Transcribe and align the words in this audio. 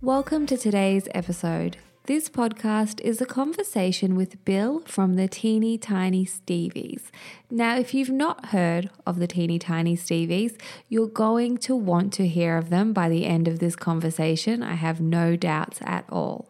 Welcome 0.00 0.46
to 0.46 0.56
today's 0.56 1.08
episode. 1.12 1.78
This 2.04 2.28
podcast 2.28 3.00
is 3.00 3.20
a 3.20 3.26
conversation 3.26 4.14
with 4.14 4.44
Byll 4.44 4.86
from 4.86 5.16
the 5.16 5.26
Teeny 5.26 5.76
Tiny 5.76 6.24
Stevies. 6.24 7.10
Now, 7.50 7.76
if 7.76 7.92
you've 7.92 8.08
not 8.08 8.46
heard 8.50 8.90
of 9.04 9.18
the 9.18 9.26
Teeny 9.26 9.58
Tiny 9.58 9.96
Stevies, 9.96 10.56
you're 10.88 11.08
going 11.08 11.58
to 11.58 11.74
want 11.74 12.12
to 12.12 12.28
hear 12.28 12.56
of 12.56 12.70
them 12.70 12.92
by 12.92 13.08
the 13.08 13.26
end 13.26 13.48
of 13.48 13.58
this 13.58 13.74
conversation. 13.74 14.62
I 14.62 14.74
have 14.74 15.00
no 15.00 15.34
doubts 15.34 15.80
at 15.82 16.04
all. 16.08 16.48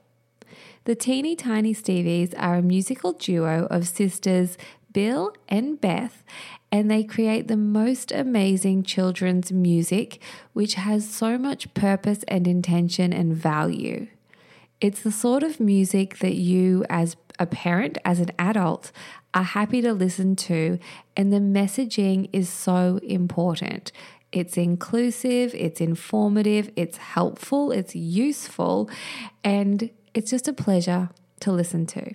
The 0.84 0.94
Teeny 0.94 1.34
Tiny 1.34 1.72
Stevies 1.72 2.34
are 2.36 2.56
a 2.56 2.62
musical 2.62 3.14
duo 3.14 3.66
of 3.70 3.88
sisters 3.88 4.58
Byll 4.92 5.32
and 5.48 5.80
Beth, 5.80 6.22
and 6.70 6.90
they 6.90 7.02
create 7.02 7.48
the 7.48 7.56
most 7.56 8.12
amazing 8.12 8.82
children's 8.82 9.50
music, 9.50 10.20
which 10.52 10.74
has 10.74 11.08
so 11.08 11.38
much 11.38 11.72
purpose 11.74 12.24
and 12.28 12.46
intention 12.46 13.12
and 13.12 13.34
value. 13.34 14.08
It's 14.80 15.02
the 15.02 15.12
sort 15.12 15.42
of 15.42 15.58
music 15.58 16.18
that 16.18 16.34
you, 16.34 16.84
as 16.88 17.16
a 17.38 17.46
parent, 17.46 17.98
as 18.04 18.20
an 18.20 18.30
adult, 18.38 18.92
are 19.34 19.42
happy 19.42 19.80
to 19.82 19.92
listen 19.92 20.36
to, 20.36 20.78
and 21.16 21.32
the 21.32 21.38
messaging 21.38 22.28
is 22.32 22.48
so 22.48 23.00
important. 23.02 23.90
It's 24.30 24.56
inclusive, 24.56 25.54
it's 25.54 25.80
informative, 25.80 26.70
it's 26.76 26.98
helpful, 26.98 27.72
it's 27.72 27.96
useful, 27.96 28.90
and 29.42 29.90
it's 30.14 30.30
just 30.30 30.48
a 30.48 30.52
pleasure 30.52 31.10
to 31.40 31.52
listen 31.52 31.86
to. 31.86 32.14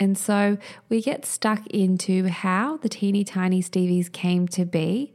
And 0.00 0.18
so 0.18 0.58
we 0.88 1.00
get 1.00 1.24
stuck 1.24 1.66
into 1.68 2.28
how 2.28 2.78
the 2.78 2.88
teeny 2.88 3.24
tiny 3.24 3.62
Stevies 3.62 4.10
came 4.10 4.48
to 4.48 4.64
be, 4.64 5.14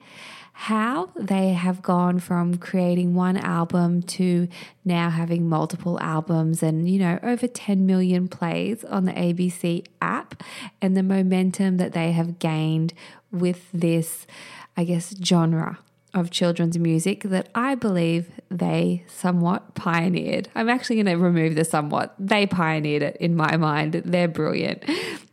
how 0.53 1.09
they 1.15 1.49
have 1.49 1.81
gone 1.81 2.19
from 2.19 2.57
creating 2.57 3.13
one 3.13 3.37
album 3.37 4.01
to 4.01 4.47
now 4.83 5.09
having 5.09 5.47
multiple 5.47 5.99
albums 6.01 6.61
and, 6.61 6.89
you 6.89 6.99
know, 6.99 7.19
over 7.23 7.47
10 7.47 7.85
million 7.85 8.27
plays 8.27 8.83
on 8.85 9.05
the 9.05 9.13
ABC 9.13 9.85
app, 10.01 10.43
and 10.81 10.97
the 10.97 11.03
momentum 11.03 11.77
that 11.77 11.93
they 11.93 12.11
have 12.11 12.39
gained 12.39 12.93
with 13.31 13.69
this, 13.73 14.27
I 14.75 14.83
guess, 14.83 15.15
genre 15.23 15.79
of 16.13 16.31
children's 16.31 16.77
music 16.77 17.23
that 17.23 17.49
I 17.53 17.75
believe 17.75 18.31
they 18.49 19.03
somewhat 19.07 19.75
pioneered. 19.75 20.49
I'm 20.55 20.69
actually 20.69 20.95
going 21.01 21.17
to 21.17 21.23
remove 21.23 21.55
the 21.55 21.63
somewhat. 21.63 22.15
They 22.17 22.47
pioneered 22.47 23.03
it 23.03 23.17
in 23.17 23.35
my 23.35 23.57
mind. 23.57 23.93
They're 24.05 24.27
brilliant. 24.27 24.83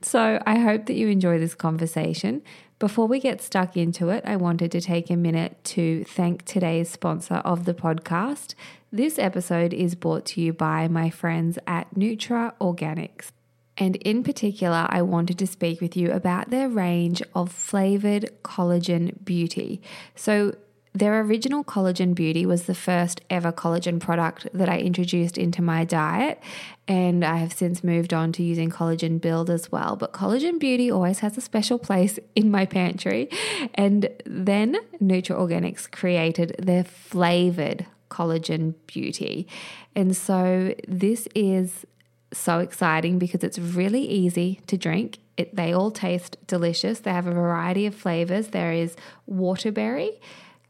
So 0.03 0.41
I 0.47 0.59
hope 0.59 0.87
that 0.87 0.95
you 0.95 1.09
enjoy 1.09 1.39
this 1.39 1.55
conversation. 1.55 2.43
Before 2.79 3.09
we 3.09 3.21
get 3.21 3.41
stuck 3.41 3.77
into 3.77 4.11
it, 4.11 4.23
I 4.27 4.37
wanted 4.37 4.71
to 4.73 4.81
take 4.83 5.09
a 5.09 5.17
minute 5.17 5.57
to 5.65 6.05
thank 6.05 6.45
today's 6.45 6.91
sponsor 6.91 7.37
of 7.37 7.65
the 7.65 7.73
podcast. 7.73 8.55
This 8.93 9.19
episode 9.19 9.73
is 9.73 9.95
brought 9.95 10.27
to 10.27 10.43
you 10.43 10.53
by 10.53 10.87
my 10.87 11.09
friends 11.09 11.59
at 11.67 11.95
Nutra 11.95 12.53
Organics. 12.61 13.31
And 13.79 13.97
in 13.97 14.23
particular, 14.23 14.87
I 14.89 15.03
wanted 15.03 15.39
to 15.39 15.47
speak 15.47 15.81
with 15.81 15.97
you 15.97 16.11
about 16.11 16.51
their 16.51 16.69
range 16.69 17.23
of 17.35 17.53
flavored 17.53 18.31
collagen 18.43 19.25
beauty. 19.25 19.83
So, 20.15 20.55
their 20.99 21.21
original 21.21 21.63
collagen 21.63 22.15
beauty 22.15 22.47
was 22.47 22.65
the 22.65 22.75
first 22.75 23.21
ever 23.29 23.53
collagen 23.53 24.01
product 24.01 24.49
that 24.55 24.69
I 24.69 24.79
introduced 24.79 25.37
into 25.37 25.61
my 25.61 25.85
diet, 25.85 26.43
and 26.89 27.23
I 27.23 27.37
have 27.37 27.53
since 27.53 27.85
moved 27.85 28.15
on 28.15 28.33
to 28.33 28.43
using 28.43 28.71
collagen 28.71 29.21
build 29.21 29.51
as 29.51 29.71
well. 29.71 29.97
But 29.97 30.15
collagen 30.15 30.59
beauty 30.59 30.91
always 30.91 31.19
has 31.19 31.37
a 31.37 31.43
special 31.43 31.79
place 31.79 32.19
in 32.35 32.51
my 32.51 32.65
pantry. 32.65 33.29
And 33.75 34.09
then 34.25 34.77
Nutra 35.01 35.37
Organics 35.37 35.91
created 35.91 36.57
their 36.59 36.85
flavored 36.85 37.87
collagen 38.11 38.75
beauty. 38.87 39.47
And 39.95 40.17
so 40.17 40.75
this 40.89 41.29
is 41.35 41.85
so 42.33 42.61
exciting 42.61 43.19
because 43.19 43.45
it's 43.45 43.59
really 43.59 44.07
easy 44.07 44.61
to 44.67 44.79
drink. 44.79 45.19
It, 45.37 45.55
they 45.55 45.75
all 45.75 45.91
taste 45.91 46.39
delicious. 46.47 47.01
They 47.01 47.13
have 47.13 47.27
a 47.27 47.33
variety 47.33 47.85
of 47.85 47.95
flavors. 47.95 48.49
There 48.49 48.73
is 48.73 48.97
waterberry, 49.27 50.19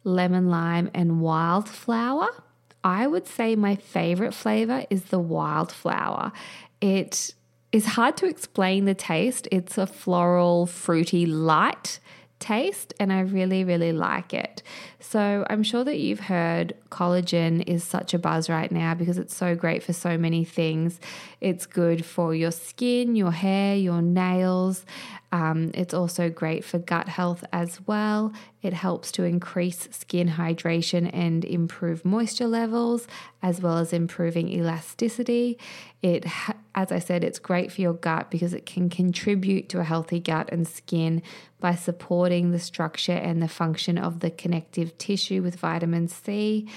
lemon 0.07 0.49
lime, 0.49 0.91
and 0.95 1.21
wildflower. 1.21 2.29
I 2.85 3.07
would 3.07 3.27
say 3.27 3.57
my 3.57 3.75
favorite 3.75 4.33
flavor 4.33 4.85
is 4.89 5.07
the 5.07 5.19
wildflower. 5.19 6.33
It 6.81 7.35
is 7.73 7.85
hard 7.87 8.17
to 8.19 8.27
explain 8.27 8.85
the 8.85 8.95
taste. 8.95 9.49
It's 9.51 9.77
a 9.77 9.87
floral, 9.87 10.67
fruity, 10.67 11.27
light 11.27 11.99
taste, 12.39 12.95
and 13.01 13.13
I 13.13 13.21
really, 13.21 13.65
really 13.65 13.93
like 13.93 14.35
it. 14.35 14.63
So 15.01 15.47
I'm 15.49 15.63
sure 15.63 15.85
that 15.85 15.99
you've 15.99 16.21
heard 16.21 16.75
collagen 16.91 17.63
is 17.67 17.85
such 17.85 18.13
a 18.13 18.19
buzz 18.19 18.49
right 18.49 18.71
now 18.71 18.95
because 18.95 19.19
it's 19.19 19.35
so 19.35 19.55
great 19.55 19.83
for 19.83 19.93
so 19.93 20.19
many 20.19 20.45
things. 20.45 21.01
It's 21.41 21.67
good 21.67 22.05
for 22.05 22.35
your 22.35 22.51
skin, 22.51 23.17
your 23.17 23.31
hair, 23.31 23.77
your 23.77 24.03
nails. 24.03 24.85
Um, 25.33 25.71
it's 25.75 25.95
also 25.95 26.31
great 26.31 26.65
for 26.65 26.79
gut 26.79 27.09
health 27.09 27.45
as 27.53 27.81
well. 27.87 28.33
It 28.63 28.73
helps 28.73 29.13
to 29.13 29.25
increase 29.25 29.89
skin 29.91 30.29
hydration 30.29 31.11
and 31.13 31.45
improve 31.45 32.05
moisture 32.05 32.47
levels, 32.47 33.07
as 33.43 33.61
well 33.61 33.79
as 33.79 33.93
improving 33.93 34.49
elasticity. 34.49 35.59
It, 36.03 36.27
as 36.77 36.93
I 36.93 36.99
said, 36.99 37.25
it's 37.25 37.39
great 37.39 37.73
for 37.73 37.81
your 37.81 37.95
gut 37.95 38.31
because 38.31 38.53
it 38.53 38.67
can 38.67 38.91
contribute 38.91 39.71
to 39.71 39.81
a 39.81 39.85
healthy 39.85 40.21
gut 40.21 40.51
and 40.53 40.69
skin 40.69 41.23
by 41.59 41.75
supporting 41.75 42.53
the 42.53 42.59
structure 42.59 43.13
and 43.13 43.43
the 43.43 43.49
function 43.49 43.97
of 43.97 44.21
the 44.21 44.31
connective 44.31 44.97
tissue 44.99 45.43
with 45.43 45.57
vitamin 45.57 46.07
C. 46.07 46.69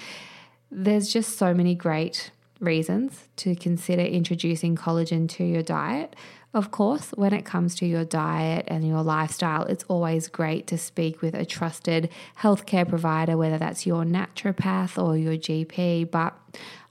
There's 0.71 1.11
just 1.11 1.37
so 1.37 1.53
many 1.53 1.75
great 1.75 2.31
reasons 2.61 3.27
to 3.37 3.55
consider 3.55 4.01
introducing 4.01 4.77
collagen 4.77 5.27
to 5.29 5.43
your 5.43 5.63
diet. 5.63 6.15
Of 6.53 6.71
course, 6.71 7.11
when 7.11 7.33
it 7.33 7.45
comes 7.45 7.75
to 7.75 7.85
your 7.85 8.05
diet 8.05 8.65
and 8.69 8.87
your 8.87 9.03
lifestyle, 9.03 9.65
it's 9.65 9.83
always 9.87 10.27
great 10.27 10.65
to 10.67 10.77
speak 10.77 11.21
with 11.21 11.35
a 11.35 11.45
trusted 11.45 12.09
healthcare 12.39 12.87
provider, 12.87 13.37
whether 13.37 13.57
that's 13.57 13.85
your 13.85 14.03
naturopath 14.03 15.01
or 15.01 15.15
your 15.15 15.35
GP. 15.35 16.09
But 16.09 16.35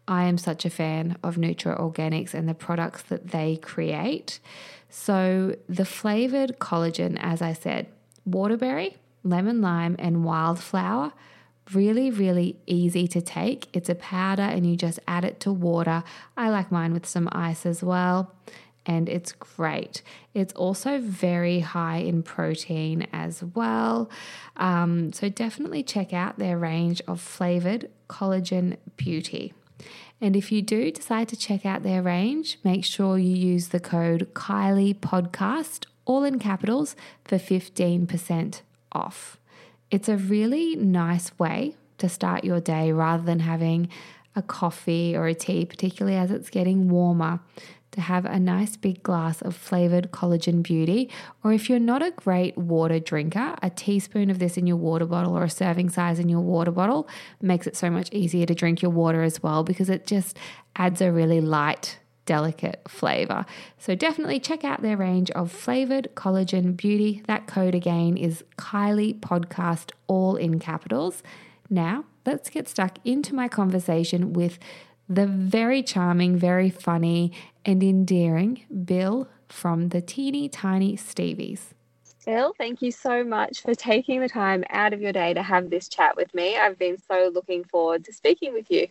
I 0.09 0.25
am 0.25 0.39
such 0.39 0.65
a 0.65 0.71
fan 0.71 1.17
of 1.23 1.37
Nutra 1.37 1.79
Organics 1.79 2.35
and 2.35 2.49
the 2.49 2.55
products 2.55 3.03
that 3.03 3.29
they 3.29 3.57
create. 3.57 4.41
So, 4.89 5.55
the 5.69 5.85
flavored 5.85 6.59
collagen, 6.59 7.19
as 7.21 7.43
I 7.43 7.53
said, 7.53 7.87
waterberry, 8.27 8.97
lemon 9.23 9.61
lime, 9.61 9.95
and 9.99 10.25
wildflower 10.25 11.13
really, 11.75 12.11
really 12.11 12.57
easy 12.67 13.07
to 13.09 13.21
take. 13.21 13.69
It's 13.75 13.91
a 13.91 13.95
powder 13.95 14.43
and 14.43 14.65
you 14.65 14.75
just 14.75 14.99
add 15.07 15.25
it 15.25 15.39
to 15.41 15.53
water. 15.53 16.03
I 16.37 16.49
like 16.49 16.73
mine 16.73 16.95
with 16.95 17.07
some 17.07 17.29
ice 17.31 17.67
as 17.67 17.83
well 17.83 18.35
and 18.87 19.09
it's 19.09 19.33
great. 19.33 20.03
It's 20.33 20.55
also 20.55 20.99
very 20.99 21.61
high 21.61 21.99
in 21.99 22.23
protein 22.23 23.07
as 23.13 23.45
well. 23.45 24.11
Um, 24.57 25.13
so 25.13 25.29
definitely 25.29 25.83
check 25.83 26.15
out 26.15 26.39
their 26.39 26.59
range 26.59 27.03
of 27.07 27.21
flavored 27.21 27.91
collagen 28.09 28.79
beauty. 28.97 29.53
And 30.21 30.35
if 30.35 30.51
you 30.51 30.63
do 30.63 30.91
decide 30.91 31.29
to 31.29 31.37
check 31.37 31.65
out 31.65 31.83
their 31.83 32.03
range, 32.03 32.59
make 32.65 32.85
sure 32.85 33.19
you 33.19 33.37
use 33.37 33.69
the 33.69 33.81
code 33.81 34.29
Kylie 34.35 34.95
Podcast, 34.95 35.87
all 36.05 36.25
in 36.25 36.39
capitals, 36.39 36.97
for 37.25 37.37
15% 37.37 38.63
off. 38.93 39.39
It's 39.91 40.09
a 40.09 40.17
really 40.17 40.75
nice 40.77 41.39
way 41.39 41.77
to 41.99 42.09
start 42.09 42.45
your 42.45 42.61
day 42.61 42.93
rather 42.93 43.23
than 43.23 43.41
having 43.41 43.89
a 44.35 44.43
coffee 44.43 45.17
or 45.17 45.27
a 45.27 45.35
tea, 45.35 45.65
particularly 45.65 46.17
as 46.17 46.31
it's 46.31 46.51
getting 46.51 46.89
warmer 46.89 47.41
to 47.99 48.03
have 48.03 48.25
a 48.25 48.39
nice 48.39 48.77
big 48.77 49.03
glass 49.03 49.43
of 49.43 49.57
flavored 49.57 50.13
collagen 50.13 50.63
beauty. 50.63 51.11
Or 51.43 51.53
if 51.53 51.69
you're 51.69 51.81
not 51.81 52.01
a 52.01 52.13
great 52.13 52.57
water 52.57 53.01
drinker, 53.01 53.57
a 53.61 53.71
teaspoon 53.71 54.31
of 54.31 54.39
this 54.39 54.57
in 54.57 54.69
your 54.69 54.77
water 54.77 55.05
bottle 55.05 55.37
or 55.37 55.43
a 55.43 55.51
serving 55.51 55.91
size 55.91 56.21
in 56.21 56.29
your 56.29 56.41
water 56.41 56.71
bottle 56.71 57.09
makes 57.43 57.67
it 57.67 57.77
so 57.77 57.91
much 57.91 58.09
easier 58.13 58.47
to 58.47 58.55
drink 58.55 58.83
your 58.83 58.93
water 58.93 59.25
as 59.25 59.43
well 59.43 59.65
because 59.65 59.91
it 59.91 60.07
just 60.07 60.39
adds 60.77 61.01
a 61.01 61.11
really 61.11 61.41
light 61.41 61.99
delicate 62.25 62.83
flavor. 62.87 63.45
So 63.79 63.97
definitely 63.97 64.39
check 64.39 64.63
out 64.63 64.81
their 64.81 64.97
range 64.97 65.33
of 65.33 65.51
flavored 65.51 66.09
collagen 66.15 66.77
beauty. 66.77 67.25
That 67.27 67.49
code 67.49 67.75
again 67.75 68.17
is 68.17 68.45
Kylie 68.57 69.19
Podcast, 69.19 69.91
all 70.07 70.37
in 70.37 70.61
capitals. 70.61 71.25
Now, 71.69 72.05
let's 72.25 72.49
get 72.49 72.69
stuck 72.69 72.99
into 73.05 73.35
my 73.35 73.49
conversation 73.49 74.33
with 74.35 74.61
the 75.09 75.27
very 75.27 75.83
charming, 75.83 76.37
very 76.37 76.69
funny, 76.69 77.33
and 77.69 77.83
endearing 77.83 78.63
Byll 78.87 79.29
from 79.47 79.91
the 79.91 80.01
Teeny 80.01 80.49
Tiny 80.49 80.97
Stevies. 80.97 81.61
Byll, 82.25 82.55
thank 82.57 82.81
you 82.81 82.91
so 82.91 83.23
much 83.23 83.61
for 83.61 83.75
taking 83.75 84.21
the 84.23 84.29
time 84.29 84.65
out 84.71 84.95
of 84.95 85.03
your 85.03 85.13
day 85.13 85.35
to 85.35 85.43
have 85.43 85.69
this 85.69 85.87
chat 85.87 86.17
with 86.17 86.33
me. 86.35 86.57
I've 86.57 86.79
been 86.79 86.97
so 86.97 87.31
looking 87.33 87.65
forward 87.65 88.07
to 88.07 88.13
speaking 88.15 88.55
with 88.55 88.71
you. 88.71 88.89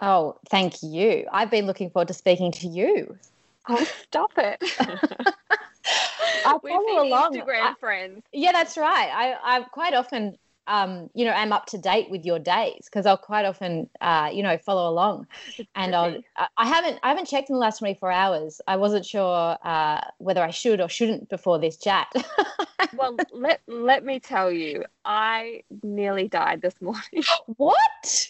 Oh, 0.00 0.36
thank 0.50 0.82
you. 0.82 1.26
I've 1.32 1.52
been 1.52 1.66
looking 1.66 1.88
forward 1.88 2.08
to 2.08 2.14
speaking 2.14 2.50
to 2.52 2.66
you. 2.68 3.16
Oh, 3.68 3.84
stop 4.04 4.30
it. 4.38 4.62
I 4.78 6.52
We've 6.62 6.72
been 6.72 6.80
follow 6.86 7.02
along. 7.08 7.32
Instagram 7.34 7.62
I- 7.62 7.74
friends. 7.80 8.22
yeah, 8.32 8.52
that's 8.52 8.76
right. 8.78 9.10
I, 9.12 9.56
I 9.56 9.60
quite 9.64 9.92
often, 9.92 10.36
um, 10.66 11.10
you 11.14 11.24
know, 11.24 11.32
am 11.32 11.52
up 11.52 11.66
to 11.66 11.78
date 11.78 12.10
with 12.10 12.24
your 12.24 12.38
days 12.38 12.82
because 12.84 13.06
I'll 13.06 13.16
quite 13.16 13.44
often, 13.44 13.88
uh, 14.00 14.30
you 14.32 14.42
know, 14.42 14.58
follow 14.58 14.90
along. 14.90 15.26
And 15.74 15.94
I'll. 15.94 16.16
I- 16.56 16.66
haven't, 16.66 16.98
I 17.02 17.10
haven't 17.10 17.26
checked 17.26 17.50
in 17.50 17.54
the 17.54 17.60
last 17.60 17.78
twenty 17.78 17.98
four 17.98 18.10
hours. 18.10 18.60
I 18.66 18.76
wasn't 18.76 19.04
sure 19.04 19.58
uh, 19.62 20.00
whether 20.18 20.42
I 20.42 20.50
should 20.50 20.80
or 20.80 20.88
shouldn't 20.88 21.28
before 21.28 21.58
this 21.58 21.76
chat. 21.76 22.08
well, 22.96 23.16
let 23.32 23.60
let 23.66 24.04
me 24.04 24.18
tell 24.18 24.50
you, 24.50 24.84
I 25.04 25.62
nearly 25.82 26.28
died 26.28 26.62
this 26.62 26.74
morning. 26.80 27.24
what? 27.56 28.28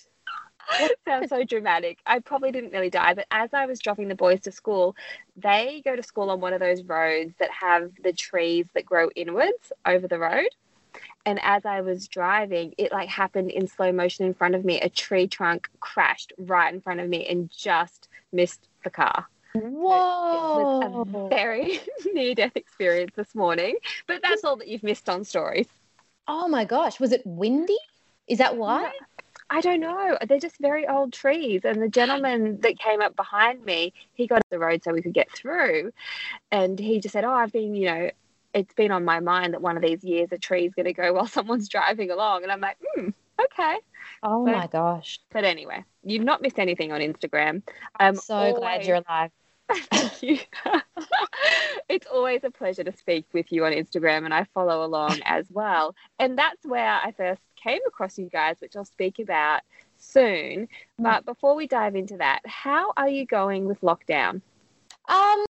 it 0.80 0.98
sounds 1.06 1.30
so 1.30 1.44
dramatic. 1.44 1.98
I 2.06 2.18
probably 2.18 2.52
didn't 2.52 2.72
really 2.72 2.90
die, 2.90 3.14
but 3.14 3.26
as 3.30 3.54
I 3.54 3.66
was 3.66 3.78
dropping 3.78 4.08
the 4.08 4.14
boys 4.14 4.40
to 4.40 4.52
school, 4.52 4.96
they 5.36 5.82
go 5.84 5.96
to 5.96 6.02
school 6.02 6.30
on 6.30 6.40
one 6.40 6.52
of 6.52 6.60
those 6.60 6.82
roads 6.82 7.34
that 7.38 7.50
have 7.50 7.92
the 8.02 8.12
trees 8.12 8.66
that 8.74 8.84
grow 8.84 9.08
inwards 9.14 9.72
over 9.84 10.08
the 10.08 10.18
road. 10.18 10.48
And 11.26 11.40
as 11.42 11.66
I 11.66 11.80
was 11.80 12.06
driving, 12.06 12.72
it 12.78 12.92
like 12.92 13.08
happened 13.08 13.50
in 13.50 13.66
slow 13.66 13.90
motion 13.90 14.24
in 14.24 14.32
front 14.32 14.54
of 14.54 14.64
me. 14.64 14.80
A 14.80 14.88
tree 14.88 15.26
trunk 15.26 15.68
crashed 15.80 16.32
right 16.38 16.72
in 16.72 16.80
front 16.80 17.00
of 17.00 17.08
me 17.08 17.26
and 17.26 17.50
just 17.50 18.08
missed 18.32 18.68
the 18.84 18.90
car. 18.90 19.26
Whoa. 19.52 20.80
It 20.82 20.90
was 20.90 21.08
a 21.14 21.28
very 21.28 21.80
near 22.14 22.34
death 22.36 22.56
experience 22.56 23.12
this 23.16 23.34
morning. 23.34 23.76
But 24.06 24.22
that's 24.22 24.44
all 24.44 24.56
that 24.56 24.68
you've 24.68 24.84
missed 24.84 25.08
on 25.08 25.24
stories. 25.24 25.66
Oh 26.28 26.46
my 26.46 26.64
gosh! 26.64 27.00
Was 27.00 27.12
it 27.12 27.22
windy? 27.24 27.78
Is 28.28 28.38
that 28.38 28.56
why? 28.56 28.82
No, 28.82 28.90
I 29.50 29.60
don't 29.60 29.80
know. 29.80 30.18
They're 30.26 30.40
just 30.40 30.58
very 30.60 30.86
old 30.86 31.12
trees. 31.12 31.62
And 31.64 31.80
the 31.80 31.88
gentleman 31.88 32.60
that 32.62 32.78
came 32.78 33.00
up 33.00 33.14
behind 33.14 33.64
me, 33.64 33.92
he 34.14 34.26
got 34.26 34.42
the 34.50 34.58
road 34.58 34.82
so 34.82 34.92
we 34.92 35.02
could 35.02 35.14
get 35.14 35.30
through. 35.30 35.92
And 36.50 36.78
he 36.78 37.00
just 37.00 37.12
said, 37.12 37.24
Oh, 37.24 37.32
I've 37.32 37.52
been, 37.52 37.74
you 37.74 37.86
know, 37.86 38.10
it's 38.56 38.74
been 38.74 38.90
on 38.90 39.04
my 39.04 39.20
mind 39.20 39.52
that 39.52 39.60
one 39.62 39.76
of 39.76 39.82
these 39.82 40.02
years 40.02 40.30
a 40.32 40.38
tree's 40.38 40.74
going 40.74 40.86
to 40.86 40.92
go 40.92 41.12
while 41.14 41.26
someone's 41.26 41.68
driving 41.68 42.10
along. 42.10 42.42
And 42.42 42.50
I'm 42.50 42.60
like, 42.60 42.78
Hmm, 42.94 43.10
okay. 43.40 43.76
Oh 44.22 44.44
my 44.44 44.66
gosh! 44.66 45.20
But 45.30 45.44
anyway, 45.44 45.84
you've 46.02 46.24
not 46.24 46.40
missed 46.42 46.58
anything 46.58 46.90
on 46.90 47.00
Instagram. 47.00 47.62
I'm 48.00 48.14
Um, 48.14 48.16
so 48.16 48.54
glad 48.54 48.84
you're 48.86 49.02
alive. 49.06 49.30
Thank 49.90 50.22
you. 50.22 50.38
it's 51.88 52.06
always 52.06 52.44
a 52.44 52.50
pleasure 52.50 52.84
to 52.84 52.92
speak 52.96 53.26
with 53.32 53.50
you 53.52 53.64
on 53.64 53.72
Instagram, 53.72 54.24
and 54.24 54.32
I 54.32 54.44
follow 54.54 54.84
along 54.84 55.20
as 55.24 55.46
well. 55.50 55.94
And 56.18 56.38
that's 56.38 56.64
where 56.64 57.00
I 57.04 57.12
first 57.12 57.42
came 57.56 57.80
across 57.86 58.16
you 58.18 58.28
guys, 58.30 58.56
which 58.60 58.76
I'll 58.76 58.84
speak 58.84 59.18
about 59.18 59.60
soon. 59.98 60.68
But 60.98 61.24
before 61.24 61.54
we 61.56 61.66
dive 61.66 61.96
into 61.96 62.16
that, 62.18 62.40
how 62.46 62.92
are 62.96 63.08
you 63.08 63.26
going 63.26 63.66
with 63.66 63.80
lockdown? 63.80 64.40
Um, 65.08 65.44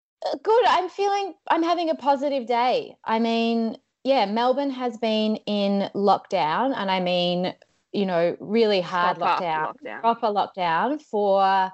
good. 0.42 0.64
I'm 0.66 0.88
feeling. 0.88 1.34
I'm 1.48 1.62
having 1.62 1.90
a 1.90 1.94
positive 1.94 2.46
day. 2.46 2.96
I 3.04 3.18
mean, 3.18 3.76
yeah, 4.04 4.26
Melbourne 4.26 4.70
has 4.70 4.96
been 4.98 5.36
in 5.46 5.90
lockdown, 5.94 6.74
and 6.76 6.90
I 6.90 7.00
mean, 7.00 7.54
you 7.92 8.06
know, 8.06 8.36
really 8.40 8.80
hard 8.80 9.18
Proper 9.18 9.44
lockdown, 9.44 9.74
lockdown. 9.84 10.00
proper 10.00 10.26
lockdown 10.28 11.02
for 11.02 11.72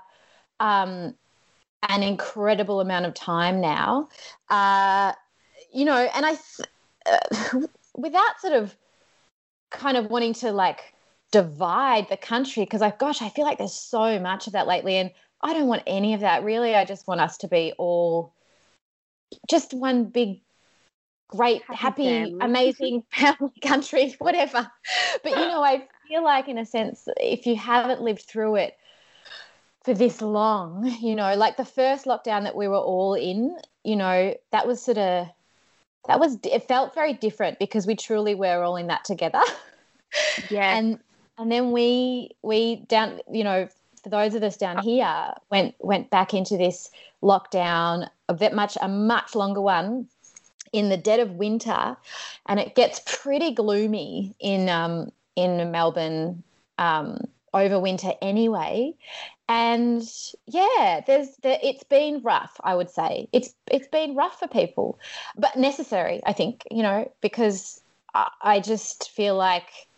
um 0.60 1.14
an 1.88 2.02
incredible 2.02 2.80
amount 2.80 3.06
of 3.06 3.14
time 3.14 3.60
now. 3.60 4.08
Uh, 4.48 5.12
you 5.72 5.84
know, 5.84 6.08
and 6.14 6.26
I, 6.26 6.30
th- 6.30 6.68
uh, 7.06 7.60
without 7.96 8.40
sort 8.40 8.52
of 8.52 8.76
kind 9.70 9.96
of 9.96 10.10
wanting 10.10 10.34
to 10.34 10.52
like 10.52 10.80
divide 11.32 12.08
the 12.08 12.16
country, 12.16 12.64
because 12.64 12.82
I, 12.82 12.90
gosh, 12.90 13.22
I 13.22 13.28
feel 13.30 13.44
like 13.44 13.58
there's 13.58 13.74
so 13.74 14.18
much 14.18 14.46
of 14.46 14.52
that 14.52 14.66
lately, 14.66 14.96
and 14.96 15.10
I 15.40 15.54
don't 15.54 15.68
want 15.68 15.82
any 15.86 16.12
of 16.12 16.20
that. 16.20 16.44
Really, 16.44 16.74
I 16.74 16.84
just 16.84 17.06
want 17.06 17.20
us 17.20 17.38
to 17.38 17.48
be 17.48 17.72
all 17.78 18.34
just 19.48 19.74
one 19.74 20.04
big, 20.04 20.40
great, 21.28 21.62
Happy 21.62 22.06
happy, 22.06 22.36
amazing 22.40 23.04
family 23.10 23.52
country, 23.62 24.14
whatever. 24.18 24.70
But 25.22 25.30
you 25.30 25.46
know, 25.46 25.62
I 25.62 25.86
feel 26.08 26.24
like, 26.24 26.48
in 26.48 26.58
a 26.58 26.66
sense, 26.66 27.08
if 27.16 27.46
you 27.46 27.56
haven't 27.56 28.02
lived 28.02 28.22
through 28.22 28.56
it 28.56 28.76
for 29.84 29.94
this 29.94 30.20
long, 30.20 30.86
you 31.00 31.14
know, 31.14 31.34
like 31.34 31.56
the 31.56 31.64
first 31.64 32.04
lockdown 32.04 32.44
that 32.44 32.56
we 32.56 32.68
were 32.68 32.76
all 32.76 33.14
in, 33.14 33.56
you 33.84 33.96
know, 33.96 34.34
that 34.50 34.66
was 34.66 34.82
sort 34.82 34.98
of 34.98 35.28
that 36.06 36.18
was 36.18 36.38
it 36.44 36.66
felt 36.66 36.94
very 36.94 37.12
different 37.12 37.58
because 37.58 37.86
we 37.86 37.94
truly 37.94 38.34
were 38.34 38.62
all 38.62 38.76
in 38.76 38.86
that 38.88 39.04
together. 39.04 39.42
Yeah. 40.50 40.76
and 40.76 40.98
and 41.38 41.52
then 41.52 41.70
we 41.70 42.32
we 42.42 42.84
down 42.88 43.20
you 43.30 43.44
know 43.44 43.68
for 44.02 44.08
those 44.08 44.34
of 44.34 44.42
us 44.42 44.56
down 44.56 44.78
uh-huh. 44.78 44.84
here 44.84 45.32
went 45.50 45.76
went 45.78 46.10
back 46.10 46.34
into 46.34 46.56
this 46.56 46.90
lockdown 47.22 48.08
a 48.28 48.34
bit 48.34 48.54
much 48.54 48.76
a 48.80 48.88
much 48.88 49.34
longer 49.34 49.60
one 49.60 50.06
in 50.72 50.88
the 50.88 50.96
dead 50.96 51.20
of 51.20 51.32
winter 51.32 51.96
and 52.46 52.60
it 52.60 52.74
gets 52.74 53.00
pretty 53.06 53.52
gloomy 53.52 54.34
in 54.40 54.68
um 54.68 55.10
in 55.36 55.70
melbourne 55.70 56.42
um 56.78 57.18
over 57.52 57.78
winter 57.80 58.12
anyway 58.22 58.94
and 59.48 60.02
yeah 60.46 61.00
there's 61.06 61.28
there, 61.42 61.58
it's 61.62 61.84
been 61.84 62.20
rough 62.22 62.56
i 62.62 62.74
would 62.74 62.88
say 62.88 63.28
it's 63.32 63.54
it's 63.70 63.88
been 63.88 64.14
rough 64.14 64.38
for 64.38 64.48
people 64.48 64.98
but 65.36 65.56
necessary 65.56 66.20
i 66.24 66.32
think 66.32 66.62
you 66.70 66.82
know 66.82 67.10
because 67.20 67.80
i, 68.14 68.30
I 68.40 68.60
just 68.60 69.10
feel 69.10 69.34
like 69.34 69.88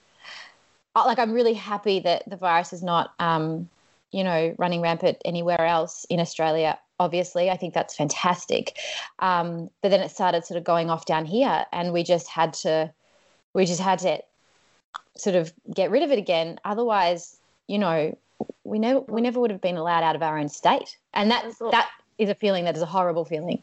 like 0.95 1.19
I'm 1.19 1.33
really 1.33 1.55
happy 1.55 2.01
that 2.01 2.29
the 2.29 2.37
virus 2.37 2.73
is 2.73 2.83
not, 2.83 3.15
um, 3.19 3.69
you 4.11 4.25
know, 4.25 4.55
running 4.59 4.81
rampant 4.81 5.19
anywhere 5.25 5.65
else 5.65 6.05
in 6.11 6.21
Australia. 6.21 6.79
Obviously, 7.03 7.51
I 7.51 7.57
think 7.57 7.75
that's 7.75 7.97
fantastic. 7.97 8.79
Um, 9.19 9.71
but 9.81 9.91
then 9.91 10.01
it 10.01 10.11
started 10.11 10.45
sort 10.45 10.59
of 10.59 10.65
going 10.65 10.89
off 10.89 11.05
down 11.05 11.25
here, 11.25 11.65
and 11.73 11.93
we 11.93 12.03
just 12.05 12.29
had 12.29 12.53
to, 12.65 12.93
we 13.55 13.67
just 13.67 13.81
had 13.81 13.99
to, 14.01 14.23
sort 15.17 15.37
of 15.37 15.53
get 15.75 15.91
rid 15.91 16.03
of 16.03 16.11
it 16.11 16.19
again. 16.19 16.59
Otherwise, 16.65 17.37
you 17.67 17.79
know, 17.79 18.17
we 18.65 18.79
never 18.79 19.01
we 19.01 19.21
never 19.21 19.41
would 19.41 19.51
have 19.51 19.61
been 19.61 19.77
allowed 19.77 20.03
out 20.03 20.17
of 20.17 20.23
our 20.23 20.39
own 20.39 20.49
state, 20.49 20.97
and 21.15 21.31
that's 21.31 21.59
that 21.59 21.89
is 22.19 22.29
a 22.29 22.35
feeling 22.35 22.65
that 22.65 22.77
is 22.77 22.83
a 22.83 22.87
horrible 22.87 23.25
feeling. 23.25 23.63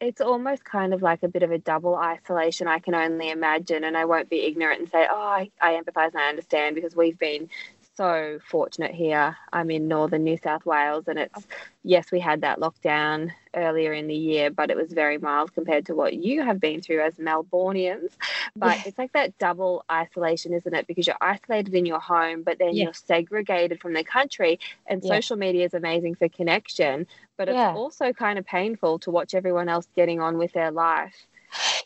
it's 0.00 0.20
almost 0.20 0.64
kind 0.64 0.94
of 0.94 1.02
like 1.02 1.22
a 1.22 1.28
bit 1.28 1.42
of 1.42 1.50
a 1.50 1.58
double 1.58 1.94
isolation, 1.94 2.66
I 2.66 2.78
can 2.78 2.94
only 2.94 3.30
imagine. 3.30 3.84
And 3.84 3.96
I 3.96 4.06
won't 4.06 4.30
be 4.30 4.46
ignorant 4.46 4.80
and 4.80 4.90
say, 4.90 5.06
oh, 5.10 5.20
I, 5.20 5.50
I 5.60 5.72
empathize 5.72 6.12
and 6.12 6.18
I 6.18 6.28
understand 6.28 6.74
because 6.74 6.96
we've 6.96 7.18
been 7.18 7.48
so 7.96 8.38
fortunate 8.48 8.92
here. 8.94 9.36
I'm 9.52 9.70
in 9.70 9.88
northern 9.88 10.24
New 10.24 10.38
South 10.38 10.64
Wales, 10.64 11.04
and 11.06 11.18
it's 11.18 11.46
yes, 11.82 12.10
we 12.12 12.20
had 12.20 12.42
that 12.42 12.58
lockdown 12.58 13.30
earlier 13.54 13.92
in 13.92 14.06
the 14.06 14.14
year, 14.14 14.50
but 14.50 14.70
it 14.70 14.76
was 14.76 14.92
very 14.92 15.18
mild 15.18 15.52
compared 15.54 15.86
to 15.86 15.94
what 15.94 16.14
you 16.14 16.42
have 16.42 16.60
been 16.60 16.80
through 16.80 17.02
as 17.02 17.14
Melbournians. 17.14 18.10
But 18.56 18.78
Yeah. 18.78 18.82
it's 18.86 18.98
like 18.98 19.12
that 19.12 19.36
double 19.38 19.84
isolation, 19.90 20.52
isn't 20.52 20.74
it? 20.74 20.86
Because 20.86 21.06
you're 21.06 21.16
isolated 21.20 21.74
in 21.74 21.86
your 21.86 22.00
home, 22.00 22.42
but 22.42 22.58
then 22.58 22.74
Yeah. 22.74 22.84
you're 22.84 22.94
segregated 22.94 23.80
from 23.80 23.92
the 23.92 24.04
country. 24.04 24.60
And 24.86 25.02
Yeah. 25.02 25.16
social 25.16 25.36
media 25.36 25.64
is 25.64 25.74
amazing 25.74 26.14
for 26.14 26.28
connection, 26.28 27.06
but 27.36 27.48
it's 27.48 27.76
also 27.76 28.12
kind 28.12 28.38
of 28.38 28.44
painful 28.46 28.98
to 29.00 29.10
watch 29.10 29.34
everyone 29.34 29.68
else 29.68 29.86
getting 29.96 30.20
on 30.20 30.38
with 30.38 30.52
their 30.52 30.70
life. 30.70 31.26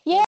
Yeah. 0.05 0.25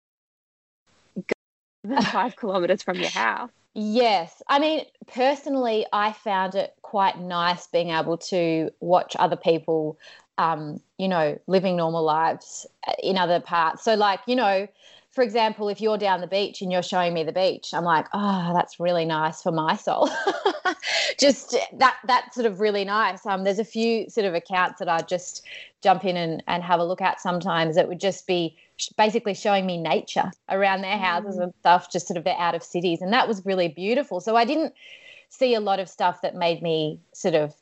Five 2.13 2.37
kilometers 2.37 2.83
from 2.83 2.99
your 2.99 3.11
house. 3.11 3.51
Yes. 3.79 4.43
I 4.49 4.59
mean, 4.59 4.87
personally, 5.07 5.85
I 5.93 6.13
found 6.13 6.55
it 6.55 6.75
quite 6.81 7.19
nice 7.21 7.67
being 7.67 7.91
able 7.91 8.17
to 8.19 8.71
watch 8.81 9.15
other 9.19 9.37
people, 9.37 9.99
um, 10.39 10.81
you 10.97 11.09
know, 11.09 11.39
living 11.47 11.77
normal 11.77 12.03
lives 12.03 12.67
uh, 12.89 12.93
in 13.03 13.19
other 13.19 13.39
parts. 13.39 13.85
So, 13.85 13.95
like, 13.95 14.21
you 14.27 14.35
know, 14.35 14.67
for 15.17 15.23
example, 15.23 15.71
if 15.71 15.81
you're 15.81 15.97
down 15.97 16.21
the 16.21 16.27
beach 16.27 16.61
and 16.61 16.71
you're 16.71 16.83
showing 16.83 17.15
me 17.15 17.25
the 17.25 17.33
beach, 17.33 17.73
I'm 17.73 17.85
like, 17.85 18.07
oh, 18.13 18.53
that's 18.55 18.79
really 18.79 19.07
nice 19.07 19.43
for 19.43 19.51
my 19.51 19.75
soul. 19.75 20.11
just 21.19 21.57
that 21.73 21.97
that's 22.05 22.35
sort 22.35 22.47
of 22.47 22.61
really 22.61 22.85
nice. 22.85 23.25
Um, 23.25 23.43
there's 23.43 23.59
a 23.59 23.65
few 23.65 24.11
sort 24.11 24.27
of 24.27 24.35
accounts 24.35 24.79
that 24.79 24.91
I 24.91 25.01
just 25.01 25.43
jump 25.83 26.05
in 26.05 26.19
and, 26.19 26.45
and 26.47 26.63
have 26.63 26.81
a 26.81 26.85
look 26.85 27.01
at 27.01 27.19
sometimes. 27.19 27.79
It 27.79 27.89
would 27.89 27.99
just 27.99 28.27
be 28.27 28.59
basically 28.99 29.33
showing 29.33 29.65
me 29.65 29.79
nature 29.79 30.31
around 30.51 30.83
their 30.83 30.99
houses 30.99 31.39
and 31.39 31.55
stuff, 31.61 31.91
just 31.91 32.07
sort 32.07 32.19
of 32.19 32.27
out 32.27 32.55
of 32.55 32.63
cities, 32.63 33.01
and 33.01 33.11
that 33.15 33.27
was 33.27 33.47
really 33.47 33.69
beautiful. 33.69 34.21
So 34.21 34.37
I 34.37 34.45
didn't 34.45 34.75
see 35.31 35.55
a 35.55 35.61
lot 35.61 35.81
of 35.81 35.89
stuff 35.89 36.21
that 36.21 36.35
made 36.35 36.61
me 36.61 37.01
sort 37.15 37.35
of, 37.35 37.55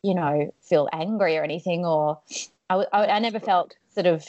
you 0.00 0.14
know, 0.14 0.50
feel 0.62 0.88
angry 0.94 1.36
or 1.36 1.44
anything, 1.44 1.84
or 1.84 2.20
I 2.70 2.86
I 2.90 3.18
never 3.18 3.38
felt 3.38 3.76
sort 3.94 4.06
of 4.06 4.24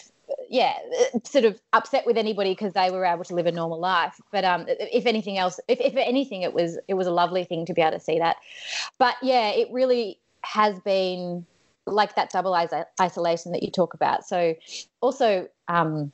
yeah, 0.53 0.77
uh, 1.15 1.19
sort 1.23 1.45
of 1.45 1.59
upset 1.73 2.05
with 2.05 2.15
anybody 2.15 2.51
because 2.51 2.73
they 2.73 2.91
were 2.91 3.05
able 3.05 3.23
to 3.23 3.33
live 3.33 3.47
a 3.47 3.51
normal 3.51 3.79
life. 3.79 4.21
But 4.31 4.45
um, 4.45 4.65
if 4.67 5.07
anything 5.07 5.39
else, 5.39 5.59
if, 5.67 5.81
if 5.81 5.95
anything, 5.95 6.43
it 6.43 6.53
was 6.53 6.77
it 6.87 6.93
was 6.93 7.07
a 7.07 7.11
lovely 7.11 7.43
thing 7.43 7.65
to 7.65 7.73
be 7.73 7.81
able 7.81 7.93
to 7.93 7.99
see 7.99 8.19
that. 8.19 8.35
But 8.99 9.15
yeah, 9.23 9.49
it 9.49 9.67
really 9.71 10.19
has 10.41 10.79
been 10.81 11.43
like 11.87 12.15
that 12.15 12.29
double 12.29 12.55
is- 12.55 12.71
isolation 13.01 13.51
that 13.53 13.63
you 13.63 13.71
talk 13.71 13.95
about. 13.95 14.27
So 14.27 14.53
also, 15.01 15.47
um, 15.69 16.11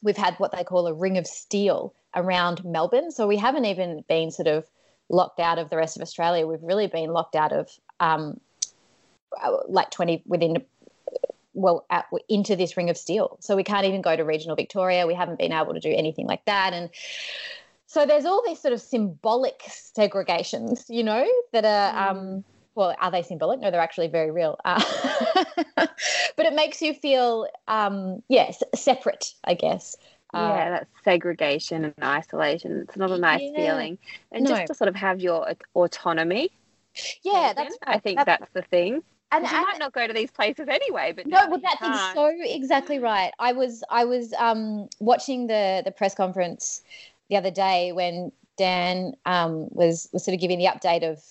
we've 0.00 0.16
had 0.16 0.36
what 0.36 0.52
they 0.52 0.62
call 0.62 0.86
a 0.86 0.94
ring 0.94 1.18
of 1.18 1.26
steel 1.26 1.92
around 2.14 2.64
Melbourne. 2.64 3.10
So 3.10 3.26
we 3.26 3.36
haven't 3.36 3.64
even 3.64 4.04
been 4.08 4.30
sort 4.30 4.46
of 4.46 4.64
locked 5.08 5.40
out 5.40 5.58
of 5.58 5.70
the 5.70 5.76
rest 5.76 5.96
of 5.96 6.02
Australia. 6.02 6.46
We've 6.46 6.62
really 6.62 6.86
been 6.86 7.10
locked 7.10 7.34
out 7.34 7.52
of 7.52 7.68
um, 7.98 8.38
uh, 9.42 9.56
like 9.68 9.90
20 9.90 10.22
within 10.24 10.64
well 11.54 11.84
at, 11.90 12.06
into 12.28 12.56
this 12.56 12.76
ring 12.76 12.90
of 12.90 12.96
steel 12.96 13.36
so 13.40 13.56
we 13.56 13.64
can't 13.64 13.86
even 13.86 14.02
go 14.02 14.16
to 14.16 14.22
regional 14.24 14.56
victoria 14.56 15.06
we 15.06 15.14
haven't 15.14 15.38
been 15.38 15.52
able 15.52 15.74
to 15.74 15.80
do 15.80 15.92
anything 15.92 16.26
like 16.26 16.44
that 16.46 16.72
and 16.72 16.90
so 17.86 18.06
there's 18.06 18.24
all 18.24 18.42
these 18.46 18.60
sort 18.60 18.72
of 18.72 18.80
symbolic 18.80 19.60
segregations 19.96 20.84
you 20.88 21.02
know 21.04 21.26
that 21.52 21.64
are 21.64 22.10
um 22.10 22.44
well 22.74 22.94
are 23.00 23.10
they 23.10 23.22
symbolic 23.22 23.60
no 23.60 23.70
they're 23.70 23.80
actually 23.80 24.08
very 24.08 24.30
real 24.30 24.56
uh, 24.64 24.82
but 25.76 26.46
it 26.46 26.54
makes 26.54 26.80
you 26.80 26.94
feel 26.94 27.46
um 27.68 28.22
yes 28.28 28.62
separate 28.74 29.34
i 29.44 29.54
guess 29.54 29.96
Uh, 30.34 30.48
yeah, 30.56 30.70
that's 30.70 30.90
segregation 31.04 31.84
and 31.84 31.94
isolation. 32.02 32.86
It's 32.88 32.96
not 32.96 33.10
a 33.10 33.18
nice 33.18 33.42
Yeah. 33.42 33.56
feeling. 33.56 33.98
And 34.32 34.44
No. 34.44 34.50
just 34.52 34.66
to 34.68 34.74
sort 34.74 34.88
of 34.88 34.94
have 34.96 35.20
your 35.20 35.46
autonomy. 35.74 36.48
yeah 37.22 37.52
taken, 37.52 37.56
that's 37.56 37.76
I 37.86 37.98
think 37.98 38.16
that's- 38.16 38.38
that's, 38.40 38.52
the 38.54 38.62
thing. 38.62 39.02
And, 39.32 39.44
you 39.44 39.56
and- 39.56 39.66
might 39.66 39.78
not 39.78 39.92
go 39.92 40.06
to 40.06 40.12
these 40.12 40.30
places 40.30 40.68
anyway, 40.68 41.12
but 41.14 41.26
no 41.26 41.48
well 41.48 41.60
that's 41.60 41.76
can't. 41.78 42.14
so 42.14 42.30
exactly 42.40 42.98
right. 42.98 43.32
I 43.38 43.52
was 43.52 43.82
i 43.90 44.04
was 44.04 44.32
um 44.38 44.88
watching 45.00 45.46
the 45.46 45.82
the 45.84 45.90
press 45.90 46.14
conference 46.14 46.82
the 47.28 47.36
other 47.36 47.50
day 47.50 47.92
when 47.92 48.32
dan 48.56 49.14
um 49.26 49.68
was 49.70 50.08
was 50.12 50.24
sort 50.24 50.34
of 50.34 50.40
giving 50.40 50.58
the 50.58 50.66
update 50.66 51.02
of 51.02 51.22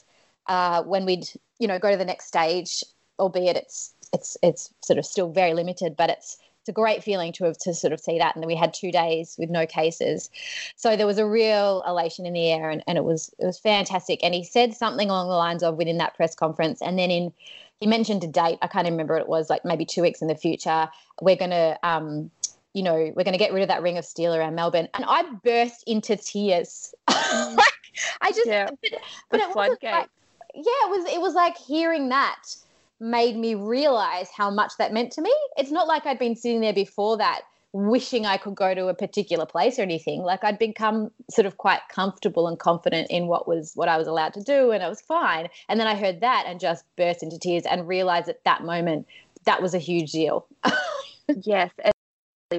uh 0.48 0.84
when 0.84 1.06
we'd 1.06 1.28
you 1.60 1.68
know 1.68 1.78
go 1.78 1.92
to 1.92 1.98
the 1.98 2.06
next 2.06 2.26
stage 2.26 2.84
albeit 3.20 3.56
it's 3.56 3.94
it's 4.14 4.36
it's 4.42 4.74
sort 4.82 4.98
of 4.98 5.06
still 5.06 5.30
very 5.32 5.54
limited 5.54 5.96
but 5.96 6.10
it's 6.10 6.38
it's 6.62 6.70
a 6.70 6.74
great 6.74 7.04
feeling 7.04 7.34
to 7.34 7.46
have 7.46 7.58
to 7.58 7.74
sort 7.74 7.92
of 7.92 8.00
see 8.00 8.20
that. 8.20 8.36
And 8.36 8.44
then 8.44 8.48
we 8.48 8.56
had 8.56 8.72
two 8.72 8.92
days 8.92 9.36
with 9.40 9.50
no 9.50 9.66
cases. 9.66 10.30
So 10.76 10.96
there 10.96 11.08
was 11.08 11.18
a 11.18 11.26
real 11.26 11.84
elation 11.88 12.28
in 12.28 12.34
the 12.34 12.52
air 12.52 12.70
and, 12.70 12.84
and 12.86 13.00
it 13.00 13.04
was 13.04 13.34
it 13.40 13.46
was 13.48 13.58
fantastic. 13.58 14.24
And 14.24 14.36
he 14.36 14.44
said 14.44 14.76
something 14.76 15.10
along 15.10 15.28
the 15.28 15.34
lines 15.34 15.64
of 15.64 15.76
within 15.76 15.98
that 15.98 16.16
press 16.16 16.36
conference 16.36 16.80
and 16.80 17.00
then 17.00 17.10
in 17.10 17.34
he 17.82 17.88
mentioned 17.88 18.24
a 18.24 18.28
date. 18.28 18.60
I 18.62 18.68
can't 18.68 18.88
remember 18.88 19.16
what 19.16 19.24
it 19.24 19.28
was, 19.28 19.50
like 19.50 19.66
maybe 19.66 19.86
two 19.86 20.04
weeks 20.04 20.22
in 20.22 20.28
the 20.28 20.36
future. 20.36 20.88
We're 21.20 21.36
going 21.36 21.50
to, 21.50 21.78
um, 21.84 22.30
you 22.74 22.84
know, 22.84 22.94
we're 22.94 23.24
going 23.24 23.34
to 23.34 23.40
get 23.40 23.52
rid 23.52 23.64
of 23.64 23.68
that 23.70 23.82
ring 23.82 23.98
of 23.98 24.06
steel 24.06 24.34
around 24.36 24.54
Melbourne. 24.54 24.88
And 24.94 25.04
I 25.08 25.24
burst 25.44 25.84
into 25.88 26.16
tears. 26.16 26.94
like, 27.10 27.74
I 28.22 28.32
just, 28.32 28.46
Yeah. 28.46 28.70
but, 28.70 28.92
but 29.32 29.40
it 29.42 29.56
wasn't 29.56 29.84
like, 29.84 30.10
yeah, 30.54 30.62
it 30.64 30.90
was, 30.90 31.12
it 31.12 31.20
was 31.20 31.34
like 31.34 31.58
hearing 31.58 32.10
that 32.10 32.44
made 33.00 33.36
me 33.36 33.56
realize 33.56 34.30
how 34.30 34.52
much 34.52 34.74
that 34.78 34.94
meant 34.94 35.12
to 35.14 35.22
me. 35.22 35.34
It's 35.58 35.72
not 35.72 35.88
like 35.88 36.06
I'd 36.06 36.20
been 36.20 36.36
sitting 36.36 36.62
there 36.62 36.74
before 36.74 37.18
that 37.18 37.42
wishing 37.74 38.26
I 38.26 38.38
could 38.38 38.56
go 38.56 38.74
to 38.74 38.88
a 38.88 38.94
particular 38.94 39.46
place 39.46 39.80
or 39.80 39.84
anything. 39.84 40.22
Like 40.24 40.44
I'd 40.44 40.60
become 40.60 41.10
sort 41.30 41.46
of 41.46 41.58
quite 41.58 41.80
comfortable 41.90 42.48
and 42.48 42.60
confident 42.60 43.10
in 43.10 43.28
what 43.28 43.48
was 43.48 43.72
what 43.76 43.88
I 43.88 43.98
was 43.98 44.08
allowed 44.08 44.34
to 44.34 44.44
do 44.44 44.72
and 44.72 44.84
I 44.84 44.90
was 44.90 45.02
fine. 45.02 45.48
And 45.70 45.80
then 45.80 45.88
I 45.88 45.96
heard 45.96 46.20
that 46.22 46.46
and 46.48 46.60
just 46.60 46.84
burst 46.98 47.24
into 47.24 47.40
tears 47.40 47.64
and 47.66 47.88
realized 47.88 48.28
at 48.30 48.44
that 48.44 48.64
moment 48.64 49.08
that 49.46 49.62
was 49.62 49.74
a 49.74 49.80
huge 49.80 50.12
deal. 50.12 50.46
yes, 51.44 51.72
and 51.84 51.94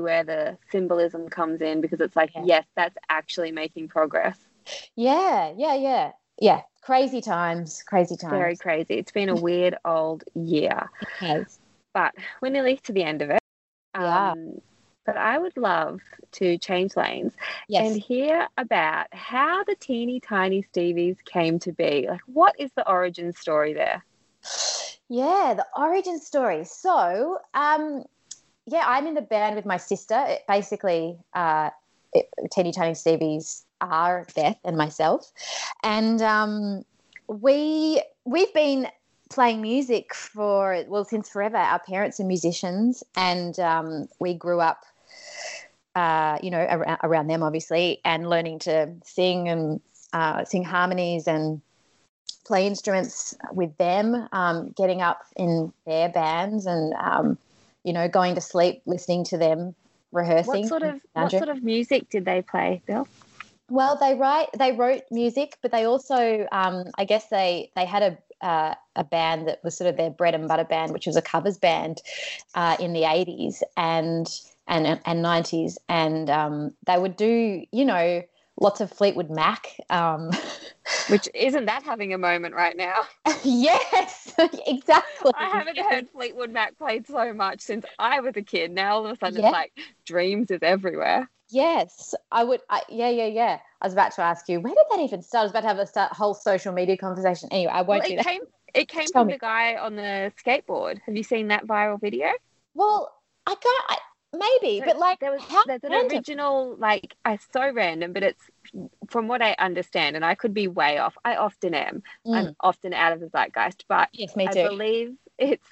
where 0.03 0.25
the 0.25 0.57
symbolism 0.71 1.29
comes 1.29 1.61
in 1.61 1.81
because 1.83 2.01
it's 2.01 2.17
like, 2.17 2.31
Yeah. 2.35 2.43
yes, 2.45 2.65
that's 2.75 2.97
actually 3.11 3.53
making 3.53 3.89
progress. 3.89 4.39
yeah, 4.97 5.53
yeah, 5.57 5.75
yeah. 5.75 6.13
Yeah. 6.41 6.63
Crazy 6.81 7.21
times, 7.21 7.83
crazy 7.87 8.17
times. 8.17 8.33
Very 8.33 8.57
crazy. 8.57 8.95
It's 8.95 9.13
been 9.13 9.29
a 9.29 9.35
weird 9.41 9.77
old 9.85 10.25
year, 10.35 10.89
but 11.93 12.15
we're 12.41 12.49
nearly 12.49 12.79
to 12.85 12.93
the 12.93 13.05
end 13.05 13.23
of 13.23 13.31
it. 13.31 13.39
Yeah. 13.95 14.35
But 15.05 15.17
I 15.17 15.39
would 15.39 15.57
love 15.57 16.01
to 16.33 16.59
change 16.59 16.97
lanes 16.97 17.33
Yes. 17.69 17.93
and 17.93 18.01
hear 18.01 18.49
about 18.57 19.07
how 19.13 19.65
the 19.65 19.75
teeny 19.77 20.21
tiny 20.21 20.63
Stevies 20.63 21.17
came 21.25 21.59
to 21.61 21.73
be. 21.73 22.07
Like, 22.09 22.21
what 22.27 22.55
is 22.59 22.71
the 22.77 22.89
origin 22.89 23.33
story 23.33 23.75
there? 23.75 24.05
Yeah, 25.09 25.55
the 25.57 25.67
origin 25.77 26.19
story. 26.21 26.65
So, 26.65 27.39
um, 27.55 28.05
yeah, 28.67 28.85
I'm 28.87 29.07
in 29.07 29.15
the 29.15 29.23
band 29.23 29.57
with 29.57 29.67
my 29.67 29.77
sister. 29.77 30.25
It 30.27 30.43
basically, 30.49 31.19
uh, 31.35 31.71
it, 32.13 32.29
Teeny 32.53 32.73
Tiny 32.73 32.95
Stevie's 32.95 33.65
are 33.81 34.27
Beth 34.35 34.59
and 34.65 34.77
myself, 34.77 35.33
and 35.83 36.23
um, 36.23 36.85
we 37.29 38.03
we've 38.25 38.53
been 38.55 38.87
playing 39.31 39.63
music 39.63 40.15
for 40.15 40.85
well 40.89 41.05
since 41.05 41.29
forever. 41.29 41.57
Our 41.57 41.81
parents 41.81 42.21
are 42.21 42.25
musicians, 42.25 43.03
and 43.17 43.59
um, 43.59 44.09
we 44.21 44.35
grew 44.35 44.61
up. 44.61 44.85
Uh, 45.95 46.39
you 46.43 46.51
know, 46.51 46.67
around, 46.71 46.99
around 47.03 47.27
them 47.27 47.43
obviously, 47.43 48.01
and 48.05 48.31
learning 48.31 48.59
to 48.61 48.91
sing 49.05 49.49
and 49.49 49.81
uh, 50.13 50.45
sing 50.45 50.65
harmonies 50.65 51.27
and 51.27 51.61
play 52.45 52.67
instruments 52.67 53.35
with 53.53 53.77
them, 53.77 54.29
um, 54.33 54.73
getting 54.77 55.01
up 55.03 55.23
in 55.37 55.73
their 55.87 56.09
bands 56.09 56.67
and 56.67 56.95
um, 56.95 57.39
you 57.85 57.93
know 57.93 58.09
going 58.09 58.35
to 58.35 58.41
sleep 58.41 58.83
listening 58.87 59.25
to 59.25 59.39
them 59.39 59.75
rehearsing. 60.13 60.63
What 60.63 60.69
sort 60.69 60.83
of 60.83 61.01
what 61.13 61.31
sort 61.31 61.49
of 61.49 61.63
music 61.63 62.09
did 62.11 62.25
they 62.25 62.43
play, 62.43 62.83
Byll? 62.87 63.07
Well, 63.69 63.97
they 63.97 64.15
write 64.15 64.49
they 64.59 64.73
wrote 64.73 65.03
music, 65.11 65.57
but 65.63 65.73
they 65.73 65.85
also 65.85 66.47
um, 66.53 66.85
I 66.99 67.05
guess 67.05 67.29
they 67.29 67.71
they 67.75 67.87
had 67.87 68.03
a 68.03 68.47
uh, 68.47 68.75
a 68.97 69.05
band 69.05 69.47
that 69.49 69.63
was 69.63 69.77
sort 69.77 69.89
of 69.89 69.97
their 69.97 70.11
bread 70.11 70.35
and 70.35 70.49
butter 70.49 70.65
band, 70.65 70.93
which 70.93 71.07
was 71.07 71.17
a 71.17 71.23
covers 71.23 71.59
band 71.59 72.03
uh, 72.55 72.77
in 72.81 72.93
the 72.93 73.05
eighties 73.05 73.63
and 73.77 74.29
and 74.67 75.01
and 75.05 75.23
nineties, 75.23 75.79
and 75.89 76.31
um, 76.31 76.73
they 76.87 76.99
would 76.99 77.17
do 77.17 77.65
you 77.73 77.85
know 77.85 78.23
lots 78.61 78.81
of 78.81 78.91
Fleetwood 78.91 79.31
Mac. 79.31 79.69
Um, 79.91 80.31
Which 81.09 81.29
isn't 81.35 81.67
that 81.67 81.83
having 81.83 82.13
a 82.13 82.19
moment 82.19 82.55
right 82.55 82.77
now? 82.77 82.95
yes, 83.45 84.33
exactly. 84.67 85.33
I 85.35 85.49
haven't 85.49 85.79
heard 85.79 86.09
Fleetwood 86.11 86.51
Mac 86.51 86.77
played 86.79 87.07
so 87.07 87.33
much 87.33 87.61
since 87.61 87.85
I 87.99 88.21
was 88.21 88.37
a 88.37 88.43
kid. 88.43 88.71
Now 88.71 88.97
all 88.97 89.07
of 89.07 89.13
a 89.13 89.19
sudden 89.19 89.41
Yeah. 89.41 89.47
it's 89.49 89.53
like 89.53 89.73
Dreams 90.07 90.51
is 90.51 90.61
everywhere. 90.63 91.29
Yes, 91.51 92.15
I 92.31 92.45
would. 92.45 92.61
I, 92.71 92.83
yeah, 92.89 93.11
yeah, 93.11 93.27
yeah. 93.27 93.59
I 93.81 93.87
was 93.87 93.93
about 93.93 94.13
to 94.13 94.23
ask 94.23 94.49
you, 94.49 94.61
where 94.61 94.75
did 94.75 94.85
that 94.91 95.01
even 95.01 95.23
start? 95.23 95.41
I 95.41 95.45
was 95.45 95.51
about 95.51 95.61
to 95.63 95.67
have 95.69 95.79
a 95.79 95.87
start, 95.87 96.13
whole 96.13 96.35
social 96.35 96.73
media 96.73 96.97
conversation. 96.97 97.49
Anyway, 97.53 97.73
I 97.73 97.83
won't 97.83 98.05
do 98.05 98.15
it 98.15 98.17
that. 98.17 98.27
came 98.27 98.41
it 98.75 98.89
came 98.89 99.07
Tell 99.07 99.23
from 99.23 99.27
me. 99.27 99.35
the 99.35 99.39
guy 99.39 99.77
on 99.77 99.97
the 99.97 100.33
skateboard. 100.43 101.01
Have 101.05 101.15
you 101.15 101.23
seen 101.23 101.49
that 101.49 101.67
viral 101.67 102.01
video? 102.01 102.29
Well, 102.75 103.13
I 103.47 103.55
got. 103.55 103.99
Maybe, 104.35 104.79
So 104.81 104.87
but 104.87 104.99
like 104.99 105.21
there 105.21 105.31
was 105.31 105.43
how 105.43 105.65
there's 105.65 105.85
an 105.85 105.91
random. 105.93 106.17
original 106.17 106.77
like 106.77 107.15
I 107.25 107.39
so 107.53 107.71
random, 107.73 108.13
but 108.13 108.23
it's 108.23 108.43
from 109.09 109.29
what 109.29 109.43
I 109.43 109.55
understand, 109.59 110.17
and 110.17 110.25
I 110.25 110.35
could 110.35 110.55
be 110.55 110.69
way 110.69 110.99
off. 110.99 111.17
I 111.25 111.37
often 111.37 111.75
am. 111.75 112.03
Mm, 112.27 112.35
I'm 112.37 112.57
often 112.61 112.95
out 112.95 113.13
of 113.13 113.21
the 113.21 113.29
zeitgeist, 113.29 113.85
but 113.89 114.09
yes, 114.13 114.35
me 114.35 114.49
too 114.49 114.61
I 114.61 114.69
believe 114.69 115.15
it's 115.39 115.67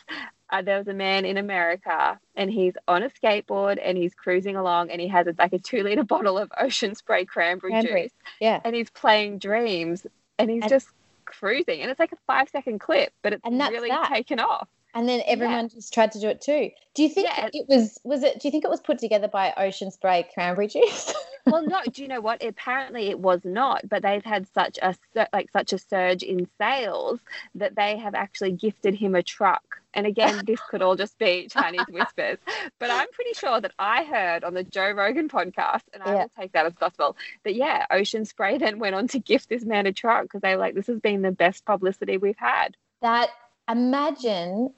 uh, 0.50 0.62
there 0.62 0.78
was 0.78 0.88
a 0.88 0.94
man 0.94 1.24
in 1.24 1.36
America 1.36 2.18
and 2.34 2.50
he's 2.50 2.74
on 2.88 3.02
a 3.02 3.08
skateboard 3.10 3.78
and 3.82 3.96
he's 3.96 4.14
cruising 4.14 4.56
along 4.56 4.90
and 4.90 5.00
he 5.00 5.06
has 5.08 5.26
a, 5.26 5.34
like 5.38 5.52
a 5.52 5.58
two 5.58 5.82
liter 5.82 6.02
bottle 6.14 6.36
of 6.38 6.50
ocean 6.60 6.94
spray 6.94 7.24
cranberry, 7.24 7.72
Cranberry, 7.72 8.02
juice 8.04 8.12
yeah. 8.40 8.60
and 8.64 8.74
he's 8.74 8.90
playing 8.90 9.38
Dreams 9.38 10.06
and 10.38 10.50
he's 10.50 10.62
And- 10.62 10.70
just 10.70 10.88
cruising 11.24 11.80
and 11.82 11.90
it's 11.90 12.00
like 12.00 12.10
a 12.12 12.16
five 12.26 12.48
second 12.48 12.80
clip, 12.80 13.12
but 13.22 13.32
it's 13.34 13.42
really 13.46 13.88
that. 13.90 14.08
taken 14.12 14.40
off. 14.40 14.68
And 14.94 15.08
then 15.08 15.22
everyone 15.26 15.68
just 15.68 15.94
tried 15.94 16.12
to 16.12 16.20
do 16.20 16.28
it 16.28 16.40
too. 16.40 16.70
Do 16.94 17.02
you 17.04 17.08
think 17.08 17.28
Yeah. 17.28 17.48
it 17.52 17.66
was 17.68 17.98
was 18.02 18.22
it 18.24 18.40
do 18.40 18.48
you 18.48 18.52
think 18.52 18.64
it 18.64 18.70
was 18.70 18.80
put 18.80 18.98
together 18.98 19.28
by 19.28 19.52
Ocean 19.56 19.90
Spray 19.90 20.28
Cranberry 20.34 20.66
Juice? 20.66 21.14
well, 21.46 21.62
no. 21.62 21.80
Do 21.92 22.02
you 22.02 22.08
know 22.08 22.20
what? 22.20 22.42
Apparently, 22.44 23.08
it 23.08 23.18
was 23.20 23.40
not. 23.44 23.88
But 23.88 24.02
they've 24.02 24.24
had 24.24 24.48
such 24.52 24.78
a 24.82 24.94
like 25.32 25.50
such 25.52 25.72
a 25.72 25.78
surge 25.78 26.22
in 26.24 26.48
sales 26.58 27.20
that 27.54 27.76
they 27.76 27.96
have 27.98 28.14
actually 28.16 28.52
gifted 28.52 28.94
him 28.96 29.14
a 29.14 29.22
truck. 29.22 29.62
And 29.94 30.06
again, 30.06 30.42
this 30.46 30.60
could 30.68 30.82
all 30.82 30.96
just 30.96 31.16
be 31.18 31.46
Chinese 31.48 31.86
whispers. 31.88 32.38
But 32.80 32.90
I'm 32.90 33.08
pretty 33.12 33.34
sure 33.34 33.60
that 33.60 33.72
I 33.78 34.02
heard 34.04 34.42
on 34.42 34.54
the 34.54 34.64
Joe 34.64 34.90
Rogan 34.90 35.28
podcast, 35.28 35.82
and 35.92 36.02
I 36.02 36.12
Yeah. 36.14 36.22
will 36.22 36.30
take 36.38 36.52
that 36.52 36.66
as 36.66 36.74
gospel, 36.74 37.16
that 37.44 37.54
yeah, 37.54 37.86
Ocean 37.92 38.24
Spray 38.24 38.58
then 38.58 38.80
went 38.80 38.96
on 38.96 39.06
to 39.08 39.20
gift 39.20 39.48
this 39.48 39.64
man 39.64 39.86
a 39.86 39.92
truck 39.92 40.24
because 40.24 40.40
they 40.40 40.54
were 40.54 40.60
like, 40.60 40.74
this 40.74 40.88
has 40.88 40.98
been 40.98 41.22
the 41.22 41.30
best 41.32 41.64
publicity 41.64 42.16
we've 42.16 42.36
had. 42.38 42.76
that 43.02 43.30
imagine 43.68 44.72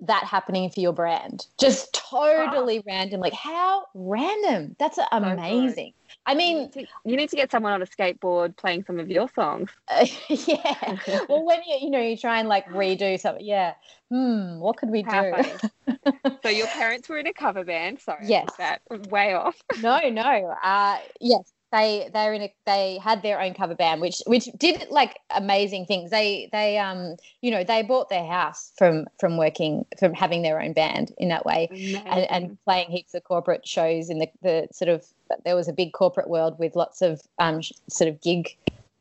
that 0.00 0.24
happening 0.24 0.70
for 0.70 0.80
your 0.80 0.92
brand. 0.92 1.46
Just 1.58 1.92
totally 1.92 2.82
random. 2.86 3.20
Like 3.20 3.32
how 3.32 3.86
random. 3.94 4.76
That's 4.78 4.98
amazing. 5.10 5.92
I 6.26 6.32
You 6.32 6.38
mean, 6.38 6.58
need, 6.58 6.72
to, 6.72 6.86
you 7.04 7.16
need 7.16 7.30
to 7.30 7.36
get 7.36 7.50
someone 7.50 7.72
on 7.72 7.82
a 7.82 7.86
skateboard 7.86 8.56
playing 8.56 8.84
some 8.84 9.00
of 9.00 9.08
your 9.08 9.28
songs. 9.34 9.70
uh, 9.88 10.06
yeah. 10.28 10.98
Well, 11.28 11.44
when 11.44 11.60
you 11.66 11.78
you 11.80 11.90
know 11.90 12.00
you 12.00 12.16
try 12.16 12.38
and 12.40 12.48
like 12.48 12.66
redo 12.68 13.18
something, 13.18 13.44
yeah. 13.44 13.74
Hmm, 14.10 14.58
what 14.58 14.76
could 14.76 14.90
we 14.90 15.02
How 15.02 15.22
do? 15.22 15.92
so 16.42 16.48
your 16.48 16.66
parents 16.68 17.08
were 17.08 17.18
in 17.18 17.26
a 17.26 17.32
cover 17.32 17.64
band. 17.64 18.00
Sorry, 18.00 18.26
Yes. 18.26 18.48
that 18.58 18.82
way 19.10 19.34
off. 19.34 19.56
no, 19.80 19.98
no. 20.10 20.54
Uh, 20.62 20.98
yes, 21.20 21.52
they 21.72 22.10
they're 22.12 22.34
in 22.34 22.42
a 22.42 22.54
they 22.66 22.98
had 23.02 23.22
their 23.22 23.40
own 23.40 23.54
cover 23.54 23.74
band, 23.74 24.00
which 24.00 24.22
which 24.26 24.48
did 24.56 24.86
like 24.90 25.18
amazing 25.30 25.86
things. 25.86 26.10
They 26.10 26.48
they 26.52 26.78
um 26.78 27.16
you 27.42 27.50
know 27.50 27.64
they 27.64 27.82
bought 27.82 28.08
their 28.08 28.26
house 28.26 28.72
from 28.76 29.06
from 29.18 29.36
working 29.36 29.86
from 29.98 30.12
having 30.12 30.42
their 30.42 30.60
own 30.60 30.72
band 30.72 31.12
in 31.18 31.28
that 31.28 31.46
way. 31.46 31.68
And, 32.06 32.30
and 32.30 32.58
playing 32.64 32.90
heaps 32.90 33.14
of 33.14 33.24
corporate 33.24 33.66
shows 33.66 34.10
in 34.10 34.18
the, 34.18 34.28
the 34.42 34.68
sort 34.72 34.88
of 34.88 35.06
there 35.44 35.56
was 35.56 35.68
a 35.68 35.72
big 35.72 35.92
corporate 35.92 36.28
world 36.28 36.58
with 36.58 36.74
lots 36.74 37.02
of 37.02 37.20
um, 37.38 37.60
sort 37.88 38.08
of 38.08 38.20
gig 38.20 38.56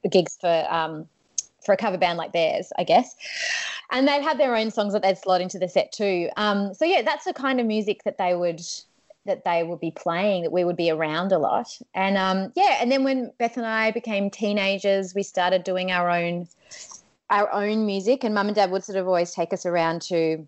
gigs 0.09 0.38
for 0.39 0.65
um, 0.69 1.07
for 1.65 1.73
a 1.73 1.77
cover 1.77 1.97
band 1.97 2.17
like 2.17 2.33
theirs, 2.33 2.71
I 2.77 2.83
guess. 2.83 3.15
And 3.91 4.07
they'd 4.07 4.21
have 4.21 4.38
their 4.38 4.55
own 4.55 4.71
songs 4.71 4.93
that 4.93 5.01
they'd 5.01 5.17
slot 5.17 5.41
into 5.41 5.57
the 5.57 5.67
set 5.67 5.91
too. 5.91 6.29
Um, 6.38 6.73
so 6.73 6.85
yeah, 6.85 7.01
that's 7.01 7.25
the 7.25 7.33
kind 7.33 7.59
of 7.59 7.65
music 7.65 8.03
that 8.03 8.17
they 8.17 8.35
would 8.35 8.61
that 9.29 9.45
they 9.45 9.63
would 9.63 9.79
be 9.79 9.91
playing 9.91 10.43
that 10.43 10.51
we 10.51 10.63
would 10.65 10.75
be 10.75 10.89
around 10.91 11.31
a 11.31 11.39
lot. 11.39 11.69
And 11.93 12.17
um 12.17 12.51
yeah 12.55 12.77
and 12.81 12.91
then 12.91 13.03
when 13.03 13.31
beth 13.38 13.55
and 13.57 13.65
i 13.65 13.91
became 13.91 14.29
teenagers 14.29 15.15
we 15.15 15.24
started 15.24 15.63
doing 15.63 15.91
our 15.91 16.09
own 16.09 16.48
our 17.29 17.51
own 17.51 17.86
music. 17.86 18.24
And 18.24 18.33
mum 18.33 18.48
and 18.48 18.55
dad 18.55 18.71
would 18.71 18.83
sort 18.83 18.98
of 18.98 19.07
always 19.07 19.31
take 19.33 19.53
us 19.53 19.65
around 19.65 20.01
to 20.03 20.45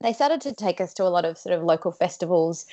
they 0.00 0.12
started 0.12 0.40
to 0.42 0.52
take 0.52 0.80
us 0.80 0.94
to 0.94 1.04
a 1.04 1.12
lot 1.16 1.24
of 1.24 1.36
sort 1.38 1.54
of 1.56 1.64
local 1.64 1.92
festivals 1.92 2.66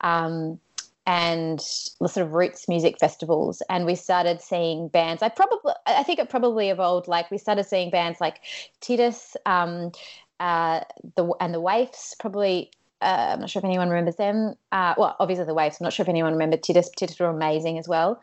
um 0.00 0.58
and 1.06 1.60
sort 1.60 2.16
of 2.16 2.32
roots 2.32 2.66
music 2.66 2.98
festivals. 2.98 3.62
And 3.68 3.84
we 3.84 3.94
started 3.94 4.40
seeing 4.40 4.88
bands 4.88 5.22
i 5.22 5.28
probably 5.28 5.74
i 5.86 6.02
think 6.02 6.18
it 6.18 6.30
probably 6.30 6.70
evolved 6.70 7.08
like 7.08 7.30
we 7.30 7.38
started 7.38 7.64
seeing 7.64 7.90
bands 7.90 8.20
like 8.20 8.40
titus 8.80 9.36
um 9.44 9.92
uh 10.40 10.80
the 11.16 11.24
and 11.40 11.52
the 11.54 11.60
waifs 11.60 12.14
probably 12.18 12.70
uh, 13.04 13.32
I'm 13.34 13.40
not 13.40 13.50
sure 13.50 13.60
if 13.60 13.64
anyone 13.64 13.90
remembers 13.90 14.16
them. 14.16 14.54
Uh, 14.72 14.94
well, 14.96 15.14
obviously 15.20 15.44
the 15.44 15.54
Waifs. 15.54 15.80
I'm 15.80 15.84
not 15.84 15.92
sure 15.92 16.04
if 16.04 16.08
anyone 16.08 16.32
remembered 16.32 16.62
Titus. 16.62 16.90
Titus 16.90 17.20
were 17.20 17.28
amazing 17.28 17.78
as 17.78 17.86
well. 17.86 18.22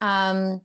Um, 0.00 0.60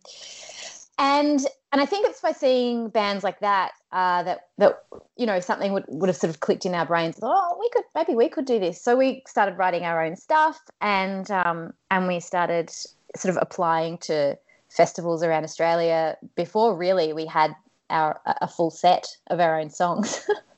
and 0.99 1.45
and 1.71 1.81
I 1.81 1.85
think 1.85 2.07
it's 2.07 2.21
by 2.21 2.33
seeing 2.33 2.89
bands 2.89 3.23
like 3.23 3.39
that 3.39 3.71
uh, 3.91 4.23
that 4.23 4.47
that 4.57 4.83
you 5.17 5.25
know 5.25 5.39
something 5.39 5.73
would, 5.73 5.85
would 5.87 6.07
have 6.07 6.17
sort 6.17 6.29
of 6.29 6.39
clicked 6.39 6.65
in 6.65 6.75
our 6.75 6.85
brains. 6.85 7.17
Oh, 7.21 7.57
we 7.59 7.69
could 7.69 7.83
maybe 7.95 8.15
we 8.15 8.29
could 8.29 8.45
do 8.45 8.59
this. 8.59 8.81
So 8.81 8.95
we 8.95 9.23
started 9.27 9.57
writing 9.57 9.83
our 9.83 10.03
own 10.03 10.15
stuff, 10.15 10.59
and 10.81 11.29
um, 11.31 11.73
and 11.89 12.07
we 12.07 12.19
started 12.19 12.69
sort 13.15 13.35
of 13.35 13.37
applying 13.41 13.97
to 13.99 14.37
festivals 14.69 15.23
around 15.23 15.43
Australia 15.43 16.17
before 16.35 16.75
really 16.75 17.13
we 17.13 17.25
had 17.25 17.55
our 17.89 18.19
a 18.25 18.47
full 18.47 18.71
set 18.71 19.07
of 19.27 19.39
our 19.39 19.59
own 19.59 19.69
songs. 19.69 20.27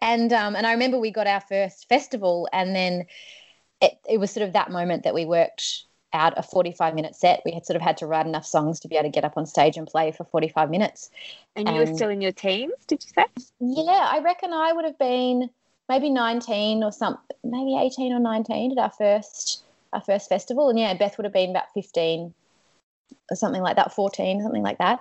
and 0.00 0.32
um, 0.32 0.56
and 0.56 0.66
I 0.66 0.72
remember 0.72 0.98
we 0.98 1.10
got 1.10 1.26
our 1.26 1.40
first 1.40 1.88
festival, 1.88 2.48
and 2.52 2.74
then 2.74 3.06
it, 3.80 3.98
it 4.08 4.18
was 4.18 4.30
sort 4.30 4.46
of 4.46 4.52
that 4.54 4.70
moment 4.70 5.04
that 5.04 5.14
we 5.14 5.24
worked 5.24 5.84
out 6.12 6.34
a 6.36 6.42
45 6.42 6.94
minute 6.94 7.14
set. 7.14 7.42
We 7.44 7.52
had 7.52 7.66
sort 7.66 7.76
of 7.76 7.82
had 7.82 7.96
to 7.98 8.06
write 8.06 8.26
enough 8.26 8.46
songs 8.46 8.80
to 8.80 8.88
be 8.88 8.96
able 8.96 9.08
to 9.08 9.10
get 9.10 9.24
up 9.24 9.36
on 9.36 9.46
stage 9.46 9.76
and 9.76 9.86
play 9.86 10.12
for 10.12 10.24
45 10.24 10.70
minutes. 10.70 11.10
And 11.56 11.68
you 11.68 11.76
were 11.76 11.86
still 11.86 12.10
in 12.10 12.20
your 12.20 12.32
teens, 12.32 12.72
did 12.86 13.02
you 13.04 13.10
say? 13.14 13.26
Yeah, 13.60 14.08
I 14.10 14.20
reckon 14.20 14.52
I 14.52 14.72
would 14.72 14.84
have 14.84 14.98
been 14.98 15.48
maybe 15.88 16.10
19 16.10 16.82
or 16.84 16.92
something, 16.92 17.36
maybe 17.44 17.78
18 17.78 18.12
or 18.12 18.18
19 18.20 18.72
at 18.72 18.78
our 18.78 18.90
first 18.90 19.64
our 19.92 20.00
first 20.00 20.28
festival. 20.28 20.70
And 20.70 20.78
yeah, 20.78 20.94
Beth 20.94 21.18
would 21.18 21.24
have 21.24 21.34
been 21.34 21.50
about 21.50 21.72
15 21.74 22.32
or 23.30 23.36
something 23.36 23.62
like 23.62 23.76
that, 23.76 23.92
14, 23.92 24.42
something 24.42 24.62
like 24.62 24.78
that. 24.78 25.00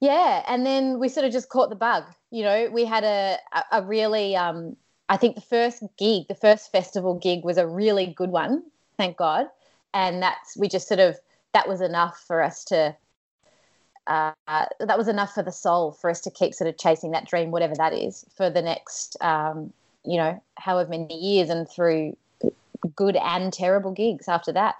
Yeah, 0.00 0.42
and 0.48 0.64
then 0.66 0.98
we 0.98 1.08
sort 1.08 1.26
of 1.26 1.32
just 1.32 1.48
caught 1.48 1.70
the 1.70 1.76
bug. 1.76 2.04
You 2.30 2.42
know, 2.44 2.70
we 2.72 2.84
had 2.84 3.04
a 3.04 3.38
a, 3.70 3.82
really 3.82 4.36
um 4.36 4.76
I 5.08 5.16
think 5.16 5.34
the 5.34 5.42
first 5.42 5.82
gig, 5.98 6.28
the 6.28 6.34
first 6.34 6.72
festival 6.72 7.14
gig 7.14 7.44
was 7.44 7.58
a 7.58 7.66
really 7.66 8.06
good 8.06 8.30
one, 8.30 8.62
thank 8.96 9.16
God. 9.16 9.46
And 9.94 10.22
that's 10.22 10.56
we 10.56 10.68
just 10.68 10.88
sort 10.88 11.00
of 11.00 11.18
that 11.52 11.68
was 11.68 11.80
enough 11.80 12.22
for 12.26 12.42
us 12.42 12.64
to 12.66 12.96
uh, 14.06 14.32
that 14.46 14.98
was 14.98 15.08
enough 15.08 15.32
for 15.32 15.42
the 15.42 15.52
soul 15.52 15.92
for 15.92 16.10
us 16.10 16.20
to 16.22 16.30
keep 16.30 16.54
sort 16.54 16.68
of 16.68 16.78
chasing 16.78 17.12
that 17.12 17.26
dream, 17.26 17.50
whatever 17.50 17.74
that 17.76 17.92
is, 17.92 18.24
for 18.36 18.50
the 18.50 18.62
next, 18.62 19.16
um, 19.20 19.72
you 20.04 20.16
know, 20.16 20.42
however 20.56 20.90
many 20.90 21.16
years 21.16 21.50
and 21.50 21.68
through 21.68 22.16
good 22.88 23.16
and 23.16 23.52
terrible 23.52 23.92
gigs 23.92 24.28
after 24.28 24.52
that. 24.52 24.76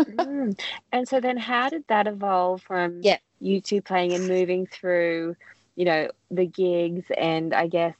Mm. 0.00 0.58
And 0.92 1.08
so 1.08 1.20
then 1.20 1.36
how 1.36 1.68
did 1.68 1.84
that 1.88 2.06
evolve 2.06 2.62
from 2.62 3.00
Yeah. 3.02 3.18
you 3.40 3.60
two 3.60 3.80
playing 3.82 4.12
and 4.12 4.28
moving 4.28 4.66
through, 4.66 5.36
you 5.76 5.84
know, 5.84 6.10
the 6.30 6.46
gigs 6.46 7.04
and 7.16 7.54
I 7.54 7.66
guess 7.66 7.94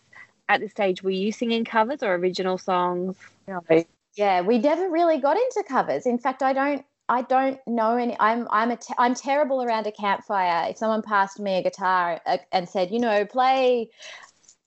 at 0.49 0.61
this 0.61 0.73
stage 0.73 1.03
were 1.03 1.11
you 1.11 1.33
singing 1.33 1.65
covers 1.65 2.03
or 2.03 2.15
original 2.15 2.59
songs? 2.59 3.17
yeah, 4.17 4.41
we 4.41 4.59
never 4.59 4.91
really 4.91 5.19
got 5.19 5.37
into 5.37 5.65
covers. 5.67 6.07
In 6.07 6.19
fact, 6.19 6.43
I 6.43 6.53
don't. 6.53 6.85
I 7.09 7.23
don't 7.23 7.59
know 7.67 7.97
any. 7.97 8.17
I'm 8.21 8.47
I'm 8.51 8.71
a 8.71 8.77
te- 8.77 8.95
I'm 8.97 9.15
terrible 9.15 9.65
around 9.65 9.87
a 9.89 9.93
campfire. 9.93 10.71
If 10.71 10.77
someone 10.77 11.03
passed 11.03 11.41
me 11.41 11.59
a 11.59 11.63
guitar 11.63 12.21
uh, 12.25 12.39
and 12.53 12.69
said, 12.69 12.93
you 12.93 13.01
know, 13.01 13.25
play 13.25 13.91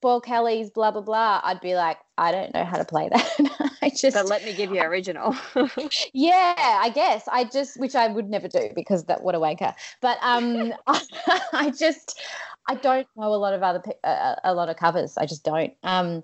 Paul 0.01 0.19
Kelly's 0.19 0.69
blah 0.69 0.91
blah 0.91 1.01
blah, 1.01 1.39
I'd 1.41 1.61
be 1.61 1.75
like, 1.75 1.99
I 2.17 2.33
don't 2.33 2.53
know 2.53 2.65
how 2.65 2.77
to 2.77 2.83
play 2.85 3.07
that. 3.07 3.71
I 3.83 3.89
just 3.89 4.15
But 4.15 4.27
let 4.27 4.43
me 4.45 4.53
give 4.53 4.71
you 4.71 4.81
original. 4.81 5.35
Yeah, 6.13 6.53
I 6.57 6.89
guess 6.89 7.27
I 7.31 7.43
just, 7.43 7.79
which 7.79 7.95
I 7.95 8.07
would 8.07 8.29
never 8.29 8.47
do 8.47 8.69
because 8.75 9.05
that 9.05 9.23
what 9.23 9.35
a 9.35 9.39
wanker. 9.39 9.73
But 10.01 10.17
um, 10.21 10.73
I, 10.87 11.71
just, 11.77 12.21
I 12.67 12.75
don't 12.75 13.07
know 13.17 13.33
a 13.33 13.35
lot 13.35 13.53
of 13.53 13.63
other 13.63 13.81
uh, 14.03 14.35
a 14.43 14.53
lot 14.53 14.69
of 14.69 14.77
covers. 14.77 15.17
I 15.17 15.25
just 15.25 15.43
don't. 15.43 15.73
Um, 15.83 16.23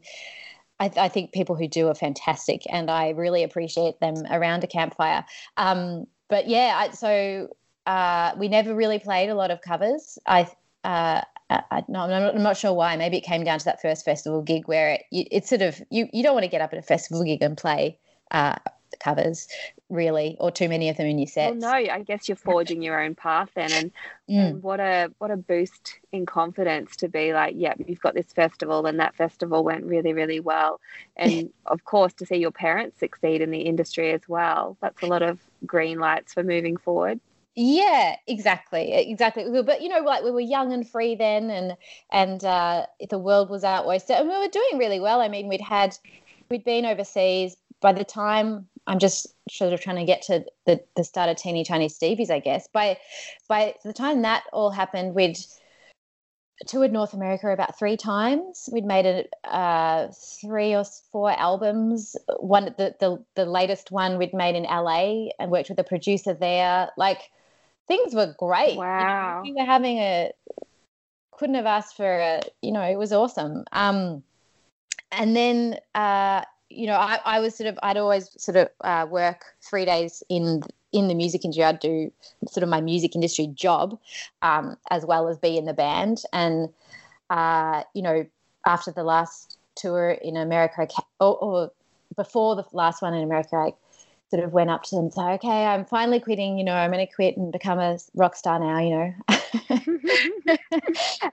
I, 0.79 0.91
I 0.95 1.09
think 1.09 1.33
people 1.33 1.55
who 1.55 1.67
do 1.67 1.87
are 1.89 1.95
fantastic, 1.95 2.63
and 2.71 2.89
I 2.89 3.09
really 3.09 3.43
appreciate 3.43 3.99
them 3.99 4.15
around 4.29 4.63
a 4.63 4.67
campfire. 4.67 5.25
Um, 5.57 6.07
but 6.29 6.47
yeah, 6.47 6.73
I, 6.77 6.91
so 6.91 7.55
uh, 7.85 8.33
we 8.37 8.47
never 8.47 8.73
really 8.73 8.99
played 8.99 9.29
a 9.29 9.35
lot 9.35 9.51
of 9.51 9.61
covers. 9.61 10.17
I. 10.25 10.47
Uh, 10.83 11.21
I, 11.49 11.83
no, 11.87 12.01
I'm 12.01 12.09
not, 12.09 12.35
I'm 12.35 12.43
not 12.43 12.57
sure 12.57 12.73
why. 12.73 12.95
Maybe 12.95 13.17
it 13.17 13.21
came 13.21 13.43
down 13.43 13.59
to 13.59 13.65
that 13.65 13.81
first 13.81 14.05
festival 14.05 14.41
gig 14.41 14.67
where 14.67 14.91
it, 14.91 15.03
it's 15.11 15.49
sort 15.49 15.61
of 15.61 15.81
you, 15.89 16.07
you 16.13 16.21
don't 16.23 16.33
want 16.33 16.43
to 16.43 16.49
get 16.49 16.61
up 16.61 16.73
at 16.73 16.79
a 16.79 16.83
festival 16.83 17.23
gig 17.23 17.41
and 17.41 17.57
play 17.57 17.97
uh, 18.31 18.55
covers 18.99 19.47
really 19.89 20.37
or 20.39 20.51
too 20.51 20.69
many 20.69 20.89
of 20.89 20.97
them 20.97 21.07
in 21.07 21.17
your 21.17 21.27
well, 21.35 21.55
no, 21.55 21.69
I 21.69 22.03
guess 22.03 22.29
you're 22.29 22.35
forging 22.35 22.81
your 22.81 23.01
own 23.01 23.15
path 23.15 23.49
then 23.55 23.71
and, 23.71 23.91
Mm. 24.29 24.47
and 24.47 24.63
what 24.63 24.79
a 24.79 25.11
what 25.17 25.31
a 25.31 25.37
boost 25.37 25.97
in 26.11 26.27
confidence 26.27 26.95
to 26.97 27.07
be 27.09 27.33
like, 27.33 27.55
yeah, 27.57 27.73
you've 27.83 27.99
got 27.99 28.13
this 28.13 28.31
festival 28.31 28.85
and 28.85 28.99
that 28.99 29.15
festival 29.15 29.63
went 29.63 29.85
really, 29.85 30.13
really 30.13 30.39
well. 30.39 30.79
And 31.15 31.49
of 31.65 31.83
course 31.83 32.13
to 32.13 32.27
see 32.27 32.35
your 32.37 32.51
parents 32.51 32.99
succeed 32.99 33.41
in 33.41 33.49
the 33.49 33.61
industry 33.61 34.11
as 34.11 34.21
well. 34.27 34.77
That's 34.81 35.01
a 35.01 35.07
lot 35.07 35.23
of 35.23 35.39
green 35.65 35.99
lights 35.99 36.33
for 36.35 36.43
moving 36.43 36.77
forward. 36.77 37.19
Yeah 37.61 38.15
exactly 38.27 38.93
exactly 38.93 39.43
but 39.63 39.81
you 39.81 39.89
know 39.89 39.99
like 39.99 40.23
we 40.23 40.31
were 40.31 40.39
young 40.39 40.71
and 40.71 40.87
free 40.87 41.13
then 41.13 41.49
and 41.49 41.75
and 42.11 42.45
uh, 42.45 42.85
the 43.09 43.19
world 43.19 43.49
was 43.49 43.63
our 43.65 43.85
oyster 43.85 44.13
and 44.13 44.29
we 44.29 44.37
were 44.37 44.47
doing 44.47 44.77
really 44.77 44.99
well 44.99 45.19
i 45.19 45.27
mean 45.27 45.49
we'd 45.49 45.59
had 45.59 45.97
we'd 46.49 46.63
been 46.63 46.85
overseas 46.85 47.57
by 47.81 47.91
the 47.91 48.03
time 48.03 48.67
I'm 48.87 48.97
just 48.97 49.27
sort 49.51 49.71
of 49.71 49.81
trying 49.81 49.97
to 49.97 50.03
get 50.03 50.23
to 50.23 50.43
the 50.65 50.81
the 50.95 51.03
start 51.03 51.29
of 51.29 51.37
Teeny 51.37 51.63
Tiny 51.63 51.87
Stevies, 51.87 52.31
I 52.31 52.39
guess. 52.39 52.67
By 52.67 52.97
by 53.47 53.75
the 53.83 53.93
time 53.93 54.23
that 54.23 54.43
all 54.51 54.71
happened, 54.71 55.13
we'd 55.13 55.37
toured 56.65 56.91
North 56.91 57.13
America 57.13 57.49
about 57.49 57.77
three 57.77 57.95
times. 57.95 58.67
We'd 58.71 58.85
made 58.85 59.05
a, 59.05 59.47
uh, 59.47 60.11
three 60.41 60.75
or 60.75 60.83
four 61.11 61.31
albums. 61.31 62.15
One, 62.39 62.73
the, 62.77 62.95
the 62.99 63.23
the 63.35 63.45
latest 63.45 63.91
one 63.91 64.17
we'd 64.17 64.33
made 64.33 64.55
in 64.55 64.63
LA 64.63 65.27
and 65.39 65.51
worked 65.51 65.69
with 65.69 65.79
a 65.79 65.83
producer 65.83 66.33
there. 66.33 66.89
Like 66.97 67.29
things 67.89 68.15
were 68.15 68.33
great. 68.37 68.77
Wow, 68.77 69.41
we 69.43 69.51
were 69.51 69.65
having 69.65 69.97
a 69.97 70.31
couldn't 71.31 71.55
have 71.55 71.65
asked 71.65 71.97
for 71.97 72.05
a. 72.05 72.41
You 72.61 72.71
know, 72.71 72.83
it 72.83 72.97
was 72.97 73.11
awesome. 73.11 73.65
Um, 73.73 74.23
and 75.11 75.35
then 75.35 75.77
uh, 75.93 76.43
you 76.69 76.87
know, 76.87 76.95
I, 76.95 77.19
I 77.25 77.39
was 77.41 77.55
sort 77.55 77.67
of 77.67 77.77
I'd 77.83 77.97
always 77.97 78.29
sort 78.41 78.55
of 78.55 78.69
uh, 78.81 79.05
work 79.09 79.43
three 79.61 79.83
days 79.83 80.23
in 80.29 80.61
in 80.91 81.07
the 81.07 81.15
music 81.15 81.43
industry. 81.43 81.63
I'd 81.63 81.79
do 81.79 82.11
sort 82.47 82.63
of 82.63 82.69
my 82.69 82.81
music 82.81 83.15
industry 83.15 83.47
job 83.47 83.99
um, 84.41 84.77
as 84.89 85.05
well 85.05 85.27
as 85.27 85.37
be 85.37 85.57
in 85.57 85.65
the 85.65 85.73
band. 85.73 86.23
And, 86.33 86.69
uh, 87.29 87.83
you 87.93 88.01
know, 88.01 88.25
after 88.65 88.91
the 88.91 89.03
last 89.03 89.57
tour 89.75 90.11
in 90.11 90.35
America, 90.37 90.87
or, 91.19 91.37
or, 91.37 91.71
before 92.15 92.55
the 92.55 92.65
last 92.73 93.01
one 93.01 93.13
in 93.13 93.23
America, 93.23 93.55
I 93.55 93.73
sort 94.29 94.43
of 94.43 94.53
went 94.53 94.69
up 94.69 94.83
to 94.83 94.95
them 94.95 95.05
and 95.05 95.13
said, 95.13 95.33
okay, 95.33 95.65
I'm 95.65 95.85
finally 95.85 96.19
quitting, 96.19 96.57
you 96.57 96.63
know, 96.63 96.73
I'm 96.73 96.91
going 96.91 97.05
to 97.05 97.13
quit 97.13 97.37
and 97.37 97.51
become 97.51 97.79
a 97.79 97.97
rock 98.13 98.35
star 98.35 98.59
now, 98.59 98.79
you 98.79 98.89
know. 98.89 99.13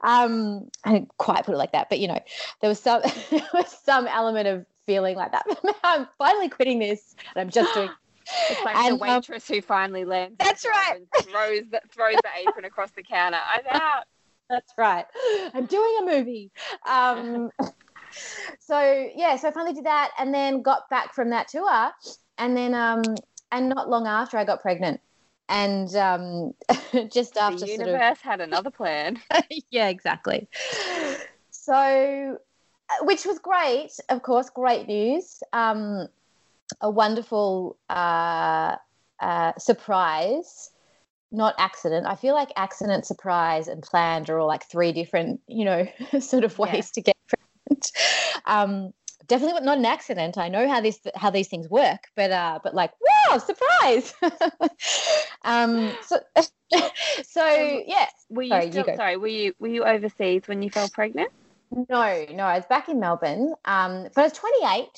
um, 0.02 0.68
I 0.84 0.92
didn't 0.92 1.16
quite 1.18 1.44
put 1.44 1.54
it 1.54 1.58
like 1.58 1.72
that, 1.72 1.88
but, 1.90 1.98
you 1.98 2.08
know, 2.08 2.20
there 2.60 2.68
was 2.68 2.80
some, 2.80 3.02
there 3.30 3.48
was 3.52 3.76
some 3.84 4.06
element 4.06 4.48
of 4.48 4.66
feeling 4.86 5.16
like 5.16 5.32
that. 5.32 5.46
I'm 5.84 6.08
finally 6.16 6.48
quitting 6.48 6.78
this 6.78 7.16
and 7.34 7.42
I'm 7.42 7.50
just 7.50 7.74
doing 7.74 7.90
it's 8.50 8.64
like 8.64 8.76
and, 8.76 8.98
the 8.98 9.04
um, 9.04 9.14
waitress 9.14 9.50
um, 9.50 9.56
who 9.56 9.62
finally 9.62 10.04
lands. 10.04 10.36
That's 10.38 10.64
right. 10.64 11.00
throws 11.22 11.62
the, 11.70 11.80
throws 11.90 12.16
the 12.22 12.48
apron 12.48 12.64
across 12.64 12.90
the 12.92 13.02
counter. 13.02 13.38
I'm 13.46 13.80
out. 13.80 14.04
That's 14.48 14.72
right. 14.78 15.04
I'm 15.54 15.66
doing 15.66 15.96
a 16.02 16.06
movie. 16.06 16.50
Um, 16.88 17.50
so 18.60 19.10
yeah, 19.14 19.36
so 19.36 19.48
I 19.48 19.50
finally 19.50 19.74
did 19.74 19.84
that, 19.84 20.12
and 20.18 20.32
then 20.32 20.62
got 20.62 20.88
back 20.88 21.14
from 21.14 21.30
that 21.30 21.48
tour, 21.48 21.92
and 22.38 22.56
then 22.56 22.74
um, 22.74 23.02
and 23.52 23.68
not 23.68 23.88
long 23.88 24.06
after 24.06 24.36
I 24.38 24.44
got 24.44 24.60
pregnant, 24.60 25.00
and 25.48 25.94
um, 25.96 26.54
just 27.10 27.36
after 27.36 27.60
the 27.60 27.72
universe 27.72 28.00
sort 28.00 28.12
of... 28.12 28.18
had 28.18 28.40
another 28.40 28.70
plan. 28.70 29.20
yeah, 29.70 29.88
exactly. 29.88 30.48
So, 31.50 32.38
uh, 32.90 33.04
which 33.04 33.24
was 33.24 33.38
great, 33.38 33.92
of 34.08 34.22
course, 34.22 34.50
great 34.50 34.86
news. 34.86 35.42
Um, 35.52 36.08
a 36.80 36.90
wonderful 36.90 37.76
uh, 37.88 38.76
uh, 39.20 39.52
surprise, 39.58 40.70
not 41.32 41.54
accident. 41.58 42.06
I 42.06 42.16
feel 42.16 42.34
like 42.34 42.50
accident, 42.56 43.06
surprise, 43.06 43.68
and 43.68 43.82
planned 43.82 44.30
are 44.30 44.38
all 44.38 44.46
like 44.46 44.64
three 44.64 44.92
different, 44.92 45.40
you 45.46 45.64
know, 45.64 45.86
sort 46.20 46.44
of 46.44 46.58
ways 46.58 46.72
yeah. 46.72 46.80
to 46.94 47.00
get 47.00 47.16
pregnant. 47.28 47.92
Um, 48.46 48.92
definitely 49.26 49.60
not 49.62 49.78
an 49.78 49.84
accident. 49.84 50.38
I 50.38 50.48
know 50.48 50.68
how 50.68 50.80
this 50.80 50.98
how 51.14 51.30
these 51.30 51.48
things 51.48 51.68
work, 51.68 52.08
but 52.14 52.30
uh, 52.30 52.60
but 52.62 52.74
like 52.74 52.92
wow, 53.30 53.38
surprise. 53.38 54.14
um, 55.44 55.92
so 56.06 56.20
so 57.22 57.82
yeah. 57.86 58.06
Were 58.28 58.42
you 58.42 58.50
sorry, 58.50 58.70
still, 58.70 58.84
you 58.88 58.96
sorry? 58.96 59.16
Were 59.16 59.26
you 59.28 59.54
were 59.58 59.68
you 59.68 59.84
overseas 59.84 60.42
when 60.46 60.62
you 60.62 60.70
fell 60.70 60.88
pregnant? 60.88 61.30
No, 61.70 62.26
no, 62.32 62.44
I 62.44 62.56
was 62.56 62.66
back 62.66 62.88
in 62.88 63.00
Melbourne. 63.00 63.54
Um, 63.64 64.04
but 64.14 64.18
I 64.18 64.22
was 64.22 64.32
28 64.32 64.88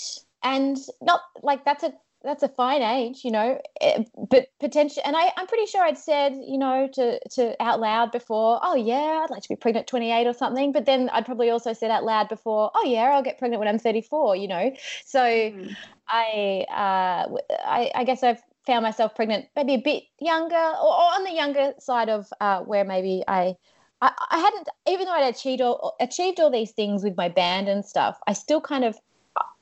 and 0.44 0.76
not 1.00 1.20
like 1.42 1.64
that's 1.64 1.84
a 1.84 1.92
that's 2.22 2.42
a 2.42 2.48
fine 2.48 2.82
age, 2.82 3.20
you 3.24 3.30
know, 3.30 3.60
eh, 3.80 4.02
but 4.30 4.48
potential. 4.58 5.02
And 5.04 5.16
I, 5.16 5.32
I'm 5.36 5.46
pretty 5.46 5.66
sure 5.66 5.82
I'd 5.82 5.98
said, 5.98 6.32
you 6.34 6.58
know, 6.58 6.88
to 6.94 7.20
to 7.30 7.62
out 7.62 7.80
loud 7.80 8.10
before, 8.10 8.58
oh 8.62 8.74
yeah, 8.74 9.22
I'd 9.22 9.30
like 9.30 9.42
to 9.42 9.48
be 9.48 9.56
pregnant 9.56 9.84
at 9.84 9.88
28 9.88 10.26
or 10.26 10.32
something. 10.32 10.72
But 10.72 10.84
then 10.84 11.08
I'd 11.10 11.26
probably 11.26 11.50
also 11.50 11.72
said 11.72 11.90
out 11.90 12.04
loud 12.04 12.28
before, 12.28 12.70
oh 12.74 12.84
yeah, 12.84 13.10
I'll 13.12 13.22
get 13.22 13.38
pregnant 13.38 13.60
when 13.60 13.68
I'm 13.68 13.78
34, 13.78 14.36
you 14.36 14.48
know. 14.48 14.72
So 15.04 15.20
mm. 15.20 15.76
I, 16.08 16.64
uh, 16.70 17.36
I, 17.64 17.90
I 17.94 18.04
guess 18.04 18.22
I've 18.22 18.42
found 18.66 18.82
myself 18.82 19.14
pregnant 19.14 19.46
maybe 19.54 19.74
a 19.74 19.80
bit 19.80 20.02
younger 20.20 20.56
or, 20.56 20.92
or 20.92 21.14
on 21.14 21.24
the 21.24 21.32
younger 21.32 21.72
side 21.78 22.08
of 22.08 22.26
uh, 22.40 22.60
where 22.60 22.84
maybe 22.84 23.22
I. 23.28 23.54
I, 24.00 24.12
I 24.30 24.38
hadn't, 24.38 24.68
even 24.88 25.06
though 25.06 25.12
I'd 25.12 25.34
achieved 25.34 25.60
all, 25.60 25.96
achieved 25.98 26.38
all 26.38 26.52
these 26.52 26.70
things 26.70 27.02
with 27.02 27.16
my 27.16 27.28
band 27.28 27.68
and 27.68 27.84
stuff, 27.84 28.16
I 28.28 28.32
still 28.32 28.60
kind 28.60 28.84
of 28.84 28.96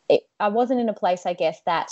it, 0.08 0.22
I 0.38 0.48
wasn't 0.48 0.80
in 0.80 0.88
a 0.88 0.94
place, 0.94 1.26
I 1.26 1.32
guess, 1.32 1.60
that 1.66 1.90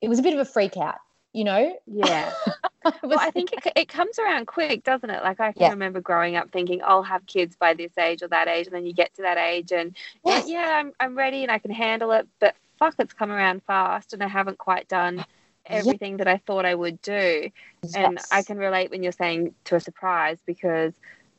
it 0.00 0.08
was 0.08 0.18
a 0.18 0.22
bit 0.22 0.34
of 0.34 0.40
a 0.40 0.44
freak 0.44 0.76
out, 0.76 0.98
you 1.32 1.44
know? 1.44 1.76
Yeah. 1.86 2.32
well, 3.02 3.18
I 3.18 3.30
think 3.30 3.52
it, 3.52 3.72
it 3.76 3.88
comes 3.88 4.18
around 4.18 4.46
quick, 4.46 4.84
doesn't 4.84 5.08
it? 5.08 5.22
Like 5.22 5.40
I 5.40 5.52
can 5.52 5.62
yeah. 5.62 5.70
remember 5.70 6.00
growing 6.00 6.36
up 6.36 6.50
thinking, 6.50 6.80
I'll 6.84 7.02
have 7.02 7.26
kids 7.26 7.56
by 7.56 7.74
this 7.74 7.96
age 7.98 8.22
or 8.22 8.28
that 8.28 8.48
age. 8.48 8.66
And 8.66 8.74
then 8.74 8.86
you 8.86 8.92
get 8.92 9.14
to 9.16 9.22
that 9.22 9.38
age 9.38 9.72
and 9.72 9.96
yes. 10.24 10.48
yeah, 10.48 10.80
I'm, 10.80 10.92
I'm 11.00 11.16
ready 11.16 11.42
and 11.42 11.50
I 11.50 11.58
can 11.58 11.70
handle 11.70 12.12
it. 12.12 12.26
But 12.40 12.54
fuck, 12.78 12.94
it's 12.98 13.12
come 13.12 13.30
around 13.30 13.62
fast 13.64 14.12
and 14.12 14.22
I 14.22 14.28
haven't 14.28 14.58
quite 14.58 14.88
done 14.88 15.24
everything 15.66 16.12
yeah. 16.12 16.24
that 16.24 16.28
I 16.28 16.36
thought 16.38 16.64
I 16.64 16.74
would 16.74 17.00
do. 17.02 17.50
Yes. 17.82 17.94
And 17.94 18.18
I 18.30 18.42
can 18.42 18.58
relate 18.58 18.90
when 18.90 19.02
you're 19.02 19.12
saying 19.12 19.54
to 19.64 19.76
a 19.76 19.80
surprise 19.80 20.38
because 20.46 20.94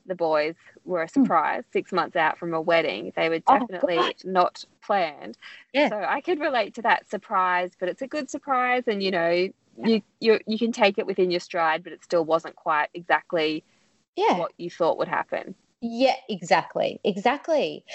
the 0.08 0.16
boys 0.16 0.56
were 0.86 1.04
a 1.04 1.08
hmm. 1.08 1.22
surprise 1.22 1.64
mm. 1.64 1.74
six 1.74 1.92
months 1.92 2.16
out 2.16 2.38
from 2.38 2.54
a 2.54 2.62
wedding. 2.62 3.14
They 3.16 3.30
were 3.30 3.42
oh, 3.48 3.60
definitely 3.60 4.00
oh, 4.00 4.12
not 4.24 4.66
planned. 4.84 5.38
Yeah. 5.74 5.90
So 5.90 5.98
I 5.98 6.22
could 6.22 6.40
relate 6.40 6.76
to 6.76 6.82
that 6.84 7.10
surprise, 7.10 7.72
but 7.80 7.90
it's 7.90 8.02
a 8.02 8.08
good 8.08 8.30
surprise 8.30 8.84
and 8.88 9.04
you 9.04 9.12
know, 9.12 9.50
you 9.84 10.02
you 10.20 10.40
you 10.48 10.58
can 10.58 10.72
take 10.72 10.98
it 10.98 11.06
within 11.06 11.30
your 11.30 11.40
stride, 11.40 11.84
but 11.84 11.94
it 11.94 12.04
still 12.04 12.26
wasn't 12.26 12.56
quite 12.56 12.90
exactly 12.94 13.64
yeah. 14.16 14.40
what 14.40 14.52
you 14.58 14.70
thought 14.70 14.98
would 14.98 15.08
happen. 15.08 15.54
Yeah, 15.82 16.16
exactly. 16.28 17.00
Exactly. 17.04 17.86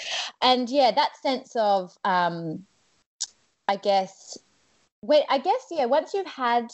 And 0.41 0.69
yeah, 0.69 0.91
that 0.91 1.17
sense 1.21 1.55
of 1.55 1.97
um 2.05 2.65
I 3.67 3.75
guess 3.75 4.37
when 5.01 5.23
I 5.29 5.37
guess 5.39 5.67
yeah, 5.71 5.85
once 5.85 6.13
you've 6.13 6.25
had 6.27 6.71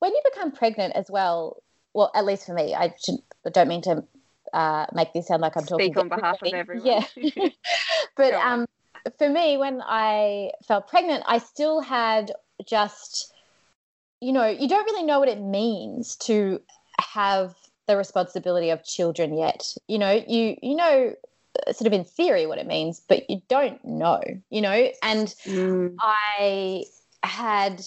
when 0.00 0.12
you 0.12 0.22
become 0.32 0.52
pregnant 0.52 0.96
as 0.96 1.06
well, 1.08 1.62
well, 1.92 2.10
at 2.14 2.24
least 2.24 2.46
for 2.46 2.54
me, 2.54 2.74
I 2.74 2.94
should 3.04 3.20
I 3.46 3.50
don't 3.50 3.68
mean 3.68 3.82
to 3.82 4.04
uh, 4.54 4.86
make 4.94 5.12
this 5.12 5.26
sound 5.26 5.42
like 5.42 5.56
I'm 5.56 5.64
talking 5.64 5.92
Speak 5.92 5.96
on 5.96 6.08
behalf 6.08 6.40
of 6.40 6.54
everyone. 6.54 6.86
Yeah. 6.86 7.04
but 8.16 8.32
um, 8.34 8.66
for 9.18 9.28
me, 9.28 9.56
when 9.56 9.82
I 9.84 10.52
felt 10.66 10.88
pregnant, 10.88 11.24
I 11.26 11.38
still 11.38 11.80
had 11.80 12.32
just, 12.64 13.34
you 14.20 14.32
know, 14.32 14.46
you 14.46 14.68
don't 14.68 14.84
really 14.84 15.04
know 15.04 15.18
what 15.18 15.28
it 15.28 15.40
means 15.40 16.16
to 16.16 16.60
have 17.00 17.54
the 17.88 17.96
responsibility 17.96 18.70
of 18.70 18.84
children 18.84 19.36
yet. 19.36 19.74
You 19.88 19.98
know, 19.98 20.22
you 20.26 20.56
you 20.62 20.76
know 20.76 21.14
sort 21.72 21.86
of 21.86 21.92
in 21.92 22.04
theory 22.04 22.46
what 22.46 22.58
it 22.58 22.66
means, 22.66 23.02
but 23.08 23.28
you 23.28 23.42
don't 23.48 23.84
know, 23.84 24.22
you 24.50 24.60
know. 24.60 24.88
And 25.02 25.28
mm. 25.44 25.94
I 26.00 26.84
had 27.22 27.84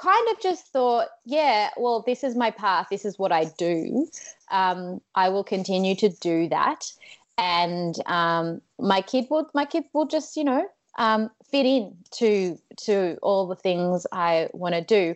kind 0.00 0.28
of 0.30 0.40
just 0.40 0.66
thought, 0.68 1.08
yeah, 1.24 1.70
well, 1.76 2.02
this 2.06 2.24
is 2.24 2.34
my 2.34 2.50
path. 2.50 2.86
This 2.90 3.04
is 3.04 3.18
what 3.18 3.32
I 3.32 3.46
do. 3.58 4.08
Um, 4.50 5.00
I 5.14 5.28
will 5.28 5.44
continue 5.44 5.94
to 5.96 6.08
do 6.08 6.48
that, 6.48 6.92
and 7.36 7.94
um, 8.06 8.60
my 8.78 9.00
kid 9.00 9.26
will, 9.30 9.50
my 9.54 9.64
kid 9.64 9.84
will 9.92 10.06
just, 10.06 10.36
you 10.36 10.44
know, 10.44 10.66
um, 10.98 11.30
fit 11.50 11.66
in 11.66 11.96
to 12.12 12.58
to 12.84 13.18
all 13.22 13.46
the 13.46 13.56
things 13.56 14.06
I 14.12 14.48
want 14.52 14.74
to 14.74 14.82
do. 14.82 15.14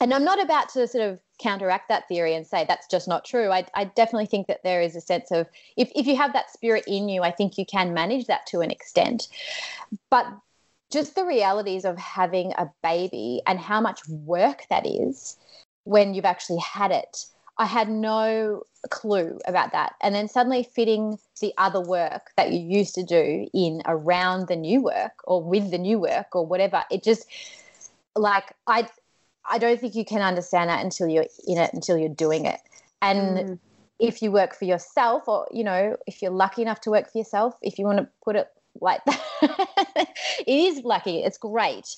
And 0.00 0.12
I'm 0.12 0.24
not 0.24 0.42
about 0.42 0.68
to 0.70 0.88
sort 0.88 1.04
of 1.04 1.20
counteract 1.38 1.88
that 1.88 2.08
theory 2.08 2.34
and 2.34 2.44
say 2.46 2.64
that's 2.66 2.88
just 2.88 3.06
not 3.06 3.24
true. 3.24 3.50
I, 3.50 3.66
I 3.74 3.84
definitely 3.84 4.26
think 4.26 4.48
that 4.48 4.62
there 4.64 4.82
is 4.82 4.96
a 4.96 5.00
sense 5.00 5.30
of 5.30 5.46
if, 5.76 5.92
if 5.94 6.06
you 6.06 6.16
have 6.16 6.32
that 6.32 6.50
spirit 6.50 6.84
in 6.88 7.08
you, 7.08 7.22
I 7.22 7.30
think 7.30 7.56
you 7.56 7.64
can 7.64 7.94
manage 7.94 8.26
that 8.26 8.46
to 8.46 8.60
an 8.60 8.70
extent. 8.72 9.28
But 10.10 10.26
just 10.92 11.14
the 11.14 11.24
realities 11.24 11.84
of 11.84 11.96
having 11.98 12.52
a 12.58 12.70
baby 12.82 13.40
and 13.46 13.58
how 13.58 13.80
much 13.80 14.00
work 14.08 14.64
that 14.70 14.86
is 14.86 15.36
when 15.84 16.14
you've 16.14 16.24
actually 16.24 16.60
had 16.60 16.90
it. 16.90 17.26
I 17.58 17.66
had 17.66 17.88
no 17.88 18.62
clue 18.90 19.38
about 19.46 19.72
that. 19.72 19.94
And 20.00 20.14
then 20.14 20.28
suddenly 20.28 20.62
fitting 20.62 21.18
the 21.40 21.52
other 21.58 21.80
work 21.80 22.30
that 22.36 22.52
you 22.52 22.60
used 22.60 22.94
to 22.94 23.02
do 23.02 23.48
in 23.52 23.82
around 23.86 24.48
the 24.48 24.56
new 24.56 24.82
work 24.82 25.12
or 25.24 25.42
with 25.42 25.70
the 25.70 25.78
new 25.78 25.98
work 25.98 26.34
or 26.34 26.46
whatever, 26.46 26.84
it 26.90 27.02
just 27.02 27.26
like 28.16 28.52
I 28.66 28.88
I 29.48 29.58
don't 29.58 29.80
think 29.80 29.94
you 29.94 30.04
can 30.04 30.22
understand 30.22 30.70
that 30.70 30.84
until 30.84 31.08
you're 31.08 31.26
in 31.46 31.58
it, 31.58 31.72
until 31.72 31.98
you're 31.98 32.08
doing 32.08 32.46
it. 32.46 32.60
And 33.00 33.38
mm. 33.38 33.58
if 33.98 34.22
you 34.22 34.30
work 34.30 34.54
for 34.54 34.64
yourself 34.64 35.26
or, 35.26 35.48
you 35.50 35.64
know, 35.64 35.96
if 36.06 36.22
you're 36.22 36.30
lucky 36.30 36.62
enough 36.62 36.80
to 36.82 36.90
work 36.90 37.10
for 37.10 37.18
yourself, 37.18 37.56
if 37.60 37.78
you 37.78 37.84
want 37.84 37.98
to 37.98 38.08
put 38.24 38.36
it 38.36 38.48
like 38.80 39.00
it 39.42 40.08
is 40.46 40.84
lucky. 40.84 41.22
It's 41.22 41.38
great. 41.38 41.96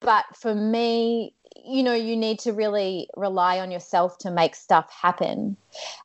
But 0.00 0.24
for 0.34 0.54
me, 0.54 1.34
you 1.64 1.82
know, 1.82 1.94
you 1.94 2.16
need 2.16 2.40
to 2.40 2.52
really 2.52 3.08
rely 3.16 3.60
on 3.60 3.70
yourself 3.70 4.18
to 4.18 4.30
make 4.30 4.54
stuff 4.54 4.90
happen. 4.90 5.56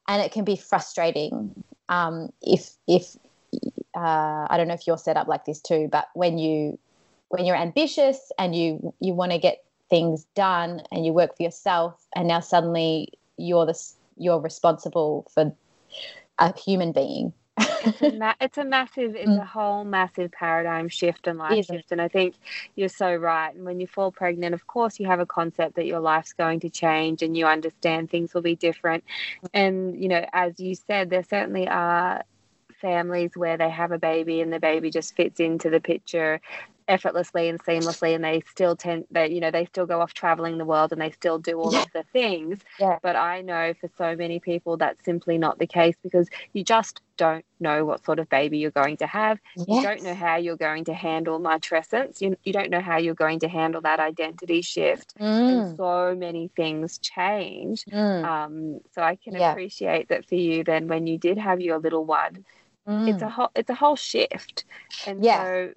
And 0.08 0.22
it 0.22 0.32
can 0.32 0.44
be 0.44 0.56
frustrating 0.56 1.64
um, 1.90 2.32
if, 2.42 2.72
if, 2.88 3.16
uh, 3.96 4.48
I 4.50 4.56
don't 4.58 4.68
know 4.68 4.74
if 4.74 4.86
you're 4.86 4.98
set 4.98 5.18
up 5.18 5.28
like 5.28 5.46
this 5.46 5.60
too, 5.60 5.90
but 5.92 6.10
when 6.14 6.38
you 6.38 6.78
when 7.30 7.46
you're 7.46 7.56
ambitious 7.56 8.32
and 8.38 8.56
you 8.56 8.94
you 9.00 9.14
want 9.14 9.32
to 9.32 9.38
get 9.38 9.64
things 9.90 10.26
done 10.36 10.82
and 10.92 11.06
you 11.06 11.14
work 11.14 11.36
for 11.36 11.44
yourself 11.44 12.06
and 12.16 12.28
now 12.28 12.40
suddenly 12.40 13.10
you're 13.38 13.66
the 13.66 13.78
you're 14.18 14.40
responsible 14.40 15.30
for 15.34 15.54
a 16.40 16.58
human 16.58 16.92
being 16.92 17.34
it's, 17.58 18.02
a 18.02 18.12
ma- 18.12 18.34
it's 18.40 18.58
a 18.58 18.64
massive 18.64 19.16
it's 19.16 19.30
mm. 19.30 19.42
a 19.42 19.46
whole 19.46 19.84
massive 19.84 20.32
paradigm 20.32 20.88
shift 20.90 21.28
and 21.28 21.40
life 21.40 21.66
shift 21.66 21.92
and 21.92 22.02
i 22.02 22.08
think 22.08 22.36
you're 22.76 22.90
so 22.90 23.14
right. 23.16 23.54
And 23.56 23.66
when 23.66 23.80
you 23.80 23.88
fall 23.88 24.12
pregnant 24.12 24.54
of 24.54 24.68
course 24.68 25.00
you 25.00 25.08
have 25.08 25.20
a 25.20 25.26
concept 25.26 25.76
that 25.76 25.86
your 25.86 26.00
life's 26.00 26.34
going 26.34 26.60
to 26.62 26.70
change 26.70 27.22
and 27.22 27.36
you 27.36 27.46
understand 27.46 28.10
things 28.10 28.34
will 28.34 28.42
be 28.42 28.56
different. 28.56 29.04
And 29.54 30.02
you 30.02 30.08
know 30.08 30.26
as 30.34 30.60
you 30.60 30.76
said 30.76 31.10
there 31.10 31.24
certainly 31.24 31.68
are 31.68 32.24
families 32.82 33.32
where 33.36 33.58
they 33.58 33.70
have 33.70 33.92
a 33.92 33.98
baby 33.98 34.42
and 34.42 34.54
the 34.54 34.60
baby 34.60 34.92
just 34.92 35.16
fits 35.16 35.40
into 35.40 35.70
the 35.70 35.80
picture 35.80 36.40
effortlessly 36.88 37.50
and 37.50 37.62
seamlessly 37.64 38.16
and 38.16 38.24
they 38.24 38.42
still 38.50 38.76
tend 38.76 39.06
that 39.12 39.32
you 39.32 39.40
know 39.42 39.52
they 39.52 39.66
still 39.66 39.86
go 39.86 40.00
off 40.00 40.14
traveling 40.14 40.58
the 40.58 40.66
world 40.66 40.92
and 40.92 41.02
they 41.02 41.12
still 41.12 41.38
do 41.38 41.60
all 41.60 41.74
yeah. 41.74 41.82
of 41.82 41.92
the 41.94 42.04
things 42.14 42.60
yeah. 42.80 42.98
but 43.02 43.16
i 43.16 43.42
know 43.42 43.74
for 43.80 43.90
so 43.98 44.16
many 44.16 44.40
people 44.40 44.78
that's 44.78 45.04
simply 45.04 45.38
not 45.38 45.60
the 45.60 45.68
case 45.68 45.96
because 46.02 46.30
you 46.54 46.64
just 46.64 47.02
don't 47.18 47.44
know 47.60 47.84
what 47.84 48.06
sort 48.06 48.20
of 48.20 48.30
baby 48.30 48.60
you're 48.60 48.72
going 48.72 48.96
to 48.96 49.08
have 49.08 49.40
yes. 49.56 49.68
you 49.68 49.82
don't 49.82 50.04
know 50.04 50.14
how 50.14 50.38
you're 50.38 50.56
going 50.56 50.86
to 50.86 50.94
handle 50.94 51.40
matrescence 51.40 52.22
you, 52.22 52.38
you 52.44 52.54
don't 52.54 52.70
know 52.70 52.80
how 52.80 52.98
you're 52.98 53.14
going 53.14 53.40
to 53.40 53.48
handle 53.48 53.82
that 53.82 54.00
identity 54.00 54.62
shift 54.62 55.14
mm. 55.20 55.24
and 55.24 55.76
so 55.76 56.16
many 56.16 56.50
things 56.56 56.98
change 57.00 57.84
mm. 57.86 58.24
um, 58.24 58.80
so 58.94 59.02
i 59.02 59.16
can 59.16 59.34
yeah. 59.34 59.52
appreciate 59.52 60.08
that 60.08 60.26
for 60.26 60.36
you 60.36 60.64
then 60.64 60.88
when 60.88 61.06
you 61.08 61.18
did 61.18 61.38
have 61.38 61.60
your 61.60 61.80
little 61.80 62.06
one 62.06 62.46
mm. 62.88 63.14
it's 63.14 63.22
a 63.22 63.30
whole 63.30 63.52
it's 63.56 63.70
a 63.70 63.76
whole 63.76 63.96
shift 63.96 64.64
and 65.06 65.24
yeah. 65.24 65.44
so 65.44 65.74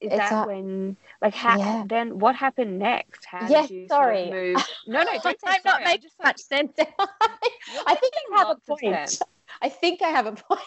is 0.00 0.12
it's 0.12 0.16
that 0.16 0.44
a, 0.44 0.46
when 0.46 0.96
like 1.20 1.34
how 1.34 1.58
yeah. 1.58 1.84
then 1.86 2.18
what 2.18 2.36
happened 2.36 2.78
next? 2.78 3.24
How 3.24 3.48
yes, 3.48 3.68
did 3.68 3.74
you 3.74 3.88
sorry 3.88 4.28
sort 4.28 4.28
of 4.28 4.34
move? 4.34 4.68
No 4.86 5.02
no 5.02 5.18
don't 5.22 5.38
I'm 5.46 5.60
not 5.64 5.82
making 5.84 6.10
much 6.22 6.40
sense. 6.40 6.72
I 6.78 7.94
think 7.94 8.14
i 8.32 8.38
have 8.38 8.50
a 8.50 8.56
point. 8.56 9.18
i 9.60 9.68
think 9.68 10.02
i 10.02 10.08
have 10.08 10.26
a 10.26 10.32
point. 10.32 10.60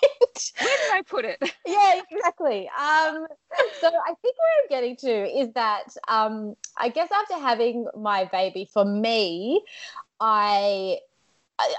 Where 0.60 0.78
did 0.78 0.92
i 0.94 1.02
put 1.08 1.26
it? 1.26 1.38
Yeah 1.66 2.02
exactly. 2.12 2.70
Um 2.70 3.26
so 3.80 3.88
i 3.88 4.14
think 4.22 4.36
where 4.38 4.54
i'm 4.62 4.70
getting 4.70 4.96
to 4.98 5.40
is 5.40 5.54
that 5.54 5.86
um 6.08 6.56
i 6.78 6.90
guess 6.90 7.10
after 7.12 7.36
having 7.36 7.88
my 7.98 8.26
baby 8.32 8.68
for 8.72 8.84
me 8.86 9.64
i 10.20 10.98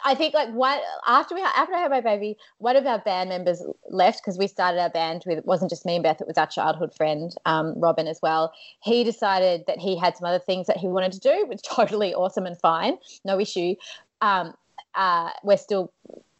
I 0.05 0.15
think 0.15 0.35
like 0.35 0.51
one 0.51 0.79
after 1.07 1.35
we 1.35 1.43
after 1.43 1.75
I 1.75 1.79
had 1.81 1.91
my 1.91 2.01
baby, 2.01 2.37
one 2.59 2.77
of 2.77 2.87
our 2.87 2.99
band 2.99 3.29
members 3.29 3.63
left 3.89 4.21
because 4.23 4.39
we 4.39 4.47
started 4.47 4.81
our 4.81 4.91
band 4.91 5.25
with 5.27 5.39
it 5.39 5.47
wasn't 5.47 5.71
just 5.71 5.87
me 5.87 5.97
and 5.97 6.03
Beth, 6.03 6.21
it 6.21 6.27
was 6.27 6.39
our 6.39 6.47
childhood 6.47 6.95
friend 6.95 7.35
um, 7.47 7.79
Robin 7.79 8.07
as 8.07 8.21
well. 8.23 8.53
He 8.81 9.05
decided 9.05 9.65
that 9.67 9.79
he 9.79 9.99
had 9.99 10.17
some 10.17 10.27
other 10.27 10.39
things 10.39 10.67
that 10.67 10.77
he 10.77 10.89
wanted 10.89 11.13
to 11.13 11.21
do, 11.21 11.47
which 11.49 11.63
totally 11.63 12.15
awesome 12.15 12.47
and 12.47 12.59
fine, 12.59 12.99
no 13.25 13.39
issue. 13.39 13.75
Um, 14.21 14.55
uh, 14.95 15.31
we're 15.43 15.57
still 15.57 15.93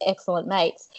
excellent 0.05 0.47
mates, 0.47 0.89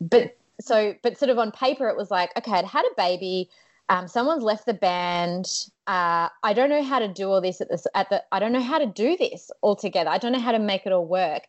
but 0.00 0.36
so 0.60 0.94
but 1.02 1.18
sort 1.18 1.30
of 1.30 1.38
on 1.38 1.50
paper 1.50 1.88
it 1.88 1.96
was 1.96 2.10
like 2.10 2.30
okay, 2.36 2.52
I'd 2.52 2.64
had 2.64 2.84
a 2.84 2.94
baby. 2.96 3.48
Um, 3.88 4.08
someone's 4.08 4.42
left 4.42 4.66
the 4.66 4.74
band. 4.74 5.46
Uh, 5.86 6.28
I 6.42 6.52
don't 6.54 6.70
know 6.70 6.82
how 6.82 6.98
to 6.98 7.08
do 7.08 7.30
all 7.30 7.40
this 7.40 7.60
at 7.60 7.68
this 7.68 7.86
at 7.94 8.08
the. 8.10 8.22
I 8.32 8.38
don't 8.38 8.52
know 8.52 8.62
how 8.62 8.78
to 8.78 8.86
do 8.86 9.16
this 9.16 9.50
all 9.60 9.76
together. 9.76 10.10
I 10.10 10.18
don't 10.18 10.32
know 10.32 10.40
how 10.40 10.52
to 10.52 10.58
make 10.58 10.86
it 10.86 10.92
all 10.92 11.04
work. 11.04 11.42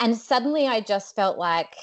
And 0.00 0.16
suddenly, 0.16 0.66
I 0.66 0.80
just 0.80 1.14
felt 1.14 1.38
like, 1.38 1.74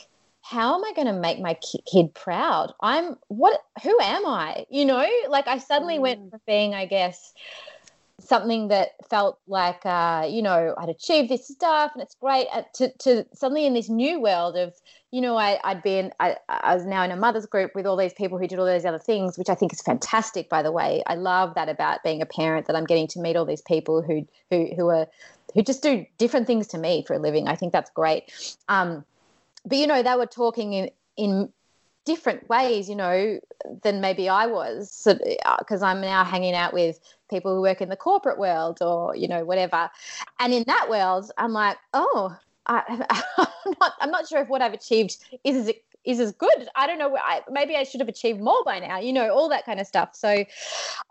how 0.41 0.75
am 0.75 0.83
I 0.83 0.91
going 0.93 1.07
to 1.07 1.13
make 1.13 1.39
my 1.39 1.57
kid 1.91 2.13
proud? 2.13 2.73
I'm 2.81 3.15
what? 3.29 3.61
Who 3.83 3.97
am 4.01 4.25
I? 4.25 4.65
You 4.69 4.85
know, 4.85 5.07
like 5.29 5.47
I 5.47 5.57
suddenly 5.57 5.97
mm. 5.97 6.01
went 6.01 6.31
from 6.31 6.41
being, 6.45 6.75
I 6.75 6.85
guess, 6.85 7.33
something 8.19 8.67
that 8.67 8.89
felt 9.09 9.39
like 9.47 9.85
uh, 9.85 10.27
you 10.29 10.41
know 10.41 10.75
I'd 10.77 10.89
achieved 10.89 11.29
this 11.29 11.47
stuff 11.47 11.91
and 11.93 12.01
it's 12.01 12.15
great 12.15 12.47
uh, 12.53 12.63
to, 12.75 12.91
to 12.99 13.25
suddenly 13.33 13.65
in 13.65 13.73
this 13.73 13.89
new 13.89 14.19
world 14.21 14.57
of 14.57 14.73
you 15.11 15.21
know 15.21 15.37
I, 15.37 15.59
I'd 15.63 15.83
been 15.83 16.11
I, 16.19 16.37
I 16.47 16.73
was 16.73 16.85
now 16.85 17.03
in 17.03 17.11
a 17.11 17.15
mother's 17.15 17.45
group 17.45 17.75
with 17.75 17.85
all 17.85 17.97
these 17.97 18.13
people 18.13 18.37
who 18.37 18.47
did 18.47 18.57
all 18.57 18.65
those 18.65 18.85
other 18.85 18.99
things 18.99 19.37
which 19.37 19.49
I 19.49 19.55
think 19.55 19.73
is 19.73 19.81
fantastic 19.81 20.49
by 20.49 20.63
the 20.63 20.71
way. 20.71 21.03
I 21.05 21.15
love 21.15 21.53
that 21.55 21.69
about 21.69 22.03
being 22.03 22.21
a 22.21 22.25
parent 22.25 22.67
that 22.67 22.75
I'm 22.75 22.85
getting 22.85 23.07
to 23.07 23.19
meet 23.19 23.35
all 23.35 23.45
these 23.45 23.61
people 23.61 24.01
who 24.01 24.27
who 24.49 24.73
who 24.75 24.87
are 24.87 25.07
who 25.53 25.61
just 25.61 25.83
do 25.83 26.05
different 26.17 26.47
things 26.47 26.67
to 26.67 26.77
me 26.77 27.03
for 27.05 27.13
a 27.13 27.19
living. 27.19 27.47
I 27.47 27.55
think 27.55 27.73
that's 27.73 27.91
great. 27.91 28.57
Um, 28.69 29.05
but 29.65 29.77
you 29.77 29.87
know 29.87 30.01
they 30.01 30.15
were 30.15 30.25
talking 30.25 30.73
in 30.73 30.89
in 31.17 31.51
different 32.05 32.49
ways, 32.49 32.89
you 32.89 32.95
know, 32.95 33.39
than 33.83 34.01
maybe 34.01 34.27
I 34.27 34.47
was, 34.47 35.07
because 35.59 35.83
uh, 35.83 35.85
I'm 35.85 36.01
now 36.01 36.23
hanging 36.23 36.55
out 36.55 36.73
with 36.73 36.99
people 37.29 37.55
who 37.55 37.61
work 37.61 37.79
in 37.79 37.89
the 37.89 37.95
corporate 37.95 38.39
world 38.39 38.79
or 38.81 39.15
you 39.15 39.27
know 39.27 39.45
whatever, 39.45 39.89
and 40.39 40.53
in 40.53 40.63
that 40.67 40.89
world, 40.89 41.31
I'm 41.37 41.53
like, 41.53 41.77
oh, 41.93 42.35
I, 42.67 43.05
am 43.65 43.73
not, 43.79 43.93
I'm 43.99 44.11
not 44.11 44.27
sure 44.27 44.39
if 44.39 44.49
what 44.49 44.61
I've 44.61 44.73
achieved 44.73 45.17
is 45.43 45.67
as 45.67 45.75
is 46.03 46.19
as 46.19 46.31
good. 46.31 46.67
I 46.75 46.87
don't 46.87 46.97
know. 46.97 47.15
I, 47.15 47.41
maybe 47.49 47.75
I 47.75 47.83
should 47.83 47.99
have 47.99 48.09
achieved 48.09 48.41
more 48.41 48.63
by 48.65 48.79
now. 48.79 48.99
You 48.99 49.13
know, 49.13 49.31
all 49.31 49.49
that 49.49 49.65
kind 49.65 49.79
of 49.79 49.85
stuff. 49.85 50.15
So, 50.15 50.43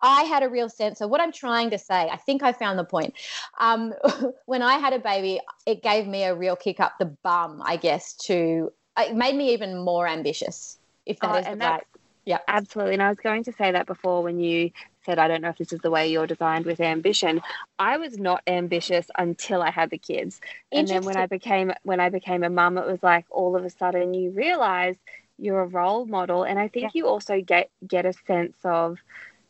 I 0.02 0.22
had 0.22 0.42
a 0.42 0.48
real 0.48 0.68
sense 0.68 1.00
of 1.00 1.10
what 1.10 1.20
I'm 1.20 1.32
trying 1.32 1.70
to 1.70 1.78
say. 1.78 2.08
I 2.08 2.16
think 2.16 2.42
I 2.42 2.52
found 2.52 2.78
the 2.78 2.84
point. 2.84 3.14
Um, 3.58 3.94
when 4.46 4.62
I 4.62 4.78
had 4.78 4.92
a 4.92 4.98
baby, 4.98 5.40
it 5.66 5.82
gave 5.82 6.06
me 6.06 6.24
a 6.24 6.34
real 6.34 6.56
kick 6.56 6.80
up 6.80 6.94
the 6.98 7.06
bum, 7.06 7.62
I 7.64 7.76
guess. 7.76 8.14
To 8.26 8.72
it 8.98 9.14
made 9.14 9.36
me 9.36 9.52
even 9.52 9.78
more 9.78 10.08
ambitious 10.08 10.78
if 11.06 11.20
that 11.20 11.34
oh, 11.34 11.38
is 11.38 11.46
the 11.46 11.56
right. 11.56 11.84
Yeah, 12.26 12.38
absolutely. 12.48 12.94
And 12.94 13.02
I 13.02 13.08
was 13.08 13.18
going 13.18 13.44
to 13.44 13.52
say 13.52 13.72
that 13.72 13.86
before 13.86 14.22
when 14.22 14.38
you 14.38 14.70
said, 15.04 15.18
I 15.18 15.28
don't 15.28 15.40
know 15.40 15.48
if 15.48 15.58
this 15.58 15.72
is 15.72 15.80
the 15.80 15.90
way 15.90 16.08
you're 16.08 16.26
designed 16.26 16.66
with 16.66 16.80
ambition. 16.80 17.40
I 17.78 17.96
was 17.96 18.18
not 18.18 18.42
ambitious 18.46 19.06
until 19.16 19.62
I 19.62 19.70
had 19.70 19.90
the 19.90 19.98
kids. 19.98 20.40
And 20.72 20.86
then 20.86 21.04
when 21.04 21.16
I 21.16 21.26
became 21.26 21.72
when 21.82 22.00
I 22.00 22.08
became 22.08 22.42
a 22.44 22.50
mum, 22.50 22.78
it 22.78 22.86
was 22.86 23.02
like 23.02 23.26
all 23.30 23.56
of 23.56 23.64
a 23.64 23.70
sudden 23.70 24.14
you 24.14 24.30
realize 24.30 24.96
you're 25.38 25.60
a 25.60 25.66
role 25.66 26.06
model. 26.06 26.44
And 26.44 26.58
I 26.58 26.68
think 26.68 26.94
yeah. 26.94 27.00
you 27.00 27.06
also 27.06 27.40
get 27.40 27.70
get 27.86 28.06
a 28.06 28.12
sense 28.26 28.56
of 28.64 28.98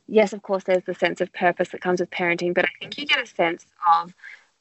yes, 0.06 0.32
of 0.32 0.42
course 0.42 0.64
there's 0.64 0.84
the 0.84 0.94
sense 0.94 1.20
of 1.20 1.32
purpose 1.32 1.70
that 1.70 1.80
comes 1.80 2.00
with 2.00 2.10
parenting, 2.10 2.54
but 2.54 2.64
I 2.64 2.70
think 2.80 2.98
you 2.98 3.06
get 3.06 3.22
a 3.22 3.26
sense 3.26 3.66
of 3.94 4.14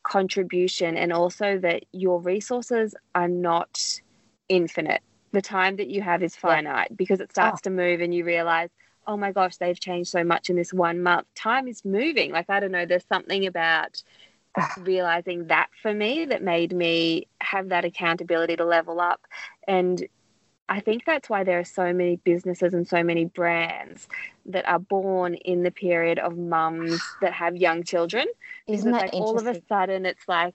contribution 0.03 0.95
and 0.97 1.11
also 1.11 1.57
that 1.59 1.83
your 1.91 2.19
resources 2.21 2.95
are 3.13 3.27
not 3.27 4.01
infinite 4.47 5.01
the 5.31 5.41
time 5.41 5.75
that 5.77 5.89
you 5.89 6.01
have 6.01 6.23
is 6.23 6.35
finite 6.35 6.87
yeah. 6.89 6.95
because 6.95 7.19
it 7.19 7.31
starts 7.31 7.61
oh. 7.61 7.65
to 7.65 7.69
move 7.69 8.01
and 8.01 8.13
you 8.13 8.23
realize 8.25 8.69
oh 9.09 9.17
my 9.17 9.31
gosh 9.31 9.57
they've 9.57 9.79
changed 9.79 10.11
so 10.11 10.23
much 10.23 10.49
in 10.49 10.55
this 10.55 10.71
one 10.71 11.01
month 11.01 11.25
time 11.35 11.67
is 11.67 11.83
moving 11.83 12.31
like 12.31 12.49
i 12.49 12.59
don't 12.59 12.71
know 12.71 12.85
there's 12.85 13.07
something 13.07 13.47
about 13.47 14.01
realizing 14.79 15.47
that 15.47 15.67
for 15.81 15.93
me 15.93 16.25
that 16.25 16.43
made 16.43 16.71
me 16.71 17.27
have 17.41 17.69
that 17.69 17.83
accountability 17.83 18.55
to 18.55 18.63
level 18.63 19.01
up 19.01 19.21
and 19.67 20.07
I 20.71 20.81
think 20.81 21.03
that's 21.03 21.27
why 21.27 21.43
there 21.43 21.57
are 21.57 21.65
so 21.65 21.91
many 21.91 22.17
businesses 22.17 22.75
and 22.75 22.87
so 22.87 23.01
many 23.01 23.25
brands 23.25 24.07
that 24.45 24.67
are 24.67 24.77
born 24.77 25.33
in 25.33 25.63
the 25.63 25.71
period 25.71 26.19
of 26.19 26.37
mums 26.37 27.01
that 27.21 27.33
have 27.33 27.57
young 27.57 27.83
children. 27.83 28.27
Isn't 28.67 28.91
that 28.91 29.05
like 29.05 29.13
all 29.13 29.39
of 29.39 29.47
a 29.47 29.59
sudden 29.67 30.05
it's 30.05 30.27
like, 30.27 30.53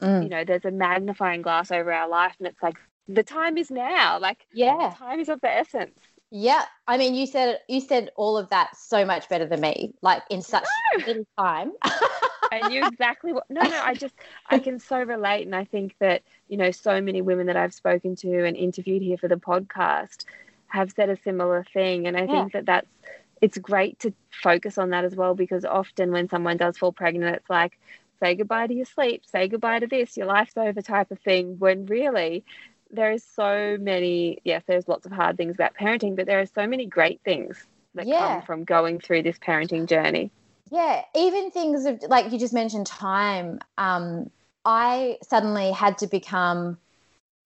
mm. 0.00 0.22
you 0.22 0.28
know, 0.28 0.44
there's 0.44 0.64
a 0.64 0.70
magnifying 0.70 1.42
glass 1.42 1.72
over 1.72 1.92
our 1.92 2.08
life 2.08 2.36
and 2.38 2.46
it's 2.46 2.62
like 2.62 2.76
the 3.08 3.24
time 3.24 3.58
is 3.58 3.68
now. 3.68 4.20
Like 4.20 4.46
yeah, 4.52 4.94
time 4.96 5.18
is 5.18 5.28
of 5.28 5.40
the 5.40 5.50
essence. 5.50 5.98
Yeah, 6.38 6.66
I 6.86 6.98
mean, 6.98 7.14
you 7.14 7.26
said 7.26 7.60
you 7.66 7.80
said 7.80 8.10
all 8.14 8.36
of 8.36 8.50
that 8.50 8.76
so 8.76 9.06
much 9.06 9.26
better 9.26 9.46
than 9.46 9.58
me, 9.62 9.94
like 10.02 10.22
in 10.28 10.42
such 10.42 10.66
no. 10.98 11.06
little 11.06 11.26
time. 11.38 11.72
I 11.82 12.68
knew 12.68 12.86
exactly 12.86 13.32
what. 13.32 13.48
No, 13.48 13.62
no, 13.62 13.80
I 13.82 13.94
just 13.94 14.14
I 14.50 14.58
can 14.66 14.78
so 14.78 15.02
relate, 15.02 15.46
and 15.46 15.56
I 15.56 15.64
think 15.64 15.94
that 15.98 16.20
you 16.48 16.58
know 16.58 16.70
so 16.72 17.00
many 17.00 17.22
women 17.22 17.46
that 17.46 17.56
I've 17.56 17.72
spoken 17.72 18.16
to 18.16 18.44
and 18.44 18.54
interviewed 18.54 19.00
here 19.00 19.16
for 19.16 19.28
the 19.28 19.36
podcast 19.36 20.26
have 20.66 20.92
said 20.92 21.08
a 21.08 21.16
similar 21.24 21.64
thing, 21.72 22.06
and 22.06 22.18
I 22.18 22.24
yeah. 22.24 22.26
think 22.26 22.52
that 22.52 22.66
that's 22.66 22.92
it's 23.40 23.56
great 23.56 23.98
to 24.00 24.12
focus 24.30 24.76
on 24.76 24.90
that 24.90 25.06
as 25.06 25.16
well 25.16 25.34
because 25.34 25.64
often 25.64 26.12
when 26.12 26.28
someone 26.28 26.58
does 26.58 26.76
fall 26.76 26.92
pregnant, 26.92 27.34
it's 27.34 27.48
like 27.48 27.78
say 28.20 28.34
goodbye 28.34 28.66
to 28.66 28.74
your 28.74 28.84
sleep, 28.84 29.22
say 29.24 29.48
goodbye 29.48 29.78
to 29.78 29.86
this, 29.86 30.18
your 30.18 30.26
life's 30.26 30.58
over 30.58 30.82
type 30.82 31.10
of 31.10 31.18
thing. 31.20 31.58
When 31.58 31.86
really 31.86 32.44
there 32.90 33.12
is 33.12 33.24
so 33.24 33.76
many 33.80 34.38
yes 34.44 34.62
there's 34.66 34.88
lots 34.88 35.06
of 35.06 35.12
hard 35.12 35.36
things 35.36 35.54
about 35.54 35.74
parenting 35.74 36.16
but 36.16 36.26
there 36.26 36.40
are 36.40 36.46
so 36.46 36.66
many 36.66 36.86
great 36.86 37.20
things 37.24 37.64
that 37.94 38.06
yeah. 38.06 38.18
come 38.18 38.42
from 38.42 38.64
going 38.64 39.00
through 39.00 39.22
this 39.22 39.38
parenting 39.38 39.88
journey. 39.88 40.30
Yeah 40.70 41.02
even 41.14 41.50
things 41.50 41.86
of 41.86 42.02
like 42.08 42.32
you 42.32 42.38
just 42.38 42.54
mentioned 42.54 42.86
time 42.86 43.60
um, 43.78 44.30
i 44.64 45.16
suddenly 45.22 45.70
had 45.70 45.98
to 45.98 46.06
become 46.06 46.78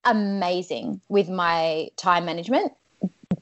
amazing 0.05 1.01
with 1.09 1.29
my 1.29 1.89
time 1.97 2.25
management 2.25 2.73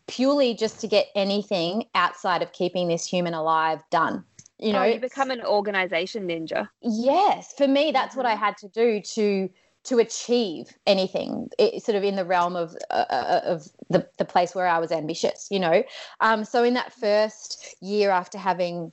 purely 0.08 0.54
just 0.54 0.80
to 0.80 0.88
get 0.88 1.06
anything 1.14 1.84
outside 1.94 2.42
of 2.42 2.52
keeping 2.52 2.88
this 2.88 3.06
human 3.06 3.34
alive 3.34 3.80
done 3.90 4.24
you 4.58 4.72
know? 4.72 4.80
oh, 4.80 4.84
you 4.84 4.98
become 4.98 5.30
an 5.30 5.40
organization 5.44 6.26
ninja. 6.26 6.68
Yes 6.82 7.54
for 7.56 7.68
me 7.68 7.92
that's 7.92 8.16
what 8.16 8.26
i 8.26 8.34
had 8.34 8.56
to 8.56 8.68
do 8.68 9.00
to 9.00 9.48
to 9.88 9.98
achieve 9.98 10.66
anything 10.86 11.48
it, 11.58 11.82
sort 11.82 11.96
of 11.96 12.04
in 12.04 12.16
the 12.16 12.24
realm 12.24 12.56
of 12.56 12.76
uh, 12.90 13.04
uh, 13.10 13.40
of 13.44 13.68
the, 13.90 14.06
the 14.18 14.24
place 14.24 14.54
where 14.54 14.66
I 14.66 14.78
was 14.78 14.92
ambitious 14.92 15.48
you 15.50 15.58
know 15.58 15.82
um, 16.20 16.44
so 16.44 16.64
in 16.64 16.74
that 16.74 16.92
first 16.92 17.76
year 17.80 18.10
after 18.10 18.38
having 18.38 18.92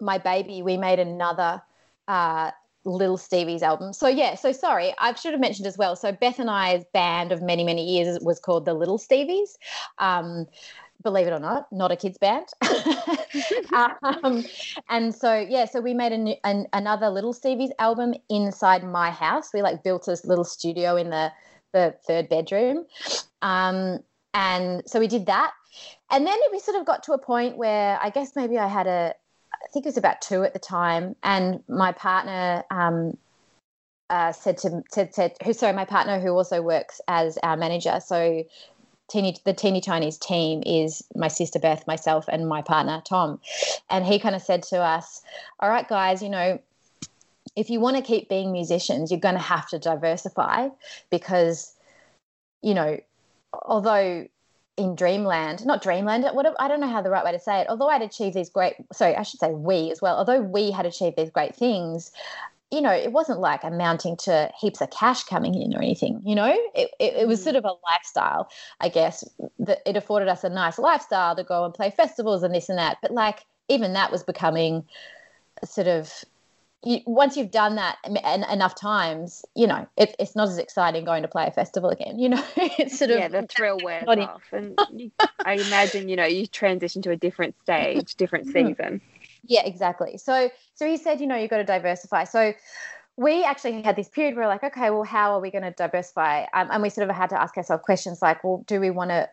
my 0.00 0.18
baby, 0.18 0.62
we 0.62 0.76
made 0.76 0.98
another 0.98 1.62
uh, 2.08 2.50
Little 2.84 3.16
Stevie's 3.16 3.62
album. 3.62 3.92
So 3.92 4.08
yeah, 4.08 4.34
so 4.34 4.52
sorry, 4.52 4.94
I 4.98 5.14
should 5.14 5.32
have 5.32 5.40
mentioned 5.40 5.66
as 5.66 5.78
well. 5.78 5.96
So 5.96 6.12
Beth 6.12 6.38
and 6.38 6.50
I's 6.50 6.84
band 6.92 7.32
of 7.32 7.42
many 7.42 7.64
many 7.64 7.84
years 7.84 8.18
was 8.22 8.38
called 8.38 8.66
the 8.66 8.74
Little 8.74 8.98
Stevies. 8.98 9.56
Um, 9.98 10.46
believe 11.04 11.26
it 11.26 11.32
or 11.32 11.38
not, 11.38 11.70
not 11.70 11.92
a 11.92 11.96
kids 11.96 12.18
band. 12.18 12.46
um, 13.72 14.44
and 14.88 15.14
so 15.14 15.38
yeah, 15.38 15.66
so 15.66 15.80
we 15.80 15.94
made 15.94 16.12
a, 16.12 16.46
an, 16.46 16.66
another 16.72 17.10
Little 17.10 17.32
Stevie's 17.32 17.70
album 17.78 18.14
inside 18.28 18.82
my 18.82 19.10
house. 19.10 19.50
We 19.54 19.62
like 19.62 19.84
built 19.84 20.08
a 20.08 20.16
little 20.24 20.44
studio 20.44 20.96
in 20.96 21.10
the 21.10 21.30
the 21.72 21.94
third 22.06 22.28
bedroom, 22.28 22.86
um, 23.42 24.00
and 24.32 24.82
so 24.86 24.98
we 24.98 25.06
did 25.06 25.26
that. 25.26 25.52
And 26.10 26.26
then 26.26 26.38
we 26.52 26.58
sort 26.58 26.76
of 26.78 26.86
got 26.86 27.02
to 27.04 27.12
a 27.12 27.18
point 27.18 27.56
where 27.56 27.98
I 28.02 28.10
guess 28.10 28.34
maybe 28.34 28.58
I 28.58 28.66
had 28.66 28.86
a 28.86 29.14
I 29.52 29.66
think 29.72 29.86
it 29.86 29.88
was 29.88 29.96
about 29.96 30.20
two 30.20 30.42
at 30.42 30.52
the 30.52 30.58
time, 30.58 31.14
and 31.22 31.62
my 31.68 31.92
partner 31.92 32.64
um, 32.70 33.16
uh, 34.10 34.32
said 34.32 34.58
to 34.58 34.82
said, 34.90 35.14
said 35.14 35.32
who 35.44 35.52
sorry 35.52 35.72
my 35.72 35.84
partner 35.84 36.20
who 36.20 36.30
also 36.30 36.62
works 36.62 37.00
as 37.08 37.38
our 37.42 37.56
manager. 37.56 38.00
So 38.04 38.44
teeny 39.08 39.36
the 39.44 39.52
teeny 39.52 39.80
tinies 39.80 40.18
team 40.18 40.62
is 40.66 41.02
my 41.14 41.28
sister 41.28 41.58
Beth, 41.58 41.86
myself, 41.86 42.26
and 42.28 42.48
my 42.48 42.62
partner 42.62 43.02
Tom, 43.06 43.40
and 43.90 44.04
he 44.04 44.18
kind 44.18 44.34
of 44.34 44.42
said 44.42 44.62
to 44.64 44.78
us, 44.78 45.22
"All 45.60 45.68
right, 45.68 45.88
guys, 45.88 46.22
you 46.22 46.28
know." 46.28 46.58
If 47.56 47.70
you 47.70 47.78
want 47.78 47.96
to 47.96 48.02
keep 48.02 48.28
being 48.28 48.50
musicians, 48.50 49.12
you're 49.12 49.20
going 49.20 49.36
to 49.36 49.40
have 49.40 49.68
to 49.68 49.78
diversify 49.78 50.70
because, 51.08 51.72
you 52.62 52.74
know, 52.74 52.98
although 53.62 54.26
in 54.76 54.96
dreamland 54.96 55.64
not 55.64 55.80
dreamland 55.82 56.24
what 56.32 56.52
i 56.58 56.66
don't 56.66 56.80
know 56.80 56.88
how 56.88 57.00
the 57.00 57.10
right 57.10 57.24
way 57.24 57.30
to 57.30 57.38
say 57.38 57.60
it 57.60 57.68
although 57.68 57.88
i'd 57.88 58.02
achieved 58.02 58.34
these 58.34 58.50
great 58.50 58.74
sorry 58.92 59.14
i 59.14 59.22
should 59.22 59.38
say 59.38 59.50
we 59.50 59.90
as 59.92 60.02
well 60.02 60.16
although 60.16 60.40
we 60.40 60.70
had 60.70 60.84
achieved 60.84 61.16
these 61.16 61.30
great 61.30 61.54
things 61.54 62.10
you 62.74 62.80
know 62.80 62.92
it 62.92 63.12
wasn't 63.12 63.38
like 63.38 63.62
amounting 63.62 64.16
to 64.16 64.50
heaps 64.60 64.80
of 64.80 64.90
cash 64.90 65.22
coming 65.24 65.54
in 65.54 65.74
or 65.74 65.78
anything 65.78 66.20
you 66.24 66.34
know 66.34 66.52
it, 66.74 66.90
it, 66.98 67.14
it 67.14 67.28
was 67.28 67.40
mm. 67.40 67.44
sort 67.44 67.56
of 67.56 67.64
a 67.64 67.72
lifestyle 67.92 68.50
i 68.80 68.88
guess 68.88 69.24
that 69.58 69.80
it 69.86 69.96
afforded 69.96 70.28
us 70.28 70.44
a 70.44 70.48
nice 70.48 70.78
lifestyle 70.78 71.36
to 71.36 71.44
go 71.44 71.64
and 71.64 71.72
play 71.72 71.90
festivals 71.90 72.42
and 72.42 72.54
this 72.54 72.68
and 72.68 72.78
that 72.78 72.98
but 73.00 73.10
like 73.10 73.44
even 73.68 73.92
that 73.92 74.10
was 74.10 74.22
becoming 74.22 74.84
sort 75.64 75.86
of 75.86 76.24
you, 76.84 77.00
once 77.06 77.36
you've 77.36 77.50
done 77.50 77.76
that 77.76 77.96
enough 78.04 78.74
times, 78.74 79.44
you 79.54 79.66
know, 79.66 79.86
it, 79.96 80.14
it's 80.18 80.36
not 80.36 80.48
as 80.48 80.58
exciting 80.58 81.04
going 81.04 81.22
to 81.22 81.28
play 81.28 81.46
a 81.46 81.50
festival 81.50 81.88
again. 81.90 82.18
You 82.18 82.28
know, 82.30 82.44
it's 82.56 82.98
sort 82.98 83.10
of 83.10 83.18
yeah, 83.18 83.28
the 83.28 83.46
thrill 83.46 83.78
wears 83.82 84.04
off, 84.06 84.42
and 84.52 84.78
you, 84.92 85.10
I 85.44 85.54
imagine 85.54 86.08
you 86.08 86.16
know 86.16 86.26
you 86.26 86.46
transition 86.46 87.02
to 87.02 87.10
a 87.10 87.16
different 87.16 87.54
stage, 87.62 88.14
different 88.16 88.48
mm-hmm. 88.48 88.68
season. 88.68 89.00
Yeah, 89.46 89.62
exactly. 89.64 90.18
So, 90.18 90.50
so 90.74 90.86
he 90.86 90.96
said, 90.96 91.20
you 91.20 91.26
know, 91.26 91.36
you've 91.36 91.50
got 91.50 91.58
to 91.58 91.64
diversify. 91.64 92.24
So, 92.24 92.54
we 93.16 93.44
actually 93.44 93.80
had 93.82 93.96
this 93.96 94.08
period 94.08 94.34
where 94.34 94.44
we're 94.44 94.50
like, 94.50 94.64
okay, 94.64 94.90
well, 94.90 95.04
how 95.04 95.34
are 95.34 95.40
we 95.40 95.50
going 95.50 95.62
to 95.62 95.70
diversify? 95.70 96.46
Um, 96.52 96.68
and 96.70 96.82
we 96.82 96.90
sort 96.90 97.08
of 97.08 97.14
had 97.14 97.30
to 97.30 97.40
ask 97.40 97.56
ourselves 97.56 97.84
questions 97.84 98.20
like, 98.20 98.42
well, 98.42 98.64
do 98.66 98.80
we 98.80 98.90
want 98.90 99.10
to 99.10 99.28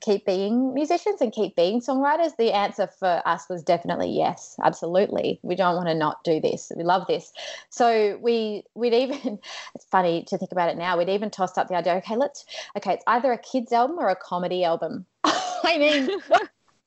keep 0.00 0.24
being 0.24 0.72
musicians 0.72 1.20
and 1.20 1.32
keep 1.32 1.54
being 1.54 1.80
songwriters? 1.80 2.36
The 2.36 2.52
answer 2.52 2.86
for 2.86 3.22
us 3.24 3.48
was 3.48 3.62
definitely 3.62 4.10
yes, 4.10 4.56
absolutely. 4.64 5.38
We 5.42 5.54
don't 5.54 5.76
want 5.76 5.88
to 5.88 5.94
not 5.94 6.24
do 6.24 6.40
this. 6.40 6.72
We 6.74 6.82
love 6.82 7.06
this. 7.06 7.32
So 7.70 8.18
we 8.20 8.64
we'd 8.74 8.94
even 8.94 9.38
it's 9.74 9.84
funny 9.84 10.24
to 10.28 10.38
think 10.38 10.52
about 10.52 10.70
it 10.70 10.76
now. 10.76 10.98
We'd 10.98 11.08
even 11.08 11.30
tossed 11.30 11.58
up 11.58 11.68
the 11.68 11.76
idea, 11.76 11.94
okay, 11.96 12.16
let's 12.16 12.44
okay, 12.76 12.94
it's 12.94 13.04
either 13.06 13.32
a 13.32 13.38
kids 13.38 13.72
album 13.72 13.98
or 13.98 14.08
a 14.08 14.16
comedy 14.16 14.64
album. 14.64 15.06
I 15.24 15.78
mean 15.78 16.10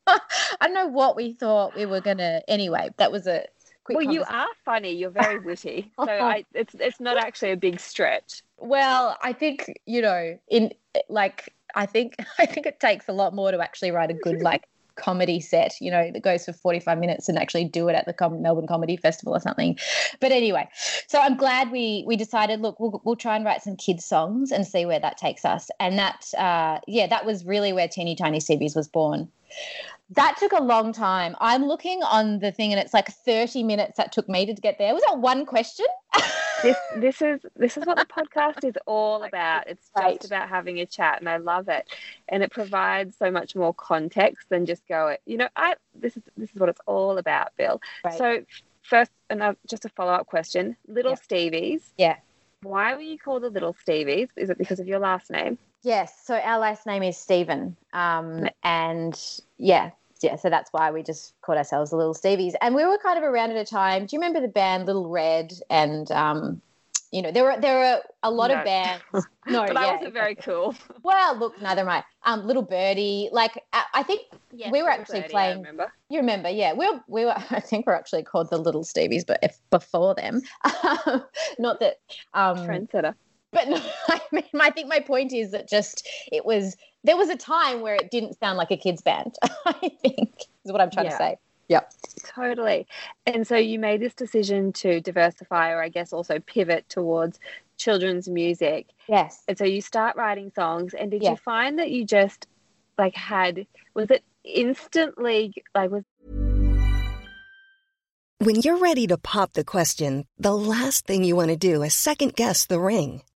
I 0.61 0.67
don't 0.67 0.73
know 0.73 0.87
what 0.87 1.15
we 1.15 1.33
thought 1.33 1.75
we 1.75 1.85
were 1.85 2.01
gonna 2.01 2.41
anyway, 2.47 2.89
that 2.97 3.11
was 3.11 3.27
a 3.27 3.45
well, 3.89 4.01
you 4.01 4.23
are 4.27 4.47
funny. 4.65 4.91
You're 4.91 5.09
very 5.11 5.39
witty, 5.45 5.91
so 5.97 6.11
I, 6.11 6.43
it's 6.53 6.75
it's 6.75 6.99
not 6.99 7.17
actually 7.17 7.51
a 7.51 7.57
big 7.57 7.79
stretch. 7.79 8.43
Well, 8.57 9.17
I 9.21 9.33
think 9.33 9.79
you 9.85 10.01
know, 10.01 10.37
in 10.49 10.73
like 11.09 11.53
I 11.75 11.85
think 11.85 12.15
I 12.39 12.45
think 12.45 12.65
it 12.65 12.79
takes 12.79 13.07
a 13.07 13.13
lot 13.13 13.33
more 13.33 13.51
to 13.51 13.59
actually 13.59 13.91
write 13.91 14.11
a 14.11 14.15
good 14.15 14.41
like 14.41 14.67
comedy 14.97 15.39
set, 15.39 15.75
you 15.79 15.91
know, 15.91 16.11
that 16.11 16.23
goes 16.23 16.45
for 16.45 16.53
45 16.53 16.97
minutes 16.97 17.29
and 17.29 17.37
actually 17.37 17.65
do 17.65 17.87
it 17.87 17.93
at 17.93 18.05
the 18.05 18.13
Com- 18.13 18.41
Melbourne 18.41 18.67
Comedy 18.67 18.97
Festival 18.97 19.35
or 19.35 19.39
something. 19.39 19.77
But 20.19 20.31
anyway, 20.31 20.67
so 21.07 21.19
I'm 21.19 21.37
glad 21.37 21.71
we 21.71 22.03
we 22.05 22.17
decided, 22.17 22.61
look, 22.61 22.79
we'll, 22.79 22.99
we'll 23.05 23.15
try 23.15 23.35
and 23.35 23.45
write 23.45 23.61
some 23.61 23.75
kids 23.75 24.03
songs 24.03 24.51
and 24.51 24.65
see 24.65 24.85
where 24.85 24.99
that 24.99 25.17
takes 25.17 25.45
us. 25.45 25.69
And 25.79 25.97
that, 25.99 26.25
uh, 26.37 26.79
yeah, 26.87 27.07
that 27.07 27.25
was 27.25 27.45
really 27.45 27.71
where 27.73 27.87
Teeny 27.87 28.15
Tiny 28.15 28.39
Stevies 28.39 28.75
was 28.75 28.87
born. 28.87 29.29
That 30.11 30.37
took 30.37 30.53
a 30.53 30.63
long 30.63 30.93
time. 30.93 31.35
I'm 31.39 31.65
looking 31.65 32.01
on 32.03 32.39
the 32.39 32.51
thing 32.51 32.71
and 32.71 32.79
it's 32.79 32.93
like 32.93 33.09
30 33.09 33.63
minutes 33.63 33.97
that 33.97 34.11
took 34.13 34.29
me 34.29 34.45
to 34.45 34.53
get 34.53 34.77
there. 34.77 34.93
Was 34.93 35.03
that 35.07 35.19
one 35.19 35.45
question? 35.45 35.85
this 36.63 36.77
this 36.95 37.21
is 37.21 37.41
this 37.55 37.77
is 37.77 37.85
what 37.85 37.97
the 37.97 38.05
podcast 38.17 38.63
is 38.63 38.75
all 38.85 39.23
about. 39.23 39.67
It's 39.67 39.89
just 39.95 40.25
about 40.25 40.47
having 40.49 40.79
a 40.79 40.85
chat 40.85 41.19
and 41.19 41.27
I 41.27 41.37
love 41.37 41.67
it. 41.67 41.89
And 42.29 42.41
it 42.41 42.51
provides 42.51 43.17
so 43.17 43.29
much 43.29 43.55
more 43.55 43.73
context 43.73 44.47
than 44.49 44.65
just 44.65 44.87
go, 44.87 45.17
you 45.25 45.37
know, 45.37 45.49
I 45.55 45.75
this 45.93 46.15
is 46.15 46.23
this 46.37 46.51
is 46.51 46.55
what 46.55 46.69
it's 46.69 46.81
all 46.85 47.17
about, 47.17 47.51
Byll. 47.57 47.81
Right. 48.05 48.17
So 48.17 48.45
first 48.83 49.11
another 49.29 49.57
just 49.67 49.85
a 49.85 49.89
follow-up 49.89 50.27
question. 50.27 50.77
Little 50.87 51.11
yeah. 51.11 51.17
Stevies. 51.17 51.81
Yeah. 51.97 52.15
Why 52.63 52.95
were 52.95 53.01
you 53.01 53.19
called 53.19 53.43
the 53.43 53.49
Little 53.49 53.75
Stevies? 53.85 54.29
Is 54.35 54.49
it 54.49 54.57
because 54.57 54.79
of 54.79 54.87
your 54.87 54.99
last 54.99 55.29
name? 55.29 55.57
Yes. 55.83 56.13
So 56.25 56.35
our 56.35 56.59
last 56.59 56.85
name 56.85 57.03
is 57.03 57.17
Stevens. 57.17 57.75
Um, 57.93 58.47
and 58.63 59.19
yeah, 59.57 59.91
yeah, 60.21 60.35
so 60.35 60.49
that's 60.49 60.71
why 60.73 60.91
we 60.91 61.03
just 61.03 61.33
called 61.41 61.57
ourselves 61.57 61.91
the 61.91 61.97
Little 61.97 62.13
Stevies. 62.13 62.53
And 62.61 62.75
we 62.75 62.85
were 62.85 62.97
kind 62.97 63.17
of 63.17 63.23
around 63.23 63.51
at 63.51 63.57
a 63.57 63.65
time. 63.65 64.05
Do 64.05 64.15
you 64.15 64.19
remember 64.19 64.41
the 64.41 64.47
band 64.47 64.85
Little 64.85 65.07
Red? 65.09 65.53
And 65.69 66.09
um, 66.11 66.61
you 67.11 67.21
know, 67.21 67.31
there 67.31 67.43
were 67.43 67.59
there 67.59 67.77
were 67.77 68.01
a 68.23 68.31
lot 68.31 68.49
no. 68.51 68.57
of 68.57 68.65
bands. 68.65 69.03
No, 69.49 69.65
but 69.65 69.75
yeah, 69.75 69.93
wasn't 69.93 70.13
very 70.13 70.35
cool. 70.35 70.75
Well, 71.03 71.37
look, 71.37 71.61
neither 71.61 71.79
am 71.79 71.87
I. 71.87 72.03
Um, 72.25 72.45
Little 72.45 72.63
Birdy, 72.63 73.29
like 73.31 73.63
I 73.71 74.03
think 74.03 74.23
yes, 74.51 74.73
we 74.73 74.83
were 74.83 74.89
actually 74.89 75.21
Birdy, 75.21 75.31
playing. 75.31 75.57
remember. 75.59 75.93
You 76.09 76.19
remember? 76.19 76.49
Yeah, 76.49 76.73
we 76.73 76.85
were. 76.85 76.99
We 77.07 77.23
were. 77.23 77.33
I 77.49 77.61
think 77.61 77.87
we're 77.87 77.95
actually 77.95 78.23
called 78.23 78.49
the 78.49 78.57
Little 78.57 78.83
Stevies, 78.83 79.25
but 79.25 79.39
if 79.41 79.57
before 79.69 80.15
them, 80.15 80.41
not 81.59 81.79
that. 81.79 81.95
Um, 82.33 82.57
Trendsetter. 82.57 83.15
But 83.57 83.69
no, 83.69 83.81
I 84.07 84.21
mean, 84.31 84.43
I 84.59 84.69
think 84.69 84.87
my 84.87 84.99
point 84.99 85.33
is 85.33 85.49
that 85.49 85.67
just 85.67 86.07
it 86.31 86.45
was 86.45 86.77
there 87.03 87.17
was 87.17 87.29
a 87.29 87.35
time 87.35 87.81
where 87.81 87.95
it 87.95 88.11
didn't 88.11 88.37
sound 88.37 88.59
like 88.59 88.69
a 88.69 88.77
kids 88.77 89.01
band. 89.01 89.35
I 89.65 89.91
think 90.03 90.43
is 90.63 90.71
what 90.71 90.79
I'm 90.79 90.91
trying 90.91 91.07
yeah. 91.07 91.11
to 91.11 91.17
say. 91.17 91.37
Yeah, 91.67 91.81
Totally. 92.23 92.87
And 93.25 93.47
so 93.47 93.57
you 93.57 93.79
made 93.79 93.99
this 93.99 94.13
decision 94.13 94.71
to 94.73 95.01
diversify, 95.01 95.71
or 95.71 95.81
I 95.81 95.89
guess 95.89 96.13
also 96.13 96.39
pivot 96.39 96.87
towards 96.87 97.39
children's 97.77 98.29
music. 98.29 98.87
Yes. 99.09 99.43
And 99.47 99.57
so 99.57 99.65
you 99.65 99.81
start 99.81 100.15
writing 100.15 100.51
songs, 100.53 100.93
and 100.93 101.09
did 101.09 101.23
you 101.23 101.35
find 101.35 101.79
that 101.79 101.89
you 101.89 102.05
just 102.05 102.45
like 102.97 103.15
had 103.15 103.65
was 103.95 104.11
it 104.11 104.23
instantly 104.43 105.53
like 105.73 105.89
was 105.89 106.03
when 108.37 108.61
you're 108.61 108.77
ready 108.77 109.07
to 109.07 109.17
pop 109.17 109.53
the 109.53 109.63
question, 109.63 110.25
the 110.37 110.55
last 110.55 111.07
thing 111.07 111.23
you 111.23 111.35
want 111.35 111.49
to 111.49 111.57
do 111.57 111.81
is 111.81 111.95
second 111.95 112.35
guess 112.35 112.67
the 112.67 112.79
ring. 112.79 113.23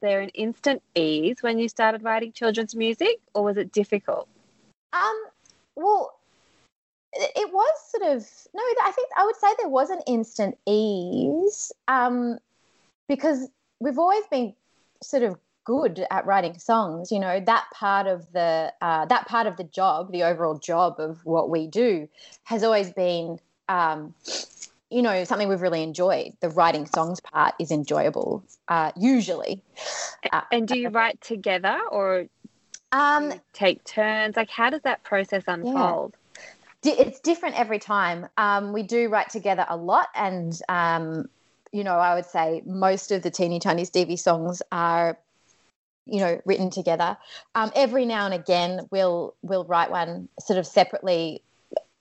There 0.00 0.20
an 0.20 0.28
instant 0.30 0.82
ease 0.94 1.42
when 1.42 1.58
you 1.58 1.68
started 1.68 2.02
writing 2.04 2.32
children's 2.32 2.74
music, 2.74 3.20
or 3.34 3.44
was 3.44 3.56
it 3.56 3.72
difficult? 3.72 4.28
Um, 4.92 5.24
well, 5.74 6.18
it 7.14 7.52
was 7.52 7.70
sort 7.90 8.16
of 8.16 8.28
no 8.54 8.62
i 8.84 8.92
think 8.92 9.08
i 9.16 9.24
would 9.24 9.36
say 9.36 9.48
there 9.58 9.68
was 9.68 9.90
an 9.90 10.00
instant 10.06 10.56
ease 10.66 11.72
um, 11.88 12.38
because 13.08 13.48
we've 13.80 13.98
always 13.98 14.24
been 14.30 14.54
sort 15.02 15.22
of 15.22 15.36
good 15.64 16.06
at 16.10 16.24
writing 16.26 16.58
songs 16.58 17.12
you 17.12 17.18
know 17.18 17.40
that 17.40 17.64
part 17.72 18.06
of 18.06 18.30
the 18.32 18.72
uh, 18.80 19.04
that 19.06 19.26
part 19.26 19.46
of 19.46 19.56
the 19.56 19.64
job 19.64 20.10
the 20.12 20.22
overall 20.22 20.58
job 20.58 20.98
of 20.98 21.24
what 21.24 21.50
we 21.50 21.66
do 21.66 22.08
has 22.44 22.62
always 22.62 22.90
been 22.92 23.38
um, 23.68 24.14
you 24.90 25.02
know 25.02 25.24
something 25.24 25.48
we've 25.48 25.62
really 25.62 25.82
enjoyed. 25.82 26.32
The 26.40 26.50
writing 26.50 26.86
songs 26.86 27.20
part 27.20 27.54
is 27.58 27.70
enjoyable 27.70 28.44
uh, 28.68 28.92
usually. 28.96 29.62
Uh, 30.32 30.42
and 30.50 30.66
do 30.66 30.78
you 30.78 30.88
write 30.88 31.20
together 31.20 31.78
or 31.90 32.26
um, 32.92 33.32
take 33.52 33.84
turns? 33.84 34.36
Like 34.36 34.50
how 34.50 34.70
does 34.70 34.82
that 34.82 35.02
process 35.04 35.44
unfold? 35.46 36.12
Yeah 36.14 36.24
it's 36.84 37.20
different 37.20 37.58
every 37.58 37.78
time. 37.78 38.28
Um, 38.36 38.72
we 38.72 38.82
do 38.82 39.08
write 39.08 39.30
together 39.30 39.66
a 39.68 39.76
lot, 39.76 40.08
and 40.14 40.58
um, 40.68 41.28
you 41.72 41.84
know, 41.84 41.96
I 41.98 42.14
would 42.14 42.26
say 42.26 42.62
most 42.64 43.10
of 43.10 43.22
the 43.22 43.30
teeny 43.30 43.58
tiny 43.58 43.84
Stevie 43.84 44.16
songs 44.16 44.62
are 44.72 45.18
you 46.06 46.20
know 46.20 46.40
written 46.44 46.70
together. 46.70 47.16
Um, 47.54 47.72
every 47.74 48.06
now 48.06 48.24
and 48.24 48.34
again 48.34 48.86
we'll 48.90 49.34
we'll 49.42 49.64
write 49.64 49.90
one 49.90 50.28
sort 50.40 50.58
of 50.58 50.66
separately 50.66 51.42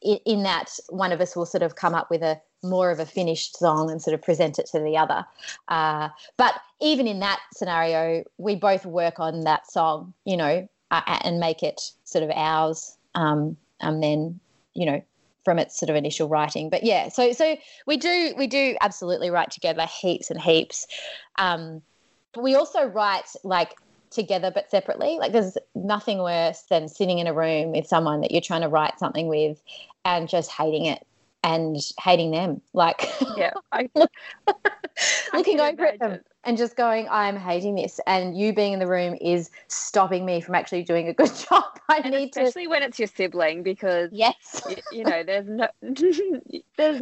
in, 0.01 0.43
that 0.43 0.79
one 0.89 1.11
of 1.11 1.19
us 1.19 1.35
will 1.35 1.45
sort 1.45 1.63
of 1.63 1.75
come 1.75 1.95
up 1.95 2.09
with 2.09 2.21
a 2.21 2.39
more 2.63 2.91
of 2.91 2.99
a 2.99 3.05
finished 3.05 3.57
song 3.57 3.91
and 3.91 4.01
sort 4.01 4.13
of 4.13 4.21
present 4.21 4.59
it 4.59 4.67
to 4.67 4.79
the 4.79 4.97
other. 4.97 5.25
Uh, 5.67 6.09
but 6.37 6.55
even 6.79 7.07
in 7.07 7.19
that 7.19 7.39
scenario 7.53 8.23
we 8.37 8.55
both 8.55 8.85
work 8.85 9.19
on 9.19 9.41
that 9.41 9.69
song 9.69 10.13
you 10.25 10.37
know 10.37 10.67
uh, 10.91 11.19
and 11.23 11.39
make 11.39 11.63
it 11.63 11.91
sort 12.03 12.23
of 12.23 12.29
ours 12.31 12.97
um, 13.15 13.57
and 13.81 14.01
then 14.01 14.39
you 14.73 14.85
know 14.85 15.01
from 15.43 15.59
its 15.59 15.79
sort 15.79 15.89
of 15.89 15.95
initial 15.95 16.27
writing. 16.27 16.69
But 16.69 16.83
yeah 16.83 17.09
so 17.09 17.31
so 17.31 17.57
we 17.85 17.97
do 17.97 18.33
we 18.37 18.47
do 18.47 18.75
absolutely 18.81 19.29
write 19.29 19.51
together 19.51 19.85
heaps 19.85 20.29
and 20.29 20.41
heaps. 20.41 20.87
Um, 21.37 21.81
but 22.33 22.43
we 22.43 22.55
also 22.55 22.85
write 22.85 23.35
like 23.43 23.75
together 24.09 24.51
but 24.53 24.69
separately. 24.69 25.17
Like 25.19 25.31
there's 25.31 25.57
nothing 25.75 26.19
worse 26.19 26.63
than 26.69 26.87
sitting 26.87 27.19
in 27.19 27.27
a 27.27 27.33
room 27.33 27.71
with 27.71 27.87
someone 27.87 28.21
that 28.21 28.31
you're 28.31 28.41
trying 28.41 28.61
to 28.61 28.69
write 28.69 28.99
something 28.99 29.27
with 29.27 29.61
and 30.05 30.29
just 30.29 30.51
hating 30.51 30.85
it 30.85 31.05
and 31.43 31.77
hating 31.99 32.31
them. 32.31 32.61
Like 32.73 33.09
yeah, 33.35 33.51
I, 33.71 33.89
looking 35.33 35.59
over 35.59 35.85
at 35.85 35.99
them 35.99 36.19
and 36.47 36.57
just 36.57 36.77
going, 36.77 37.07
I'm 37.09 37.35
hating 37.35 37.75
this. 37.75 37.99
And 38.07 38.37
you 38.37 38.53
being 38.53 38.71
in 38.71 38.79
the 38.79 38.87
room 38.87 39.17
is 39.19 39.51
stopping 39.67 40.25
me 40.25 40.39
from 40.39 40.55
actually 40.55 40.83
doing 40.83 41.09
a 41.09 41.13
good 41.13 41.33
job. 41.49 41.63
I 41.89 41.97
and 41.97 42.11
need 42.11 42.29
especially 42.29 42.29
to. 42.29 42.41
Especially 42.41 42.67
when 42.67 42.83
it's 42.83 42.99
your 42.99 43.07
sibling, 43.09 43.63
because, 43.63 44.09
yes, 44.13 44.61
you, 44.69 44.75
you 44.91 45.03
know, 45.03 45.23
there's 45.23 45.47
no, 45.47 45.67
there's, 46.77 47.01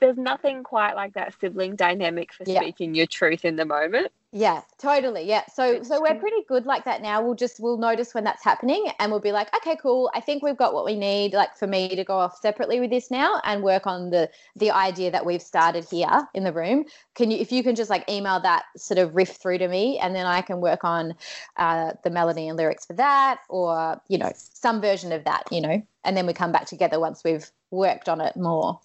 there's 0.00 0.16
nothing 0.16 0.62
quite 0.62 0.94
like 0.94 1.12
that 1.12 1.34
sibling 1.38 1.76
dynamic 1.76 2.32
for 2.32 2.44
yeah. 2.46 2.60
speaking 2.60 2.94
your 2.94 3.06
truth 3.06 3.44
in 3.44 3.56
the 3.56 3.66
moment. 3.66 4.08
Yeah, 4.36 4.60
totally. 4.76 5.22
Yeah. 5.22 5.44
So 5.46 5.82
so 5.82 5.98
we're 5.98 6.14
pretty 6.14 6.44
good 6.46 6.66
like 6.66 6.84
that 6.84 7.00
now. 7.00 7.22
We'll 7.22 7.34
just 7.34 7.58
we'll 7.58 7.78
notice 7.78 8.12
when 8.12 8.22
that's 8.22 8.44
happening 8.44 8.84
and 8.98 9.10
we'll 9.10 9.18
be 9.18 9.32
like, 9.32 9.48
okay, 9.56 9.78
cool. 9.80 10.10
I 10.14 10.20
think 10.20 10.42
we've 10.42 10.58
got 10.58 10.74
what 10.74 10.84
we 10.84 10.94
need 10.94 11.32
like 11.32 11.56
for 11.56 11.66
me 11.66 11.96
to 11.96 12.04
go 12.04 12.18
off 12.18 12.38
separately 12.38 12.78
with 12.78 12.90
this 12.90 13.10
now 13.10 13.40
and 13.44 13.62
work 13.62 13.86
on 13.86 14.10
the 14.10 14.28
the 14.54 14.70
idea 14.72 15.10
that 15.10 15.24
we've 15.24 15.40
started 15.40 15.86
here 15.90 16.28
in 16.34 16.44
the 16.44 16.52
room. 16.52 16.84
Can 17.14 17.30
you 17.30 17.38
if 17.38 17.50
you 17.50 17.62
can 17.62 17.74
just 17.74 17.88
like 17.88 18.06
email 18.10 18.38
that 18.40 18.64
sort 18.76 18.98
of 18.98 19.16
riff 19.16 19.36
through 19.36 19.56
to 19.56 19.68
me 19.68 19.98
and 20.00 20.14
then 20.14 20.26
I 20.26 20.42
can 20.42 20.60
work 20.60 20.84
on 20.84 21.14
uh, 21.56 21.92
the 22.04 22.10
melody 22.10 22.46
and 22.46 22.58
lyrics 22.58 22.84
for 22.84 22.92
that 22.92 23.38
or, 23.48 23.98
you 24.08 24.18
know, 24.18 24.32
some 24.36 24.82
version 24.82 25.12
of 25.12 25.24
that, 25.24 25.44
you 25.50 25.62
know. 25.62 25.82
And 26.04 26.14
then 26.14 26.26
we 26.26 26.34
come 26.34 26.52
back 26.52 26.66
together 26.66 27.00
once 27.00 27.24
we've 27.24 27.50
worked 27.70 28.06
on 28.06 28.20
it 28.20 28.36
more. 28.36 28.80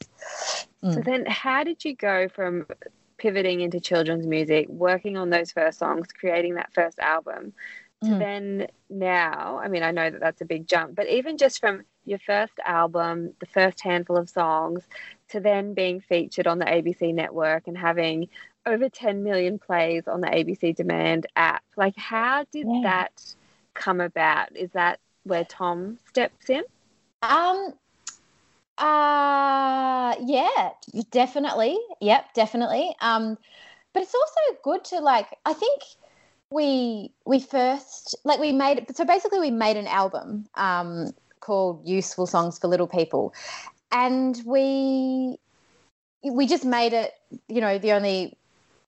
Mm. 0.81 0.93
So 0.93 1.01
then 1.01 1.25
how 1.25 1.65
did 1.65 1.83
you 1.83 1.93
go 1.93 2.29
from 2.29 2.65
pivoting 3.21 3.61
into 3.61 3.79
children's 3.79 4.25
music, 4.25 4.67
working 4.67 5.15
on 5.15 5.29
those 5.29 5.51
first 5.51 5.77
songs, 5.77 6.07
creating 6.11 6.55
that 6.55 6.73
first 6.73 6.97
album, 6.97 7.53
to 8.03 8.09
mm. 8.09 8.19
then 8.19 8.67
now, 8.89 9.59
I 9.63 9.67
mean, 9.67 9.83
I 9.83 9.91
know 9.91 10.09
that 10.09 10.19
that's 10.19 10.41
a 10.41 10.45
big 10.45 10.67
jump, 10.67 10.95
but 10.95 11.07
even 11.07 11.37
just 11.37 11.59
from 11.59 11.83
your 12.03 12.17
first 12.17 12.53
album, 12.65 13.33
the 13.39 13.45
first 13.45 13.79
handful 13.81 14.17
of 14.17 14.27
songs, 14.27 14.83
to 15.29 15.39
then 15.39 15.75
being 15.75 16.01
featured 16.01 16.47
on 16.47 16.57
the 16.57 16.65
ABC 16.65 17.13
network 17.13 17.67
and 17.67 17.77
having 17.77 18.27
over 18.65 18.89
10 18.89 19.23
million 19.23 19.59
plays 19.59 20.07
on 20.07 20.21
the 20.21 20.27
ABC 20.27 20.75
Demand 20.75 21.27
app, 21.35 21.63
like, 21.77 21.95
how 21.97 22.43
did 22.51 22.65
yeah. 22.67 22.81
that 22.83 23.35
come 23.75 24.01
about? 24.01 24.55
Is 24.55 24.71
that 24.71 24.99
where 25.25 25.45
Tom 25.45 25.99
steps 26.07 26.49
in? 26.49 26.63
Um, 27.21 27.73
uh 28.81 30.15
yeah, 30.25 30.71
definitely. 31.11 31.77
Yep, 32.01 32.33
definitely. 32.33 32.95
Um 33.01 33.37
but 33.93 34.03
it's 34.03 34.15
also 34.15 34.59
good 34.63 34.83
to 34.85 34.99
like 34.99 35.27
I 35.45 35.53
think 35.53 35.81
we 36.49 37.11
we 37.25 37.39
first 37.39 38.15
like 38.25 38.39
we 38.39 38.51
made 38.51 38.85
so 38.95 39.05
basically 39.05 39.39
we 39.39 39.51
made 39.51 39.77
an 39.77 39.87
album 39.87 40.45
um 40.55 41.11
called 41.39 41.87
Useful 41.87 42.27
Songs 42.27 42.59
for 42.59 42.67
Little 42.67 42.87
People 42.87 43.33
and 43.91 44.41
we 44.45 45.37
we 46.23 46.45
just 46.47 46.65
made 46.65 46.93
it, 46.93 47.13
you 47.47 47.61
know, 47.61 47.77
the 47.77 47.93
only 47.93 48.37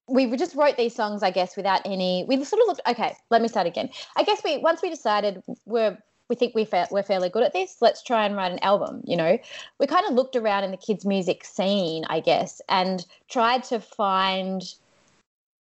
we 0.08 0.36
just 0.36 0.56
wrote 0.56 0.78
these 0.78 0.94
songs, 0.94 1.24
I 1.24 1.32
guess, 1.32 1.56
without 1.56 1.82
any. 1.86 2.26
We 2.28 2.44
sort 2.44 2.62
of 2.62 2.68
looked. 2.68 2.82
Okay, 2.88 3.16
let 3.30 3.42
me 3.42 3.48
start 3.48 3.68
again. 3.68 3.90
I 4.18 4.24
guess 4.24 4.42
we 4.44 4.58
once 4.58 4.82
we 4.82 4.90
decided 4.90 5.42
we're 5.66 5.98
we 6.30 6.36
think 6.36 6.56
we 6.56 6.66
fa- 6.66 6.88
we're 6.92 7.04
fairly 7.04 7.30
good 7.30 7.44
at 7.44 7.54
this. 7.54 7.78
Let's 7.82 8.02
try 8.04 8.26
and 8.26 8.36
write 8.36 8.52
an 8.52 8.60
album. 8.60 9.02
You 9.06 9.18
know, 9.18 9.38
we 9.80 9.88
kind 9.88 10.06
of 10.08 10.14
looked 10.14 10.36
around 10.36 10.64
in 10.64 10.72
the 10.72 10.78
kids' 10.78 11.06
music 11.06 11.44
scene, 11.46 12.06
I 12.10 12.20
guess, 12.20 12.62
and 12.70 13.06
tried 13.30 13.64
to 13.66 13.80
find. 13.80 14.64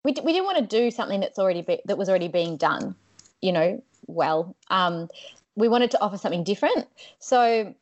We, 0.04 0.12
d- 0.12 0.22
we 0.24 0.32
didn't 0.32 0.46
want 0.46 0.58
to 0.58 0.80
do 0.80 0.90
something 0.90 1.20
that's 1.20 1.38
already 1.38 1.62
be- 1.62 1.82
that 1.84 1.96
was 1.98 2.08
already 2.08 2.28
being 2.28 2.56
done, 2.56 2.94
you 3.40 3.52
know, 3.52 3.82
well. 4.06 4.56
Um, 4.68 5.08
we 5.54 5.68
wanted 5.68 5.90
to 5.92 6.00
offer 6.00 6.16
something 6.18 6.44
different, 6.44 6.86
so 7.18 7.74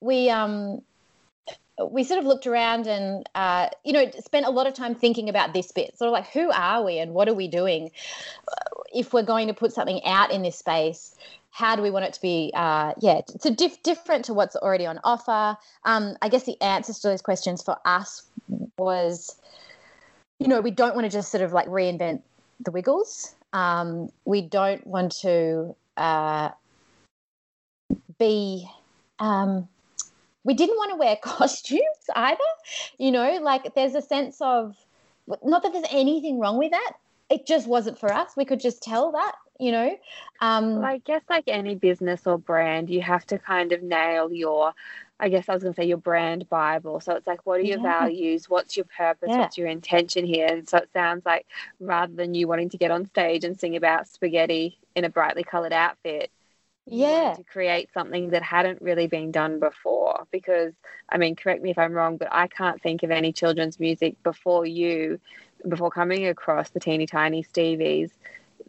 we 0.00 0.30
um 0.30 0.82
we 1.90 2.04
sort 2.04 2.18
of 2.18 2.26
looked 2.26 2.46
around 2.46 2.86
and 2.86 3.28
uh, 3.34 3.68
you 3.84 3.92
know 3.92 4.10
spent 4.18 4.46
a 4.46 4.50
lot 4.50 4.66
of 4.66 4.74
time 4.74 4.94
thinking 4.94 5.28
about 5.28 5.52
this 5.52 5.72
bit 5.72 5.96
sort 5.96 6.08
of 6.08 6.12
like 6.12 6.26
who 6.28 6.50
are 6.50 6.84
we 6.84 6.98
and 6.98 7.14
what 7.14 7.28
are 7.28 7.34
we 7.34 7.48
doing? 7.48 7.90
If 8.92 9.12
we're 9.12 9.22
going 9.22 9.48
to 9.48 9.54
put 9.54 9.72
something 9.72 10.04
out 10.04 10.30
in 10.30 10.42
this 10.42 10.56
space 10.56 11.14
how 11.50 11.74
do 11.74 11.82
we 11.82 11.90
want 11.90 12.04
it 12.04 12.12
to 12.12 12.20
be 12.20 12.52
uh, 12.54 12.92
yeah 13.00 13.20
so 13.40 13.52
diff- 13.52 13.82
different 13.82 14.24
to 14.24 14.34
what's 14.34 14.54
already 14.56 14.86
on 14.86 15.00
offer? 15.02 15.56
Um, 15.84 16.16
i 16.22 16.28
guess 16.28 16.44
the 16.44 16.60
answers 16.62 16.98
to 17.00 17.08
those 17.08 17.22
questions 17.22 17.62
for 17.62 17.76
us 17.84 18.24
was 18.76 19.36
you 20.38 20.46
know 20.46 20.60
we 20.60 20.70
don't 20.70 20.94
want 20.94 21.04
to 21.04 21.10
just 21.10 21.30
sort 21.30 21.42
of 21.42 21.52
like 21.52 21.66
reinvent 21.66 22.22
the 22.60 22.70
wiggles. 22.70 23.34
Um, 23.52 24.10
we 24.24 24.42
don't 24.42 24.86
want 24.86 25.12
to 25.20 25.74
uh, 25.96 26.50
be 28.18 28.68
um, 29.18 29.68
we 30.44 30.54
didn't 30.54 30.76
want 30.76 30.90
to 30.92 30.96
wear 30.96 31.16
costumes 31.22 31.82
either. 32.14 32.38
You 32.98 33.12
know 33.12 33.38
like 33.42 33.74
there's 33.74 33.94
a 33.94 34.02
sense 34.02 34.40
of 34.40 34.76
not 35.44 35.62
that 35.62 35.72
there's 35.72 35.86
anything 35.90 36.38
wrong 36.38 36.58
with 36.58 36.72
that. 36.72 36.92
It 37.30 37.46
just 37.46 37.66
wasn't 37.66 37.98
for 37.98 38.12
us. 38.12 38.36
We 38.36 38.46
could 38.46 38.60
just 38.60 38.82
tell 38.82 39.12
that 39.12 39.34
you 39.58 39.72
know? 39.72 39.96
Um 40.40 40.76
well, 40.76 40.84
i 40.84 40.98
guess 40.98 41.22
like 41.28 41.44
any 41.46 41.74
business 41.74 42.26
or 42.26 42.38
brand 42.38 42.88
you 42.88 43.02
have 43.02 43.26
to 43.26 43.38
kind 43.38 43.72
of 43.72 43.82
nail 43.82 44.32
your 44.32 44.72
i 45.20 45.28
guess 45.28 45.48
i 45.48 45.54
was 45.54 45.62
going 45.62 45.74
to 45.74 45.80
say 45.80 45.86
your 45.86 45.98
brand 45.98 46.48
bible. 46.48 47.00
So 47.00 47.14
it's 47.14 47.26
like 47.26 47.44
what 47.44 47.60
are 47.60 47.64
your 47.64 47.78
yeah. 47.78 48.00
values? 48.00 48.48
What's 48.48 48.76
your 48.76 48.86
purpose? 48.96 49.28
Yeah. 49.30 49.38
what's 49.38 49.58
your 49.58 49.66
intention 49.66 50.24
here? 50.24 50.46
And 50.46 50.68
so 50.68 50.78
it 50.78 50.90
sounds 50.92 51.26
like 51.26 51.46
rather 51.80 52.14
than 52.14 52.34
you 52.34 52.46
wanting 52.46 52.70
to 52.70 52.78
get 52.78 52.90
on 52.90 53.06
stage 53.06 53.44
and 53.44 53.58
sing 53.58 53.76
about 53.76 54.08
spaghetti 54.08 54.78
in 54.94 55.04
a 55.04 55.08
brightly 55.08 55.42
colored 55.42 55.72
outfit 55.72 56.30
yeah 56.90 57.34
to 57.34 57.42
create 57.44 57.88
something 57.92 58.30
that 58.30 58.42
hadn't 58.42 58.80
really 58.80 59.06
been 59.06 59.30
done 59.30 59.58
before 59.58 60.26
because 60.30 60.72
i 61.10 61.18
mean 61.18 61.36
correct 61.36 61.62
me 61.62 61.70
if 61.70 61.78
i'm 61.78 61.92
wrong 61.92 62.16
but 62.16 62.28
i 62.32 62.46
can't 62.46 62.80
think 62.82 63.02
of 63.02 63.10
any 63.10 63.32
children's 63.32 63.78
music 63.78 64.20
before 64.22 64.64
you 64.66 65.20
before 65.68 65.90
coming 65.90 66.26
across 66.26 66.70
the 66.70 66.80
teeny 66.80 67.06
tiny 67.06 67.42
stevies 67.42 68.10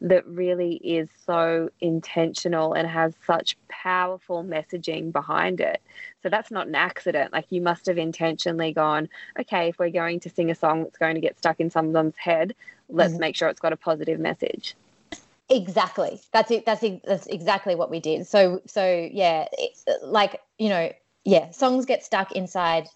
that 0.01 0.25
really 0.27 0.75
is 0.75 1.09
so 1.25 1.69
intentional 1.81 2.73
and 2.73 2.87
has 2.87 3.13
such 3.25 3.57
powerful 3.67 4.43
messaging 4.43 5.11
behind 5.11 5.59
it. 5.59 5.81
So 6.23 6.29
that's 6.29 6.51
not 6.51 6.67
an 6.67 6.75
accident. 6.75 7.33
Like 7.33 7.47
you 7.49 7.61
must 7.61 7.85
have 7.87 7.97
intentionally 7.97 8.71
gone, 8.71 9.09
okay, 9.39 9.69
if 9.69 9.79
we're 9.79 9.89
going 9.89 10.19
to 10.21 10.29
sing 10.29 10.51
a 10.51 10.55
song 10.55 10.83
that's 10.83 10.97
going 10.97 11.15
to 11.15 11.21
get 11.21 11.37
stuck 11.37 11.59
in 11.59 11.69
someone's 11.69 12.17
head, 12.17 12.55
let's 12.87 13.13
mm-hmm. 13.13 13.21
make 13.21 13.35
sure 13.35 13.49
it's 13.49 13.59
got 13.59 13.73
a 13.73 13.77
positive 13.77 14.19
message. 14.19 14.75
Exactly. 15.49 16.21
That's 16.31 16.51
it. 16.51 16.65
That's 16.65 16.83
that's 17.05 17.25
exactly 17.27 17.75
what 17.75 17.89
we 17.89 17.99
did. 17.99 18.27
So 18.27 18.61
so 18.67 19.09
yeah, 19.11 19.47
like 20.03 20.41
you 20.57 20.69
know, 20.69 20.91
yeah, 21.25 21.49
songs 21.51 21.85
get 21.85 22.03
stuck 22.03 22.31
inside 22.33 22.87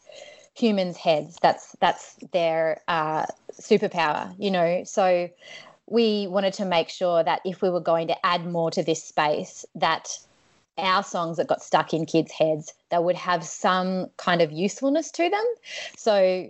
humans' 0.54 0.98
heads. 0.98 1.38
That's 1.42 1.76
that's 1.80 2.16
their 2.32 2.82
uh, 2.88 3.26
superpower. 3.54 4.36
You 4.38 4.52
know, 4.52 4.84
so 4.84 5.30
we 5.88 6.28
wanted 6.28 6.54
to 6.54 6.66
make 6.66 6.90
sure 6.90 7.24
that 7.24 7.42
if 7.44 7.62
we 7.62 7.70
were 7.70 7.82
going 7.82 8.08
to 8.08 8.26
add 8.26 8.46
more 8.46 8.70
to 8.72 8.84
this 8.84 9.04
space, 9.04 9.66
that 9.76 10.18
our 10.78 11.04
songs 11.04 11.38
that 11.38 11.48
got 11.48 11.62
stuck 11.62 11.94
in 11.94 12.06
kids' 12.06 12.32
heads, 12.32 12.74
they 12.90 12.98
would 13.00 13.16
have 13.16 13.44
some 13.44 14.08
kind 14.18 14.42
of 14.42 14.52
usefulness 14.52 15.12
to 15.12 15.30
them. 15.30 15.46
So 15.98 16.50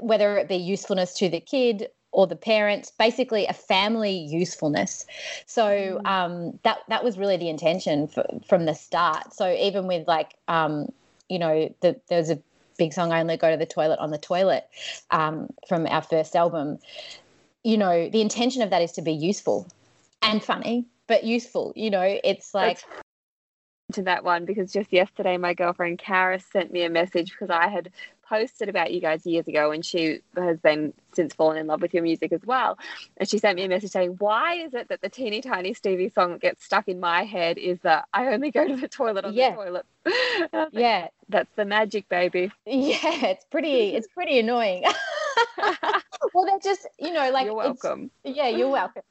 whether 0.00 0.36
it 0.36 0.48
be 0.48 0.56
usefulness 0.56 1.14
to 1.14 1.28
the 1.28 1.40
kid 1.40 1.88
or 2.14 2.28
the 2.28 2.36
parents, 2.36 2.92
basically 2.92 3.44
a 3.46 3.52
family 3.52 4.16
usefulness. 4.16 5.04
So 5.46 5.64
mm. 5.64 6.06
um, 6.06 6.58
that 6.62 6.78
that 6.88 7.04
was 7.04 7.18
really 7.18 7.36
the 7.36 7.48
intention 7.48 8.06
for, 8.08 8.24
from 8.48 8.64
the 8.64 8.74
start. 8.74 9.34
So 9.34 9.52
even 9.52 9.86
with 9.86 10.06
like 10.06 10.34
um, 10.48 10.86
you 11.28 11.38
know, 11.38 11.74
the, 11.80 12.00
there 12.08 12.18
was 12.18 12.30
a 12.30 12.38
big 12.78 12.92
song 12.92 13.12
"I 13.12 13.20
Only 13.20 13.36
Go 13.36 13.50
to 13.50 13.56
the 13.56 13.66
Toilet 13.66 13.98
on 13.98 14.10
the 14.10 14.18
Toilet" 14.18 14.66
um, 15.10 15.48
from 15.68 15.86
our 15.86 16.02
first 16.02 16.34
album. 16.36 16.78
You 17.64 17.78
know, 17.78 18.08
the 18.08 18.20
intention 18.20 18.62
of 18.62 18.70
that 18.70 18.82
is 18.82 18.92
to 18.92 19.02
be 19.02 19.12
useful 19.12 19.66
and 20.22 20.42
funny, 20.42 20.86
but 21.08 21.24
useful. 21.24 21.72
You 21.76 21.90
know, 21.90 22.18
it's 22.24 22.54
like. 22.54 22.80
That's- 22.80 23.00
to 23.92 24.02
that 24.02 24.24
one 24.24 24.46
because 24.46 24.72
just 24.72 24.92
yesterday 24.92 25.36
my 25.36 25.52
girlfriend 25.52 25.98
Karis 25.98 26.42
sent 26.50 26.72
me 26.72 26.84
a 26.84 26.90
message 26.90 27.30
because 27.30 27.50
I 27.50 27.68
had 27.68 27.90
posted 28.28 28.68
about 28.68 28.92
you 28.92 29.00
guys 29.00 29.26
years 29.26 29.46
ago, 29.48 29.70
and 29.70 29.84
she 29.84 30.20
has 30.36 30.58
then 30.62 30.92
since 31.14 31.34
fallen 31.34 31.56
in 31.58 31.66
love 31.66 31.80
with 31.82 31.94
your 31.94 32.02
music 32.02 32.32
as 32.32 32.40
well. 32.44 32.78
And 33.16 33.28
she 33.28 33.38
sent 33.38 33.56
me 33.56 33.64
a 33.64 33.68
message 33.68 33.90
saying, 33.92 34.16
"Why 34.18 34.54
is 34.54 34.74
it 34.74 34.88
that 34.88 35.00
the 35.00 35.08
teeny 35.08 35.40
tiny 35.40 35.74
Stevie 35.74 36.10
song 36.10 36.32
that 36.32 36.40
gets 36.40 36.64
stuck 36.64 36.88
in 36.88 37.00
my 37.00 37.24
head 37.24 37.58
is 37.58 37.78
that 37.82 38.06
I 38.12 38.26
only 38.28 38.50
go 38.50 38.66
to 38.66 38.76
the 38.76 38.88
toilet 38.88 39.24
on 39.24 39.34
Yeah. 39.34 39.50
the 39.50 39.56
toilet?" 39.56 39.86
like, 40.52 40.68
Yeah, 40.72 41.08
that's 41.28 41.50
the 41.56 41.64
magic, 41.64 42.08
baby. 42.08 42.50
yeah, 42.66 43.26
it's 43.26 43.44
pretty. 43.46 43.94
It's 43.94 44.08
pretty 44.08 44.38
annoying. 44.38 44.84
well, 46.34 46.44
they're 46.46 46.58
just 46.62 46.86
you 46.98 47.12
know 47.12 47.30
like 47.30 47.46
You're 47.46 47.54
welcome. 47.54 48.10
Yeah, 48.24 48.48
you're 48.48 48.68
welcome. 48.80 49.02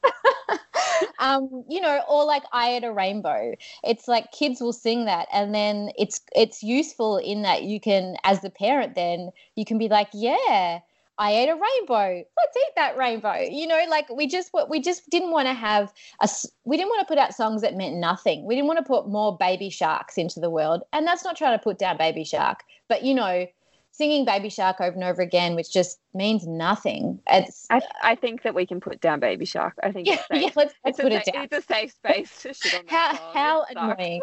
Um, 1.20 1.64
you 1.70 1.82
know, 1.82 2.02
or 2.08 2.26
like 2.26 2.44
I 2.52 2.68
had 2.68 2.84
a 2.84 2.92
rainbow. 2.92 3.54
It's 3.84 4.08
like 4.08 4.32
kids 4.32 4.62
will 4.62 4.74
sing 4.74 5.06
that, 5.06 5.28
and 5.32 5.54
then 5.54 5.90
it's 5.98 6.22
it's 6.36 6.64
useful 6.64 7.18
in 7.18 7.42
that 7.44 7.64
you 7.64 7.80
can, 7.80 8.18
as 8.24 8.42
the 8.42 8.50
parent, 8.50 8.96
then 8.96 9.32
you 9.56 9.66
can 9.66 9.78
be 9.78 9.90
like, 9.90 10.10
yeah. 10.14 10.80
I 11.20 11.32
ate 11.32 11.48
a 11.48 11.54
rainbow. 11.54 12.26
Let's 12.38 12.58
eat 12.58 12.74
that 12.76 12.98
rainbow. 12.98 13.36
You 13.40 13.68
know, 13.68 13.80
like 13.88 14.10
we 14.10 14.26
just 14.26 14.50
we 14.68 14.82
just 14.82 15.08
didn't 15.12 15.30
want 15.30 15.48
to 15.48 15.54
have 15.54 15.94
a 16.22 16.30
we 16.64 16.76
didn't 16.76 16.90
want 16.90 17.02
to 17.02 17.06
put 17.06 17.20
out 17.20 17.36
songs 17.36 17.62
that 17.62 17.76
meant 17.76 17.98
nothing. 17.98 18.46
We 18.46 18.56
didn't 18.56 18.68
want 18.68 18.80
to 18.80 18.84
put 18.84 19.08
more 19.08 19.38
baby 19.38 19.70
sharks 19.70 20.18
into 20.18 20.40
the 20.40 20.50
world. 20.50 20.82
And 20.92 21.06
that's 21.06 21.24
not 21.24 21.38
trying 21.38 21.56
to 21.56 21.64
put 21.64 21.78
down 21.78 21.98
baby 21.98 22.24
shark, 22.24 22.64
but 22.90 23.04
you 23.04 23.14
know, 23.14 23.46
singing 23.94 24.26
baby 24.26 24.50
shark 24.50 24.82
over 24.82 24.96
and 24.96 25.04
over 25.04 25.22
again 25.22 25.56
which 25.56 25.72
just 25.72 26.00
means 26.14 26.46
nothing. 26.48 27.20
It's 27.30 27.66
I, 27.70 27.82
I 28.04 28.16
think 28.16 28.42
that 28.44 28.54
we 28.56 28.66
can 28.66 28.82
put 28.82 29.00
down 29.02 29.20
Baby 29.20 29.46
Shark. 29.46 29.74
I 29.82 29.92
think 29.92 30.08
yeah, 30.08 30.16
it's 30.16 30.28
safe. 30.28 30.42
yeah, 30.44 30.50
let's 30.56 30.74
let's 30.84 31.00
put 31.00 31.12
a, 31.12 31.18
it 31.18 31.26
down. 31.32 31.44
it's 31.46 31.58
a 31.58 31.62
safe 31.74 31.92
space 31.92 32.42
to 32.42 32.54
shit 32.54 32.74
on 32.74 32.82
how 32.88 33.16
song. 33.16 33.32
how 33.34 33.66
annoying 33.70 34.22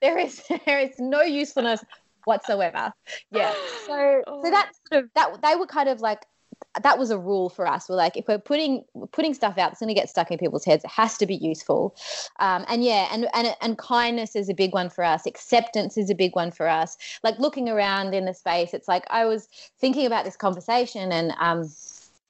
there 0.00 0.16
is 0.18 0.42
there 0.66 0.78
is 0.80 0.98
no 0.98 1.22
usefulness 1.22 1.84
whatsoever 2.24 2.92
yeah 3.30 3.52
so 3.86 4.22
Oh. 4.26 4.42
so 4.44 4.50
that 4.50 4.70
sort 4.90 5.04
of 5.04 5.10
that 5.14 5.42
they 5.42 5.56
were 5.56 5.66
kind 5.66 5.88
of 5.88 6.00
like 6.00 6.24
that 6.82 6.98
was 6.98 7.10
a 7.10 7.18
rule 7.18 7.48
for 7.48 7.66
us. 7.66 7.88
We're 7.88 7.96
like 7.96 8.16
if 8.16 8.26
we're 8.28 8.38
putting 8.38 8.84
putting 9.12 9.34
stuff 9.34 9.52
out 9.52 9.70
that's 9.70 9.80
going 9.80 9.88
to 9.88 9.94
get 9.94 10.08
stuck 10.08 10.30
in 10.30 10.38
people's 10.38 10.64
heads 10.64 10.84
it 10.84 10.90
has 10.90 11.16
to 11.18 11.26
be 11.26 11.36
useful. 11.36 11.96
Um, 12.38 12.64
and 12.68 12.84
yeah 12.84 13.08
and, 13.12 13.28
and 13.34 13.54
and 13.60 13.78
kindness 13.78 14.36
is 14.36 14.48
a 14.48 14.54
big 14.54 14.72
one 14.72 14.90
for 14.90 15.04
us. 15.04 15.26
Acceptance 15.26 15.96
is 15.96 16.10
a 16.10 16.14
big 16.14 16.34
one 16.34 16.50
for 16.50 16.68
us. 16.68 16.96
Like 17.22 17.38
looking 17.38 17.68
around 17.68 18.14
in 18.14 18.24
the 18.24 18.34
space 18.34 18.74
it's 18.74 18.88
like 18.88 19.04
i 19.10 19.24
was 19.24 19.48
thinking 19.78 20.06
about 20.06 20.24
this 20.24 20.36
conversation 20.36 21.12
and 21.12 21.32
um 21.38 21.70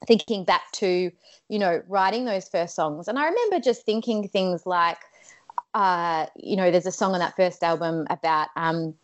thinking 0.06 0.44
back 0.44 0.70
to 0.72 1.10
you 1.48 1.58
know 1.58 1.82
writing 1.88 2.24
those 2.24 2.48
first 2.48 2.74
songs. 2.74 3.08
And 3.08 3.18
i 3.18 3.26
remember 3.26 3.60
just 3.60 3.84
thinking 3.84 4.28
things 4.28 4.66
like 4.66 4.98
uh, 5.74 6.26
you 6.36 6.56
know, 6.56 6.70
there's 6.70 6.86
a 6.86 6.92
song 6.92 7.12
on 7.12 7.20
that 7.20 7.36
first 7.36 7.62
album 7.62 8.06
about 8.10 8.48
um, 8.56 8.94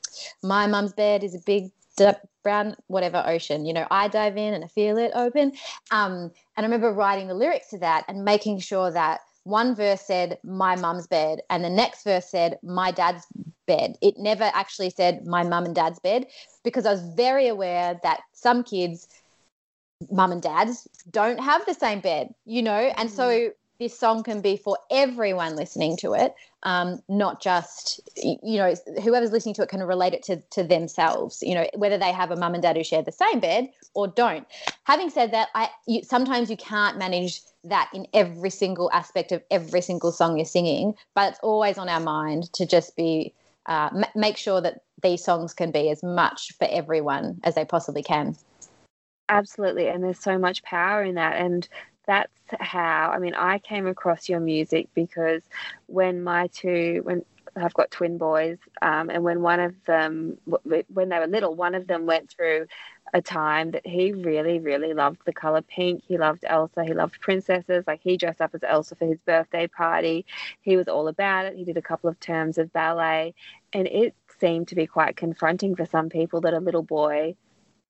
my 0.43 0.67
mum's 0.67 0.93
bed 0.93 1.23
is 1.23 1.35
a 1.35 1.39
big 1.39 1.71
d- 1.97 2.11
brown 2.43 2.77
whatever 2.87 3.23
ocean. 3.27 3.67
You 3.67 3.73
know, 3.73 3.87
I 3.91 4.09
dive 4.09 4.37
in 4.37 4.55
and 4.55 4.65
I 4.65 4.69
feel 4.69 4.99
it 4.99 5.13
open. 5.15 5.53
Um, 5.91 6.31
and 6.57 6.59
I 6.59 6.63
remember 6.63 6.93
writing 6.93 7.29
the 7.29 7.35
lyrics 7.35 7.71
to 7.71 7.79
that 7.79 8.05
and 8.09 8.25
making 8.25 8.61
sure 8.61 8.91
that 8.91 9.21
one 9.45 9.75
verse 9.75 10.01
said 10.01 10.39
my 10.43 10.75
mum's 10.75 11.07
bed 11.07 11.41
and 11.51 11.63
the 11.63 11.71
next 11.71 12.03
verse 12.05 12.27
said 12.27 12.59
my 12.63 12.91
dad's 12.91 13.27
bed. 13.67 13.97
It 14.01 14.15
never 14.17 14.51
actually 14.55 14.91
said 14.91 15.27
my 15.27 15.43
mum 15.43 15.67
and 15.67 15.75
dad's 15.75 15.99
bed 15.99 16.27
because 16.65 16.87
I 16.87 16.93
was 16.93 17.03
very 17.15 17.49
aware 17.49 17.99
that 18.03 18.21
some 18.33 18.65
kids 18.65 19.07
mum 20.11 20.33
and 20.33 20.43
dads 20.43 20.89
don't 21.11 21.41
have 21.41 21.65
the 21.67 21.75
same 21.75 22.01
bed, 22.01 22.35
you 22.45 22.63
know, 22.63 22.93
and 22.97 23.11
so 23.11 23.51
this 23.79 23.99
song 23.99 24.23
can 24.23 24.41
be 24.41 24.57
for 24.57 24.79
everyone 24.91 25.57
listening 25.57 25.97
to 25.99 26.15
it, 26.15 26.35
um, 26.65 27.03
not 27.09 27.43
just 27.43 28.01
you 28.17 28.57
know 28.59 28.75
whoever's 29.03 29.33
listening 29.33 29.55
to 29.55 29.63
it 29.63 29.69
can 29.69 29.83
relate 29.83 30.15
it 30.15 30.23
to 30.25 30.37
to 30.51 30.65
themselves. 30.65 31.43
You 31.43 31.55
know, 31.55 31.67
whether 31.75 31.99
they 31.99 32.13
have 32.13 32.31
a 32.31 32.37
mum 32.37 32.55
and 32.55 32.63
dad 32.63 32.77
who 32.77 32.85
share 32.85 33.03
the 33.03 33.13
same 33.13 33.41
bed 33.41 33.71
or 33.95 34.09
don't. 34.09 34.47
Having 34.85 35.11
said 35.11 35.33
that, 35.33 35.49
I 35.55 35.71
you, 35.87 36.03
sometimes 36.03 36.51
you 36.51 36.57
can't 36.57 36.99
manage 36.99 37.41
that 37.65 37.91
in 37.95 38.07
every 38.13 38.51
single 38.51 38.91
aspect 38.93 39.33
of 39.33 39.43
every 39.51 39.81
single 39.81 40.13
song 40.13 40.37
you're 40.37 40.45
singing, 40.45 40.95
but 41.15 41.33
it's 41.33 41.41
always 41.43 41.79
on 41.79 41.89
our 41.89 42.01
mind 42.01 42.53
to 42.55 42.67
just 42.67 42.97
be 42.97 43.33
uh, 43.67 43.91
m- 43.95 44.05
make 44.15 44.37
sure 44.37 44.61
that 44.61 44.83
these 45.03 45.25
songs 45.25 45.55
can 45.55 45.71
be 45.71 45.91
as 45.91 46.03
much 46.03 46.53
for 46.59 46.67
everyone 46.71 47.41
as 47.45 47.55
they 47.55 47.65
possibly 47.65 48.03
can. 48.03 48.37
Absolutely. 49.29 49.89
And 49.89 50.05
there's 50.05 50.19
so 50.19 50.39
much 50.39 50.63
power 50.63 51.03
in 51.03 51.15
that. 51.15 51.37
And 51.37 51.67
that's 52.07 52.33
how, 52.61 53.11
I 53.11 53.19
mean, 53.19 53.35
I 53.35 53.59
came 53.59 53.87
across 53.87 54.29
your 54.29 54.41
music 54.41 54.89
because 54.95 55.43
when 55.87 56.23
my 56.23 56.49
two, 56.49 57.01
when 57.05 57.25
I've 57.57 57.75
got 57.75 57.91
twin 57.91 58.19
boys, 58.19 58.59
um, 58.83 59.11
and 59.11 59.23
when 59.23 59.43
one 59.43 59.61
of 59.61 59.75
them, 59.87 60.39
when 60.45 61.09
they 61.09 61.19
were 61.19 61.27
little, 61.27 61.55
one 61.55 61.75
of 61.75 61.87
them 61.87 62.07
went 62.07 62.31
through 62.31 62.67
a 63.13 63.23
time 63.23 63.71
that 63.71 63.87
he 63.87 64.13
really, 64.13 64.59
really 64.59 64.93
loved 64.93 65.21
the 65.25 65.33
color 65.33 65.63
pink. 65.63 66.03
He 66.07 66.19
loved 66.19 66.45
Elsa. 66.45 66.85
He 66.85 66.95
loved 66.95 67.21
princesses. 67.21 67.85
Like 67.87 68.01
he 68.03 68.17
dressed 68.17 68.41
up 68.41 68.55
as 68.55 68.65
Elsa 68.65 68.97
for 68.97 69.07
his 69.07 69.21
birthday 69.25 69.69
party. 69.69 70.27
He 70.63 70.77
was 70.77 70.89
all 70.89 71.07
about 71.07 71.47
it. 71.47 71.57
He 71.57 71.65
did 71.65 71.77
a 71.77 71.83
couple 71.83 72.11
of 72.11 72.19
terms 72.19 72.59
of 72.59 72.73
ballet. 72.73 73.35
And 73.73 73.87
it 73.87 74.15
seemed 74.41 74.69
to 74.69 74.75
be 74.75 74.87
quite 74.87 75.17
confronting 75.17 75.77
for 75.77 75.87
some 75.87 76.09
people 76.09 76.41
that 76.41 76.55
a 76.55 76.59
little 76.59 76.83
boy 76.83 77.37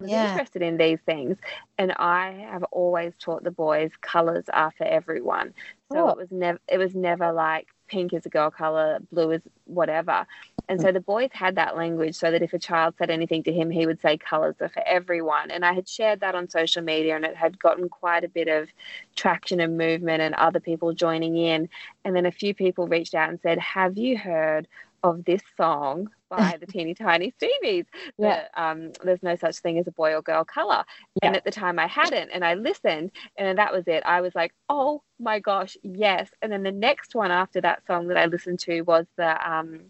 was 0.01 0.11
Yeah. 0.11 0.33
interested 0.33 0.63
in 0.63 0.77
these 0.77 1.01
things. 1.07 1.39
And 1.79 1.93
I 1.93 2.33
have 2.51 2.65
always 2.71 3.15
taught 3.19 3.45
the 3.45 3.51
boys 3.51 3.93
colors 4.01 4.45
are 4.53 4.71
for 4.73 4.85
everyone. 4.85 5.55
So 5.93 6.07
Oh. 6.07 6.09
it 6.09 6.17
was 6.17 6.31
never 6.31 6.59
it 6.69 6.79
was 6.79 6.95
never 6.95 7.33
like 7.33 7.69
pink 7.89 8.13
is 8.13 8.27
a 8.27 8.31
girl 8.31 8.51
color, 8.51 8.99
blue 9.13 9.31
is 9.33 9.43
whatever. 9.67 10.27
And 10.69 10.81
so 10.81 10.89
mm. 10.89 10.95
the 10.95 11.01
boys 11.01 11.31
had 11.33 11.57
that 11.57 11.77
language 11.77 12.15
so 12.17 12.31
that 12.31 12.43
if 12.43 12.53
a 12.55 12.59
child 12.59 12.95
said 12.99 13.11
anything 13.11 13.43
to 13.45 13.53
him, 13.53 13.71
he 13.71 13.87
would 13.87 14.01
say 14.01 14.17
colors 14.17 14.57
are 14.61 14.69
for 14.69 14.83
everyone. 14.87 15.51
And 15.51 15.65
I 15.65 15.73
had 15.75 15.89
shared 15.89 16.21
that 16.21 16.35
on 16.35 16.49
social 16.49 16.83
media 16.83 17.17
and 17.17 17.25
it 17.25 17.37
had 17.37 17.59
gotten 17.59 17.89
quite 17.89 18.25
a 18.25 18.29
bit 18.29 18.49
of 18.49 18.69
traction 19.17 19.61
and 19.61 19.77
movement 19.77 20.23
and 20.23 20.35
other 20.35 20.61
people 20.61 20.93
joining 20.95 21.37
in. 21.37 21.69
And 22.05 22.17
then 22.17 22.27
a 22.27 22.33
few 22.33 22.55
people 22.55 22.89
reached 22.89 23.15
out 23.15 23.29
and 23.29 23.41
said, 23.43 23.59
Have 23.59 23.97
you 23.99 24.17
heard 24.19 24.67
of 25.03 25.25
this 25.25 25.43
song 25.57 26.09
by 26.29 26.57
the 26.61 26.67
Teeny 26.67 26.95
Tiny 26.95 27.33
Stevies? 27.41 27.87
Yeah. 28.19 28.45
Um, 28.57 28.93
There's 29.03 29.23
no 29.23 29.37
such 29.37 29.59
thing 29.59 29.79
as 29.79 29.87
a 29.87 29.93
boy 29.93 30.15
or 30.15 30.23
girl 30.23 30.45
color. 30.45 30.85
And 31.23 31.37
at 31.37 31.45
the 31.45 31.51
time 31.51 31.79
I 31.79 31.87
hadn't. 31.87 32.31
And 32.31 32.45
I 32.45 32.55
listened 32.55 33.13
and 33.37 33.59
that 33.59 33.73
was 33.73 33.85
it. 33.87 34.03
I 34.05 34.21
was 34.21 34.35
like, 34.35 34.53
Oh 34.69 35.03
my 35.19 35.39
gosh, 35.41 35.77
yes. 35.83 36.31
And 36.43 36.53
then 36.53 36.63
the 36.63 36.73
next 36.73 37.15
one 37.15 37.31
after 37.31 37.61
that 37.63 37.87
song 37.87 38.09
that 38.09 38.17
I 38.17 38.27
listened 38.27 38.61
to 38.61 38.83
was 38.83 39.07
the 39.17 39.51
um 39.51 39.81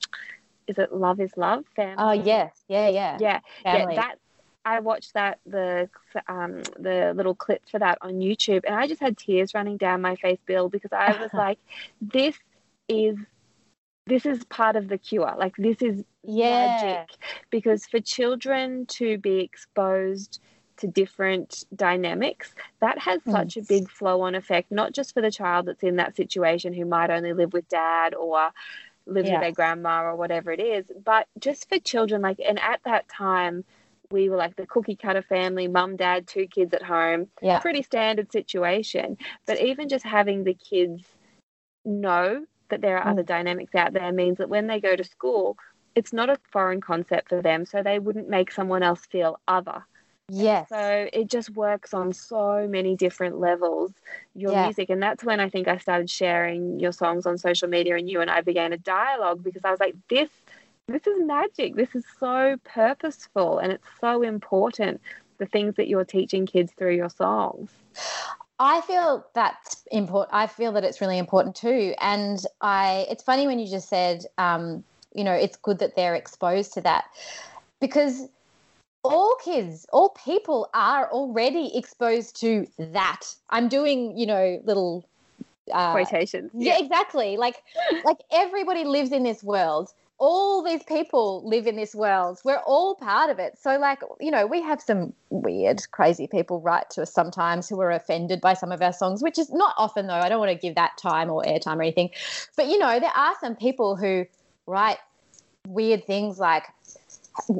is 0.66 0.78
it 0.78 0.93
Love 0.93 1.20
is 1.20 1.32
Love? 1.37 1.64
Family? 1.76 1.97
Oh 1.99 2.12
yes, 2.12 2.57
yeah, 2.68 2.89
yeah, 2.89 3.18
Yeah, 3.20 3.41
Family. 3.62 3.95
yeah, 3.95 4.03
that 4.03 4.18
I 4.64 4.80
watched 4.80 5.12
that 5.14 5.41
the 5.45 5.89
um 6.28 6.62
the 6.78 7.12
little 7.14 7.35
clips 7.35 7.70
for 7.70 7.78
that 7.78 7.99
on 8.01 8.14
YouTube, 8.14 8.62
and 8.66 8.74
I 8.74 8.87
just 8.87 9.01
had 9.01 9.16
tears 9.18 9.55
running 9.55 9.76
down 9.76 10.01
my 10.01 10.16
face, 10.16 10.39
Byll, 10.47 10.68
because 10.68 10.93
I 10.93 11.12
was 11.12 11.30
like, 11.35 11.59
this 12.01 12.37
is 12.89 13.16
this 14.07 14.26
is 14.26 14.44
part 14.44 14.76
of 14.76 14.88
the 14.88 14.98
cure. 14.98 15.34
Like 15.38 15.57
this 15.57 15.80
is 15.82 16.05
yeah. 16.22 16.66
magic 16.68 17.16
because 17.50 17.86
for 17.86 18.00
children 18.00 18.86
to 18.86 19.18
be 19.18 19.40
exposed 19.40 20.40
to 20.76 20.88
different 20.88 21.64
dynamics 21.76 22.52
that 22.80 22.98
has 22.98 23.20
Mm. 23.20 23.30
such 23.30 23.57
a 23.57 23.62
big 23.62 23.88
flow 23.88 24.22
on 24.22 24.34
effect 24.34 24.72
not 24.72 24.92
just 24.92 25.14
for 25.14 25.20
the 25.20 25.30
child 25.30 25.66
that's 25.66 25.84
in 25.84 25.96
that 25.96 26.16
situation 26.16 26.72
who 26.72 26.84
might 26.84 27.11
only 27.11 27.32
live 27.32 27.52
with 27.52 27.68
dad 27.68 28.12
or 28.12 28.50
live 29.07 29.24
Yeah. 29.24 29.34
with 29.34 29.40
their 29.40 29.52
grandma 29.52 30.02
or 30.02 30.16
whatever 30.16 30.50
it 30.50 30.59
is 30.59 30.84
but 31.05 31.28
just 31.38 31.68
for 31.68 31.78
children 31.78 32.22
like 32.22 32.40
and 32.44 32.59
at 32.59 32.80
that 32.84 33.09
time 33.09 33.64
we 34.11 34.28
were 34.28 34.36
like 34.36 34.57
the 34.57 34.66
cookie 34.66 34.96
cutter 34.96 35.22
family 35.22 35.68
mum 35.68 35.94
dad 35.94 36.26
two 36.26 36.48
kids 36.48 36.74
at 36.74 36.82
home 36.82 37.28
Yeah. 37.40 37.61
pretty 37.61 37.82
standard 37.82 38.32
situation 38.32 39.16
but 39.46 39.61
even 39.61 39.88
just 39.88 40.05
having 40.05 40.42
the 40.42 40.55
kids 40.55 41.05
know 41.84 42.46
that 42.70 42.80
there 42.80 42.98
are 42.98 43.06
Mm. 43.06 43.10
other 43.10 43.22
dynamics 43.22 43.74
out 43.74 43.92
there 43.92 44.12
means 44.12 44.38
that 44.38 44.48
when 44.48 44.66
they 44.66 44.80
go 44.80 44.96
to 44.96 45.04
school 45.04 45.56
it's 45.94 46.12
not 46.12 46.30
a 46.30 46.36
foreign 46.52 46.80
concept 46.80 47.28
for 47.28 47.40
them 47.42 47.64
so 47.64 47.82
they 47.82 47.98
wouldn't 47.98 48.28
make 48.28 48.50
someone 48.50 48.82
else 48.82 49.06
feel 49.06 49.38
other 49.48 49.84
Yes. 50.28 50.68
so 50.68 51.08
it 51.12 51.28
just 51.28 51.50
works 51.50 51.92
on 51.94 52.12
so 52.12 52.66
many 52.68 52.96
different 52.96 53.38
levels 53.38 53.92
your 54.34 54.52
Yeah. 54.52 54.62
music 54.64 54.90
and 54.90 55.02
that's 55.02 55.24
when 55.24 55.40
i 55.40 55.48
think 55.48 55.68
i 55.68 55.76
started 55.76 56.10
sharing 56.10 56.78
your 56.80 56.92
songs 56.92 57.26
on 57.26 57.38
social 57.38 57.68
media 57.68 57.96
and 57.96 58.08
you 58.08 58.20
and 58.20 58.30
i 58.30 58.40
began 58.40 58.72
a 58.72 58.78
dialogue 58.78 59.42
because 59.42 59.62
i 59.64 59.70
was 59.70 59.80
like 59.80 59.94
this 60.08 60.30
this 60.88 61.06
is 61.06 61.20
magic 61.24 61.74
this 61.76 61.94
is 61.94 62.04
so 62.18 62.56
purposeful 62.64 63.58
and 63.58 63.72
it's 63.72 63.88
so 64.00 64.22
important 64.22 65.00
the 65.38 65.46
things 65.46 65.74
that 65.76 65.88
you're 65.88 66.04
teaching 66.04 66.46
kids 66.46 66.72
through 66.76 66.94
your 66.94 67.10
songs 67.10 67.70
I 68.59 68.80
feel 68.82 69.26
that's 69.34 69.84
important. 69.90 70.34
I 70.34 70.46
feel 70.46 70.72
that 70.72 70.84
it's 70.84 71.00
really 71.00 71.18
important 71.18 71.57
too. 71.57 71.94
And 72.00 72.44
I, 72.61 73.07
it's 73.11 73.22
funny 73.22 73.46
when 73.46 73.59
you 73.59 73.66
just 73.66 73.88
said, 73.88 74.24
um, 74.38 74.84
you 75.14 75.24
know, 75.24 75.32
it's 75.32 75.57
good 75.57 75.78
that 75.80 75.96
they're 75.96 76.14
exposed 76.14 76.72
to 76.74 76.80
that 76.82 77.05
because 77.80 78.28
all 79.02 79.36
kids, 79.44 79.86
all 79.92 80.11
people 80.11 80.70
are 80.72 81.11
already 81.11 81.76
exposed 81.76 82.40
to 82.40 82.66
that. 82.78 83.22
I'm 83.50 83.68
doing, 83.68 84.16
you 84.16 84.26
know, 84.26 84.61
little 84.64 85.07
uh, 85.72 85.92
quotations 85.92 86.52
yeah, 86.55 86.78
exactly. 86.78 87.36
Like, 87.36 87.62
like 88.05 88.18
everybody 88.32 88.84
lives 88.84 89.12
in 89.12 89.22
this 89.22 89.42
world. 89.42 89.90
All 90.27 90.62
these 90.62 90.83
people 90.85 91.47
live 91.47 91.66
in 91.66 91.77
this 91.77 91.95
world. 91.95 92.41
We're 92.45 92.62
all 92.66 92.95
part 92.95 93.29
of 93.29 93.39
it. 93.39 93.59
So, 93.61 93.77
like, 93.79 94.01
you 94.18 94.31
know, 94.31 94.47
we 94.47 94.62
have 94.62 94.81
some 94.81 95.12
weird, 95.29 95.83
crazy 95.91 96.27
people 96.27 96.62
write 96.62 96.89
to 96.93 97.03
us 97.03 97.12
sometimes 97.12 97.68
who 97.68 97.79
are 97.83 97.91
offended 97.91 98.41
by 98.41 98.55
some 98.55 98.72
of 98.72 98.81
our 98.81 98.95
songs, 98.95 99.22
which 99.22 99.39
is 99.39 99.53
not 99.53 99.75
often, 99.77 100.07
though. 100.07 100.14
I 100.14 100.31
don't 100.31 100.39
want 100.39 100.51
to 100.51 100.57
give 100.57 100.77
that 100.77 100.97
time 100.97 101.29
or 101.29 101.43
airtime 101.43 101.77
or 101.77 101.83
anything. 101.83 102.09
But, 102.57 102.68
you 102.68 102.79
know, 102.79 102.99
there 103.01 103.14
are 103.14 103.35
some 103.39 103.55
people 103.55 103.97
who 103.97 104.25
write 104.66 104.97
weird 105.68 106.07
things 106.07 106.39
like, 106.39 106.64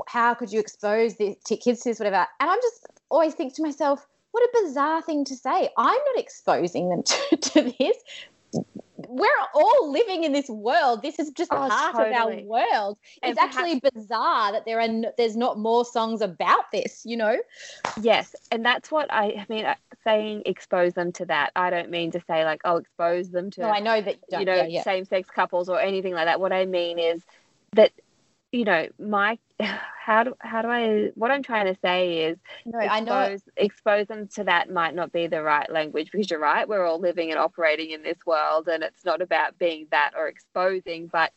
how 0.07 0.33
could 0.33 0.51
you 0.51 0.59
expose 0.59 1.17
the 1.17 1.37
kids 1.45 1.83
to 1.83 1.91
this, 1.91 1.99
whatever? 1.99 2.27
And 2.41 2.49
I'm 2.49 2.61
just 2.63 2.87
always 3.11 3.35
think 3.35 3.55
to 3.57 3.63
myself, 3.63 4.07
what 4.31 4.43
a 4.43 4.65
bizarre 4.65 5.03
thing 5.03 5.27
to 5.27 5.37
say. 5.37 5.69
I'm 5.77 6.01
not 6.15 6.17
exposing 6.17 6.89
them 6.89 7.03
to, 7.31 7.37
to 7.37 7.75
this 7.79 7.97
we're 9.17 9.29
all 9.55 9.91
living 9.93 10.25
in 10.25 10.33
this 10.33 10.49
world. 10.49 11.03
This 11.03 11.19
is 11.19 11.31
just 11.31 11.53
Oh, 11.53 11.69
part 11.69 11.95
of 11.95 12.13
our 12.13 12.41
world. 12.43 12.99
And 13.23 13.31
It's 13.31 13.41
actually 13.41 13.81
bizarre 13.81 14.53
that 14.53 14.65
there 14.65 14.79
are 14.79 14.83
n- 14.83 15.13
there's 15.17 15.37
not 15.37 15.59
more 15.59 15.85
songs 15.85 16.21
about 16.21 16.71
this. 16.73 17.03
You 17.05 17.17
know? 17.17 17.37
Yes, 18.01 18.35
and 18.51 18.65
that's 18.65 18.91
what 18.91 19.13
I, 19.13 19.25
I 19.27 19.47
mean. 19.49 19.65
uh, 19.67 19.75
Saying 20.05 20.43
expose 20.45 20.93
them 20.93 21.13
to 21.13 21.25
that, 21.27 21.51
I 21.57 21.71
don't 21.71 21.89
mean 21.89 22.11
to 22.11 22.21
say 22.29 22.45
like, 22.45 22.61
I'll 22.67 22.77
expose 22.77 23.31
them 23.31 23.51
to 23.53 23.63
No, 23.63 23.71
I 23.71 23.81
know 23.81 24.03
that 24.03 24.17
you 24.17 24.21
don't. 24.31 24.41
you 24.41 24.45
know 24.47 24.55
yeah, 24.57 24.67
yeah. 24.67 24.83
same-sex 24.83 25.31
couples 25.31 25.71
or 25.71 25.81
anything 25.81 26.13
like 26.13 26.27
that. 26.27 26.41
What 26.41 26.53
I 26.53 26.67
mean 26.67 26.99
is 26.99 27.23
that 27.73 27.91
you 28.55 28.65
know 28.65 28.87
my 28.99 29.39
how 29.61 30.23
do 30.25 30.35
how 30.39 30.63
do 30.63 30.69
I 30.69 31.11
what 31.15 31.31
I'm 31.31 31.43
trying 31.43 31.67
to 31.73 31.79
say 31.81 32.27
is 32.27 32.39
no, 32.65 32.79
I 32.79 33.01
know. 33.01 33.21
expose 33.23 33.43
expose 33.57 34.07
them 34.07 34.29
to 34.35 34.45
that 34.45 34.71
might 34.71 34.95
not 34.95 35.13
be 35.13 35.27
the 35.27 35.43
right 35.43 35.71
language 35.71 36.11
because 36.13 36.31
you're 36.31 36.41
right 36.41 36.69
we're 36.69 36.85
all 36.87 37.01
living 37.01 37.31
and 37.31 37.39
operating 37.39 37.91
in 37.91 38.03
this 38.03 38.19
world 38.27 38.69
and 38.69 38.83
it's 38.83 39.05
not 39.05 39.21
about 39.23 39.59
being 39.59 39.87
that 39.91 40.13
or 40.17 40.29
exposing 40.29 41.09
but 41.09 41.33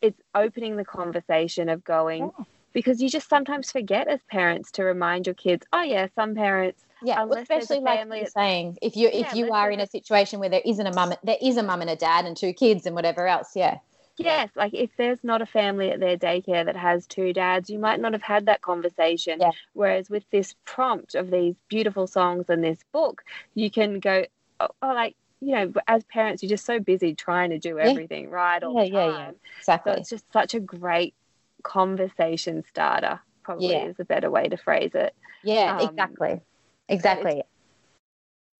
it's 0.00 0.20
opening 0.34 0.76
the 0.76 0.84
conversation 0.84 1.68
of 1.68 1.84
going 1.84 2.30
Yeah. 2.38 2.44
because 2.72 3.02
you 3.02 3.08
just 3.10 3.28
sometimes 3.28 3.70
forget 3.70 4.08
as 4.08 4.20
parents 4.30 4.70
to 4.72 4.84
remind 4.84 5.26
your 5.26 5.34
kids 5.34 5.66
oh 5.72 5.82
yeah 5.82 6.06
some 6.14 6.34
parents 6.34 6.84
Yeah, 7.04 7.24
well, 7.24 7.38
especially 7.38 7.80
like 7.80 8.06
you're 8.14 8.26
saying, 8.26 8.78
if 8.80 8.96
you 8.96 9.08
if 9.08 9.32
Yeah, 9.32 9.34
you 9.34 9.52
are 9.52 9.70
in 9.70 9.80
a 9.80 9.86
situation 9.86 10.38
where 10.40 10.48
there 10.48 10.62
isn't 10.64 10.86
a 10.86 10.94
mum, 10.94 11.14
there 11.24 11.36
is 11.42 11.56
a 11.56 11.62
mum 11.62 11.80
and 11.80 11.90
a 11.90 11.96
dad 11.96 12.24
and 12.26 12.36
two 12.36 12.52
kids 12.52 12.86
and 12.86 12.94
whatever 12.94 13.26
else. 13.26 13.50
Yeah, 13.56 13.78
Yes, 14.18 14.50
like 14.54 14.74
if 14.74 14.90
there's 14.96 15.24
not 15.24 15.42
a 15.42 15.46
family 15.46 15.90
at 15.90 16.00
their 16.00 16.16
daycare 16.16 16.64
that 16.64 16.76
has 16.76 17.06
two 17.06 17.32
dads, 17.32 17.70
you 17.70 17.78
might 17.78 18.00
not 18.00 18.12
have 18.12 18.22
had 18.22 18.46
that 18.46 18.60
conversation. 18.60 19.40
Yeah. 19.40 19.50
Whereas 19.72 20.10
with 20.10 20.24
this 20.30 20.54
prompt 20.64 21.14
of 21.14 21.30
these 21.30 21.56
beautiful 21.68 22.06
songs 22.06 22.46
and 22.48 22.62
this 22.62 22.78
book, 22.92 23.24
you 23.54 23.70
can 23.70 24.00
go, 24.00 24.24
oh, 24.60 24.68
oh, 24.82 24.88
like, 24.88 25.16
you 25.40 25.54
know, 25.54 25.72
as 25.88 26.04
parents, 26.04 26.42
you're 26.42 26.50
just 26.50 26.64
so 26.66 26.78
busy 26.78 27.14
trying 27.14 27.50
to 27.50 27.58
do 27.58 27.78
Yeah. 27.78 27.88
everything 27.90 28.30
right 28.30 28.62
all 28.62 28.74
Yeah, 28.74 28.84
the 28.84 28.90
yeah, 28.90 29.04
time. 29.06 29.34
yeah. 29.34 29.48
So 29.48 29.58
exactly. 29.58 29.92
it's 29.94 30.10
just 30.10 30.32
such 30.32 30.54
a 30.54 30.60
great 30.60 31.14
conversation 31.62 32.62
starter, 32.68 33.20
probably 33.42 33.74
Yeah. 33.74 33.86
is 33.86 33.98
a 33.98 34.04
better 34.04 34.30
way 34.30 34.48
to 34.48 34.56
phrase 34.56 34.94
it. 34.94 35.14
yeah, 35.42 35.76
um, 35.78 35.88
exactly, 35.88 36.40
exactly. 36.88 37.42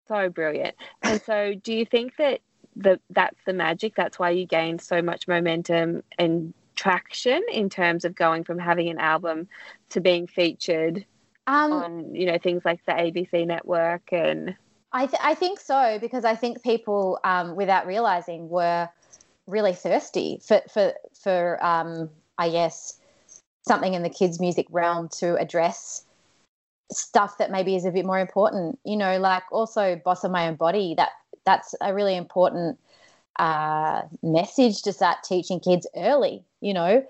So 0.09 0.28
brilliant. 0.28 0.74
And 1.03 1.20
so 1.22 1.55
do 1.55 1.72
you 1.72 1.86
think 1.86 2.16
that 2.16 2.40
the 2.77 3.01
that's 3.11 3.39
the 3.45 3.53
magic? 3.53 3.95
That's 3.95 4.18
why 4.18 4.31
you 4.31 4.47
gained 4.47 4.81
so 4.81 5.03
much 5.03 5.29
momentum 5.29 6.03
and 6.18 6.55
traction 6.75 7.43
in 7.53 7.68
terms 7.68 8.05
of 8.05 8.14
going 8.14 8.45
from 8.45 8.59
having 8.59 8.89
an 8.89 8.99
album 8.99 9.49
to 9.91 10.01
being 10.01 10.27
featured 10.27 11.05
Um, 11.47 11.73
on, 11.73 12.14
you 12.14 12.27
know, 12.27 12.39
things 12.39 12.64
like 12.64 12.85
the 12.87 12.93
ABC 12.93 13.47
network 13.47 14.12
and 14.12 14.57
I, 14.93 15.07
th- 15.07 15.20
I 15.23 15.35
think 15.35 15.59
so 15.59 15.99
because 16.01 16.25
I 16.25 16.35
think 16.35 16.62
people, 16.62 17.18
um, 17.25 17.57
without 17.57 17.87
realizing, 17.87 18.49
were 18.49 18.89
really 19.47 19.73
thirsty 19.73 20.41
for 20.47 20.61
for 20.73 20.93
for 21.14 21.64
um, 21.64 22.11
I 22.39 22.51
guess 22.51 22.99
something 23.66 23.95
in 23.95 24.03
the 24.03 24.11
kids' 24.11 24.39
music 24.41 24.66
realm 24.70 25.09
to 25.20 25.37
address 25.37 26.05
stuff 26.91 27.39
that 27.39 27.51
maybe 27.51 27.75
is 27.75 27.87
a 27.87 27.91
bit 27.91 28.05
more 28.05 28.18
important. 28.18 28.79
You 28.85 28.97
know, 28.97 29.18
like 29.18 29.45
also 29.51 30.01
"Boss 30.05 30.25
of 30.25 30.31
My 30.31 30.49
Own 30.49 30.57
Body." 30.57 30.95
That 30.97 31.11
that's 31.45 31.74
a 31.80 31.95
really 31.95 32.16
important 32.16 32.78
uh, 33.38 34.03
message 34.22 34.82
to 34.82 34.93
start 34.93 35.18
teaching 35.24 35.61
kids 35.61 35.86
early. 35.97 36.45
You 36.61 36.74
know, 36.74 37.07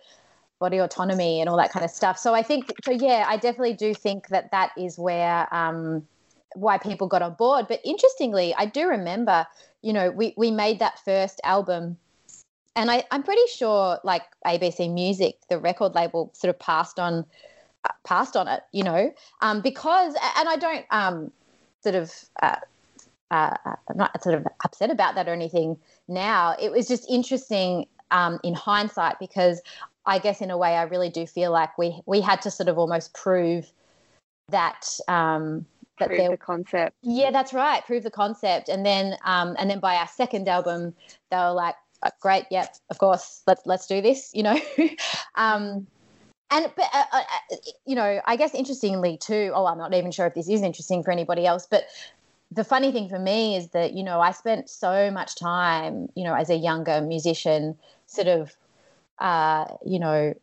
body 0.58 0.78
autonomy 0.78 1.40
and 1.40 1.48
all 1.48 1.56
that 1.56 1.72
kind 1.72 1.84
of 1.84 1.90
stuff. 1.90 2.18
So 2.18 2.34
I 2.34 2.42
think 2.42 2.72
so. 2.84 2.92
Yeah, 2.92 3.24
I 3.28 3.36
definitely 3.36 3.74
do 3.74 3.94
think 3.94 4.28
that 4.28 4.50
that 4.50 4.70
is 4.76 4.98
where. 4.98 5.52
Um, 5.54 6.06
why 6.54 6.76
people 6.76 7.06
got 7.06 7.22
on 7.22 7.32
board. 7.32 7.66
But 7.66 7.80
interestingly, 7.82 8.54
I 8.58 8.66
do 8.66 8.86
remember, 8.86 9.46
you 9.80 9.90
know, 9.90 10.10
we, 10.10 10.34
we 10.36 10.50
made 10.50 10.80
that 10.80 10.98
first 11.02 11.40
album 11.44 11.96
and 12.74 12.90
I, 12.90 13.04
I'm 13.10 13.22
pretty 13.22 13.46
sure 13.54 13.98
like 14.02 14.22
ABC 14.46 14.92
Music, 14.92 15.36
the 15.48 15.58
record 15.58 15.94
label 15.94 16.30
sort 16.32 16.50
of 16.50 16.58
passed 16.58 16.98
on 16.98 17.24
uh, 17.84 17.92
passed 18.04 18.36
on 18.36 18.48
it, 18.48 18.62
you 18.72 18.82
know, 18.84 19.12
um, 19.40 19.60
because 19.60 20.14
and 20.36 20.48
I 20.48 20.56
don't 20.56 20.86
um, 20.90 21.32
sort 21.82 21.96
of 21.96 22.12
uh, 22.40 22.56
uh, 23.32 23.56
I'm 23.64 23.96
not 23.96 24.22
sort 24.22 24.34
of 24.34 24.46
upset 24.62 24.90
about 24.90 25.14
that 25.14 25.26
or 25.26 25.32
anything 25.32 25.78
now. 26.06 26.54
It 26.60 26.70
was 26.70 26.86
just 26.86 27.08
interesting 27.10 27.86
um, 28.10 28.38
in 28.44 28.54
hindsight 28.54 29.18
because 29.18 29.62
I 30.04 30.18
guess 30.18 30.42
in 30.42 30.50
a 30.50 30.58
way 30.58 30.76
I 30.76 30.82
really 30.82 31.08
do 31.08 31.26
feel 31.26 31.50
like 31.50 31.76
we 31.78 32.00
we 32.06 32.20
had 32.20 32.42
to 32.42 32.50
sort 32.50 32.68
of 32.68 32.78
almost 32.78 33.14
prove 33.14 33.72
that 34.50 34.86
um, 35.08 35.64
that 35.98 36.08
prove 36.08 36.18
there 36.18 36.30
the 36.30 36.36
concept. 36.36 36.94
yeah, 37.02 37.30
that's 37.30 37.54
right. 37.54 37.84
Prove 37.86 38.02
the 38.02 38.10
concept, 38.10 38.68
and 38.68 38.84
then 38.84 39.16
um, 39.24 39.56
and 39.58 39.70
then 39.70 39.80
by 39.80 39.96
our 39.96 40.08
second 40.08 40.46
album, 40.46 40.94
they 41.30 41.38
were 41.38 41.52
like, 41.52 41.76
"Uh, 42.02 42.10
"Great, 42.20 42.44
yep, 42.50 42.76
of 42.90 42.98
course, 42.98 43.42
let's 43.46 43.62
let's 43.64 43.86
do 43.86 44.02
this," 44.02 44.30
you 44.34 44.42
know. 44.42 44.60
um, 45.36 45.86
and 46.50 46.70
but 46.76 46.84
uh, 46.92 47.04
uh, 47.12 47.22
uh, 47.52 47.56
you 47.86 47.94
know, 47.94 48.20
I 48.26 48.36
guess 48.36 48.54
interestingly 48.54 49.16
too. 49.16 49.52
Oh, 49.54 49.64
I'm 49.64 49.78
not 49.78 49.94
even 49.94 50.10
sure 50.10 50.26
if 50.26 50.34
this 50.34 50.50
is 50.50 50.60
interesting 50.60 51.02
for 51.02 51.12
anybody 51.12 51.46
else, 51.46 51.66
but 51.70 51.84
the 52.54 52.64
funny 52.64 52.92
thing 52.92 53.08
for 53.08 53.18
me 53.18 53.56
is 53.56 53.68
that 53.70 53.94
you 53.94 54.04
know 54.04 54.20
I 54.20 54.32
spent 54.32 54.68
so 54.68 55.10
much 55.10 55.36
time, 55.36 56.08
you 56.14 56.24
know, 56.24 56.34
as 56.34 56.50
a 56.50 56.56
younger 56.56 57.00
musician, 57.00 57.76
sort 58.06 58.28
of, 58.28 58.54
uh, 59.18 59.66
you 59.84 59.98
know, 59.98 60.34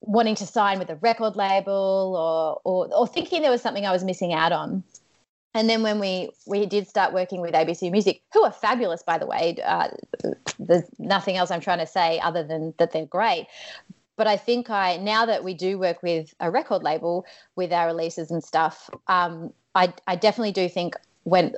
wanting 0.00 0.34
to 0.36 0.46
sign 0.46 0.78
with 0.78 0.90
a 0.90 0.96
record 0.96 1.36
label 1.36 2.14
or, 2.16 2.60
or 2.64 2.94
or 2.94 3.06
thinking 3.06 3.42
there 3.42 3.50
was 3.50 3.62
something 3.62 3.86
I 3.86 3.92
was 3.92 4.04
missing 4.04 4.32
out 4.32 4.52
on. 4.52 4.82
And 5.54 5.68
then 5.68 5.82
when 5.82 5.98
we 5.98 6.30
we 6.46 6.66
did 6.66 6.86
start 6.88 7.12
working 7.12 7.40
with 7.40 7.54
ABC 7.54 7.90
Music, 7.90 8.22
who 8.32 8.44
are 8.44 8.52
fabulous 8.52 9.02
by 9.02 9.18
the 9.18 9.26
way, 9.26 9.56
uh, 9.64 9.88
there's 10.58 10.84
nothing 10.98 11.36
else 11.36 11.50
I'm 11.50 11.60
trying 11.60 11.78
to 11.78 11.86
say 11.86 12.20
other 12.20 12.44
than 12.44 12.74
that 12.78 12.92
they're 12.92 13.06
great. 13.06 13.46
But 14.16 14.26
I 14.26 14.36
think 14.36 14.68
I 14.68 14.98
now 14.98 15.24
that 15.26 15.42
we 15.42 15.54
do 15.54 15.78
work 15.78 16.02
with 16.02 16.34
a 16.40 16.50
record 16.50 16.82
label 16.82 17.24
with 17.56 17.72
our 17.72 17.86
releases 17.86 18.30
and 18.30 18.44
stuff, 18.44 18.90
um, 19.06 19.52
I 19.74 19.94
I 20.06 20.16
definitely 20.16 20.52
do 20.52 20.68
think 20.68 20.96
when 21.24 21.54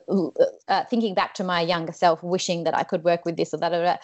uh, 0.68 0.84
thinking 0.90 1.14
back 1.14 1.34
to 1.34 1.44
my 1.44 1.60
younger 1.60 1.92
self, 1.92 2.22
wishing 2.22 2.64
that 2.64 2.76
I 2.76 2.82
could 2.82 3.04
work 3.04 3.24
with 3.24 3.36
this 3.36 3.54
or 3.54 3.58
that 3.58 3.72
or 3.72 3.82
that, 3.82 4.02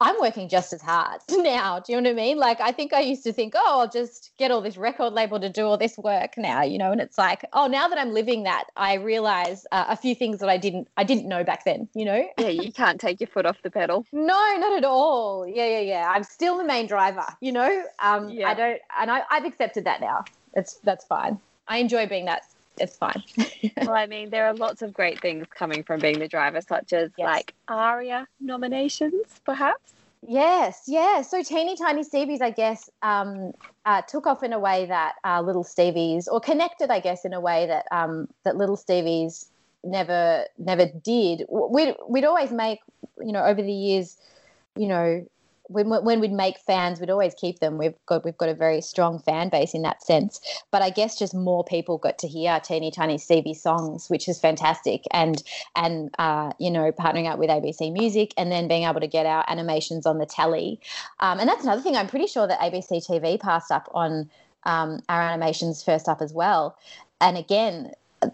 I'm 0.00 0.18
working 0.20 0.48
just 0.48 0.72
as 0.72 0.80
hard 0.80 1.20
now. 1.30 1.80
Do 1.80 1.92
you 1.92 2.00
know 2.00 2.10
what 2.10 2.18
I 2.18 2.22
mean? 2.22 2.38
Like 2.38 2.60
I 2.60 2.72
think 2.72 2.92
I 2.92 3.00
used 3.00 3.24
to 3.24 3.32
think, 3.32 3.54
oh, 3.56 3.80
I'll 3.80 3.88
just 3.88 4.30
get 4.38 4.50
all 4.50 4.60
this 4.60 4.76
record 4.76 5.12
label 5.12 5.40
to 5.40 5.48
do 5.48 5.64
all 5.66 5.78
this 5.78 5.96
work 5.98 6.36
now, 6.36 6.62
you 6.62 6.78
know. 6.78 6.92
And 6.92 7.00
it's 7.00 7.18
like, 7.18 7.44
oh, 7.52 7.66
now 7.66 7.88
that 7.88 7.98
I'm 7.98 8.12
living 8.12 8.44
that, 8.44 8.64
I 8.76 8.94
realize 8.94 9.66
uh, 9.72 9.86
a 9.88 9.96
few 9.96 10.14
things 10.14 10.38
that 10.40 10.48
I 10.48 10.56
didn't 10.56 10.88
I 10.96 11.04
didn't 11.04 11.26
know 11.28 11.42
back 11.42 11.64
then. 11.64 11.88
You 11.94 12.04
know? 12.04 12.28
Yeah, 12.38 12.48
you 12.48 12.72
can't 12.82 13.00
take 13.00 13.20
your 13.20 13.28
foot 13.28 13.46
off 13.46 13.56
the 13.62 13.70
pedal. 13.70 14.06
No, 14.12 14.56
not 14.58 14.76
at 14.76 14.84
all. 14.84 15.46
Yeah, 15.46 15.66
yeah, 15.66 15.80
yeah. 15.80 16.12
I'm 16.14 16.22
still 16.22 16.58
the 16.58 16.64
main 16.64 16.86
driver. 16.86 17.24
You 17.40 17.52
know. 17.52 17.84
Um, 17.98 18.28
Yeah. 18.28 18.48
I 18.48 18.54
don't, 18.54 18.80
and 19.00 19.10
I, 19.10 19.22
I've 19.30 19.44
accepted 19.44 19.84
that 19.84 20.00
now. 20.00 20.24
It's 20.54 20.74
that's 20.84 21.04
fine. 21.04 21.40
I 21.66 21.78
enjoy 21.78 22.06
being 22.06 22.26
that. 22.26 22.42
It's 22.80 22.96
fine. 22.96 23.22
well, 23.82 23.94
I 23.94 24.06
mean, 24.06 24.30
there 24.30 24.46
are 24.46 24.54
lots 24.54 24.82
of 24.82 24.92
great 24.92 25.20
things 25.20 25.46
coming 25.56 25.82
from 25.82 26.00
being 26.00 26.18
the 26.18 26.28
driver, 26.28 26.60
such 26.60 26.92
as 26.92 27.10
Yes. 27.16 27.26
like 27.26 27.54
ARIA 27.68 28.26
nominations, 28.40 29.40
perhaps. 29.44 29.94
Yes, 30.26 30.82
yeah. 30.86 31.22
So 31.22 31.42
teeny 31.42 31.76
tiny 31.76 32.02
Stevies, 32.02 32.42
I 32.42 32.50
guess, 32.50 32.90
um, 33.02 33.52
uh, 33.84 34.02
took 34.02 34.26
off 34.26 34.42
in 34.42 34.52
a 34.52 34.58
way 34.58 34.86
that 34.86 35.14
uh, 35.24 35.40
little 35.40 35.64
Stevies, 35.64 36.26
or 36.30 36.40
connected, 36.40 36.90
I 36.90 37.00
guess, 37.00 37.24
in 37.24 37.32
a 37.32 37.40
way 37.40 37.66
that 37.66 37.86
um, 37.92 38.28
that 38.44 38.56
little 38.56 38.76
Stevies 38.76 39.46
never 39.84 40.44
never 40.58 40.86
did. 40.86 41.44
We'd 41.48 41.94
we'd 42.08 42.24
always 42.24 42.50
make, 42.50 42.80
you 43.20 43.32
know, 43.32 43.44
over 43.44 43.62
the 43.62 43.72
years, 43.72 44.16
you 44.76 44.88
know, 44.88 45.24
when 45.68 45.88
when 45.88 46.20
we'd 46.20 46.32
make 46.32 46.58
fans, 46.58 46.98
we'd 46.98 47.10
always 47.10 47.34
keep 47.34 47.60
them. 47.60 47.78
We've 47.78 47.94
got 48.06 48.24
we've 48.24 48.36
got 48.36 48.48
a 48.48 48.54
very 48.54 48.80
strong 48.80 49.20
fan 49.20 49.48
base 49.48 49.74
in 49.74 49.82
that 49.82 50.02
sense. 50.02 50.40
But 50.70 50.82
I 50.82 50.90
guess 50.90 51.18
just 51.18 51.34
more 51.34 51.62
people 51.62 51.98
got 51.98 52.18
to 52.18 52.28
hear 52.28 52.58
teeny 52.60 52.90
tiny 52.90 53.18
Stevie 53.18 53.54
songs, 53.54 54.08
which 54.08 54.28
is 54.28 54.40
fantastic. 54.40 55.04
And 55.12 55.42
and 55.76 56.14
uh, 56.18 56.52
you 56.58 56.70
know 56.70 56.90
partnering 56.92 57.30
up 57.30 57.38
with 57.38 57.50
ABC 57.50 57.92
Music 57.92 58.32
and 58.36 58.50
then 58.50 58.66
being 58.68 58.84
able 58.84 59.00
to 59.00 59.06
get 59.06 59.26
our 59.26 59.44
animations 59.48 60.06
on 60.06 60.18
the 60.18 60.26
telly. 60.26 60.80
Um, 61.20 61.38
and 61.38 61.48
that's 61.48 61.62
another 61.62 61.82
thing. 61.82 61.96
I'm 61.96 62.08
pretty 62.08 62.26
sure 62.26 62.46
that 62.46 62.60
ABC 62.60 63.06
TV 63.06 63.38
passed 63.38 63.70
up 63.70 63.88
on 63.94 64.30
um, 64.64 65.00
our 65.08 65.22
animations 65.22 65.82
first 65.82 66.08
up 66.08 66.20
as 66.20 66.32
well. 66.32 66.76
And 67.20 67.36
again, 67.36 67.92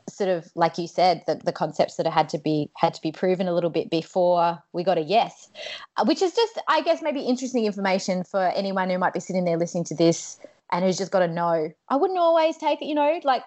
sort 0.09 0.31
of 0.31 0.51
like 0.55 0.79
you 0.79 0.89
said 0.89 1.23
the, 1.27 1.35
the 1.35 1.53
concepts 1.53 1.97
that 1.97 2.07
had 2.07 2.29
to 2.29 2.39
be 2.39 2.71
had 2.77 2.95
to 2.95 3.03
be 3.03 3.13
proven 3.13 3.49
a 3.49 3.53
little 3.53 3.71
bit 3.71 3.91
before 3.91 4.63
we 4.73 4.83
got 4.83 4.99
a 4.99 5.03
yes. 5.03 5.49
Uh, 5.97 6.05
which 6.05 6.23
is 6.23 6.35
just 6.35 6.59
i 6.69 6.81
guess 6.83 7.03
maybe 7.03 7.21
interesting 7.21 7.67
information 7.67 8.25
for 8.25 8.47
anyone 8.55 8.89
who 8.89 8.99
might 8.99 9.13
be 9.13 9.21
sitting 9.21 9.45
there 9.45 9.59
listening 9.59 9.85
to 9.85 9.95
this 9.95 10.39
and 10.73 10.85
who's 10.85 10.97
just 10.97 11.13
got 11.13 11.23
a 11.23 11.29
no 11.29 11.71
i 11.89 11.97
wouldn't 11.97 12.19
always 12.19 12.57
take 12.57 12.81
it 12.81 12.87
you 12.87 12.95
know 12.95 13.21
like 13.25 13.43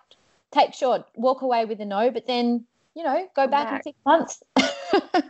take 0.51 0.73
short 0.73 1.05
walk 1.15 1.41
away 1.41 1.65
with 1.65 1.79
a 1.81 1.85
no 1.85 2.11
but 2.11 2.27
then 2.27 2.65
you 2.97 3.03
know 3.03 3.29
go 3.35 3.47
back, 3.47 3.67
back. 3.67 3.73
in 3.73 3.83
six 3.83 3.97
months. 4.05 4.43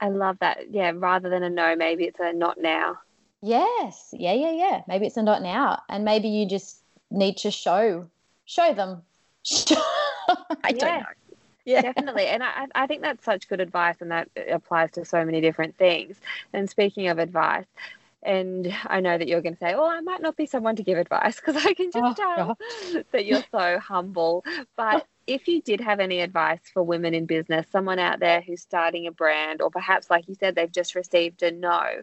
I 0.00 0.08
love 0.08 0.38
that. 0.40 0.70
Yeah 0.72 0.92
rather 0.94 1.28
than 1.28 1.42
a 1.42 1.50
no 1.50 1.76
maybe 1.76 2.04
it's 2.04 2.18
a 2.18 2.32
not 2.32 2.58
now. 2.60 2.98
Yes. 3.42 4.08
Yeah 4.12 4.32
yeah 4.32 4.52
yeah. 4.52 4.82
Maybe 4.88 5.06
it's 5.06 5.18
a 5.18 5.22
not 5.22 5.42
now. 5.42 5.82
And 5.90 6.04
maybe 6.04 6.28
you 6.28 6.48
just 6.48 6.78
need 7.10 7.36
to 7.38 7.50
show 7.50 8.08
show 8.46 8.72
them 8.72 9.02
I 10.64 10.72
don't 10.72 11.00
know. 11.00 11.06
Yeah. 11.64 11.80
Definitely. 11.80 12.26
And 12.26 12.42
I, 12.42 12.66
I 12.74 12.86
think 12.86 13.00
that's 13.00 13.24
such 13.24 13.48
good 13.48 13.60
advice, 13.60 13.96
and 14.00 14.10
that 14.10 14.28
applies 14.50 14.90
to 14.92 15.04
so 15.04 15.24
many 15.24 15.40
different 15.40 15.76
things. 15.78 16.20
And 16.52 16.68
speaking 16.68 17.08
of 17.08 17.18
advice, 17.18 17.66
and 18.22 18.74
I 18.86 19.00
know 19.00 19.16
that 19.16 19.28
you're 19.28 19.40
going 19.42 19.54
to 19.54 19.58
say, 19.58 19.74
"Well, 19.74 19.84
I 19.84 20.00
might 20.00 20.22
not 20.22 20.36
be 20.36 20.46
someone 20.46 20.76
to 20.76 20.82
give 20.82 20.98
advice 20.98 21.36
because 21.36 21.64
I 21.64 21.72
can 21.74 21.90
just 21.90 22.20
oh, 22.20 22.56
tell 22.92 23.02
that 23.12 23.24
you're 23.24 23.44
so 23.50 23.78
humble." 23.78 24.44
But 24.76 25.06
if 25.26 25.48
you 25.48 25.62
did 25.62 25.80
have 25.80 26.00
any 26.00 26.20
advice 26.20 26.60
for 26.72 26.82
women 26.82 27.14
in 27.14 27.26
business, 27.26 27.66
someone 27.70 27.98
out 27.98 28.20
there 28.20 28.40
who's 28.40 28.62
starting 28.62 29.06
a 29.06 29.12
brand, 29.12 29.62
or 29.62 29.70
perhaps, 29.70 30.10
like 30.10 30.28
you 30.28 30.34
said, 30.34 30.54
they've 30.54 30.72
just 30.72 30.94
received 30.94 31.42
a 31.42 31.50
no, 31.50 32.02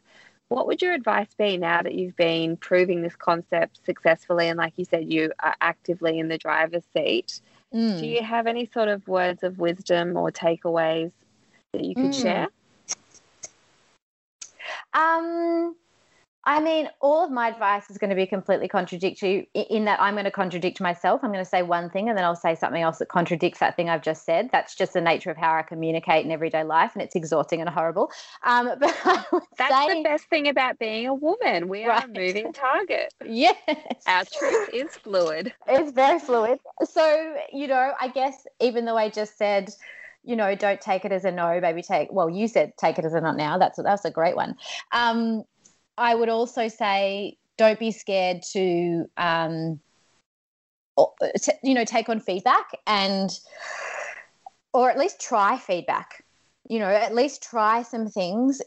what 0.51 0.67
would 0.67 0.81
your 0.81 0.91
advice 0.91 1.33
be 1.37 1.55
now 1.55 1.81
that 1.81 1.95
you've 1.95 2.17
been 2.17 2.57
proving 2.57 3.01
this 3.01 3.15
concept 3.15 3.79
successfully, 3.85 4.49
and 4.49 4.57
like 4.57 4.73
you 4.75 4.83
said, 4.83 5.11
you 5.11 5.31
are 5.39 5.55
actively 5.61 6.19
in 6.19 6.27
the 6.27 6.37
driver's 6.37 6.83
seat? 6.93 7.39
Mm. 7.73 8.01
Do 8.01 8.05
you 8.05 8.21
have 8.21 8.47
any 8.47 8.65
sort 8.65 8.89
of 8.89 9.07
words 9.07 9.43
of 9.43 9.59
wisdom 9.59 10.17
or 10.17 10.29
takeaways 10.29 11.13
that 11.71 11.85
you 11.85 11.95
could 11.95 12.11
mm. 12.11 12.21
share? 12.21 12.47
Um, 14.93 15.73
I 16.43 16.59
mean, 16.59 16.89
all 17.01 17.23
of 17.23 17.29
my 17.29 17.49
advice 17.49 17.89
is 17.91 17.99
going 17.99 18.09
to 18.09 18.15
be 18.15 18.25
completely 18.25 18.67
contradictory 18.67 19.47
in 19.53 19.85
that 19.85 20.01
I'm 20.01 20.15
going 20.15 20.25
to 20.25 20.31
contradict 20.31 20.81
myself. 20.81 21.21
I'm 21.23 21.31
going 21.31 21.43
to 21.43 21.49
say 21.49 21.61
one 21.61 21.89
thing 21.91 22.09
and 22.09 22.17
then 22.17 22.25
I'll 22.25 22.35
say 22.35 22.55
something 22.55 22.81
else 22.81 22.97
that 22.97 23.09
contradicts 23.09 23.59
that 23.59 23.75
thing 23.75 23.89
I've 23.89 24.01
just 24.01 24.25
said. 24.25 24.49
That's 24.51 24.75
just 24.75 24.93
the 24.93 25.01
nature 25.01 25.29
of 25.29 25.37
how 25.37 25.53
I 25.53 25.61
communicate 25.61 26.25
in 26.25 26.31
everyday 26.31 26.63
life, 26.63 26.91
and 26.93 27.01
it's 27.03 27.15
exhausting 27.15 27.61
and 27.61 27.69
horrible. 27.69 28.11
Um, 28.43 28.71
but 28.79 28.95
that's 29.57 29.75
say, 29.75 29.97
the 29.97 30.03
best 30.03 30.25
thing 30.25 30.47
about 30.47 30.79
being 30.79 31.05
a 31.07 31.13
woman. 31.13 31.67
We 31.67 31.85
right. 31.85 32.03
are 32.03 32.05
a 32.05 32.11
moving 32.11 32.53
target. 32.53 33.13
Yes, 33.31 33.55
our 34.07 34.25
truth 34.25 34.69
is 34.73 34.95
fluid. 34.97 35.53
It's 35.67 35.91
very 35.91 36.19
fluid. 36.19 36.59
So 36.83 37.35
you 37.53 37.67
know, 37.67 37.93
I 37.99 38.09
guess 38.09 38.45
even 38.59 38.85
though 38.85 38.97
I 38.97 39.09
just 39.09 39.37
said 39.37 39.73
you 40.23 40.35
know, 40.35 40.53
don't 40.55 40.79
take 40.79 41.03
it 41.03 41.11
as 41.11 41.25
a 41.25 41.31
no, 41.31 41.59
maybe 41.59 41.81
take, 41.81 42.11
well, 42.11 42.29
you 42.29 42.47
said 42.47 42.73
take 42.77 42.99
it 42.99 43.05
as 43.05 43.13
a 43.13 43.21
not 43.21 43.35
now. 43.35 43.57
That's, 43.57 43.81
that's 43.81 44.05
a 44.05 44.11
great 44.11 44.35
one. 44.35 44.55
Um, 44.91 45.43
I 46.01 46.15
would 46.15 46.29
also 46.29 46.67
say 46.67 47.37
don't 47.57 47.77
be 47.77 47.91
scared 47.91 48.41
to, 48.53 49.05
um, 49.17 49.79
you 51.63 51.75
know, 51.75 51.85
take 51.85 52.09
on 52.09 52.19
feedback 52.19 52.71
and, 52.87 53.29
or 54.73 54.89
at 54.89 54.97
least 54.97 55.21
try 55.21 55.59
feedback. 55.59 56.23
You 56.67 56.79
know, 56.79 56.87
at 56.87 57.13
least 57.13 57.43
try 57.43 57.83
some 57.83 58.07
things, 58.07 58.61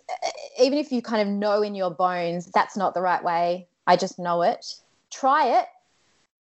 even 0.61 0.79
if 0.79 0.93
you 0.93 1.03
kind 1.03 1.23
of 1.23 1.35
know 1.35 1.63
in 1.63 1.75
your 1.75 1.91
bones 1.91 2.51
that's 2.55 2.77
not 2.77 2.95
the 2.95 3.01
right 3.01 3.23
way. 3.25 3.67
I 3.87 3.97
just 3.97 4.19
know 4.19 4.43
it. 4.43 4.65
Try 5.11 5.59
it 5.59 5.67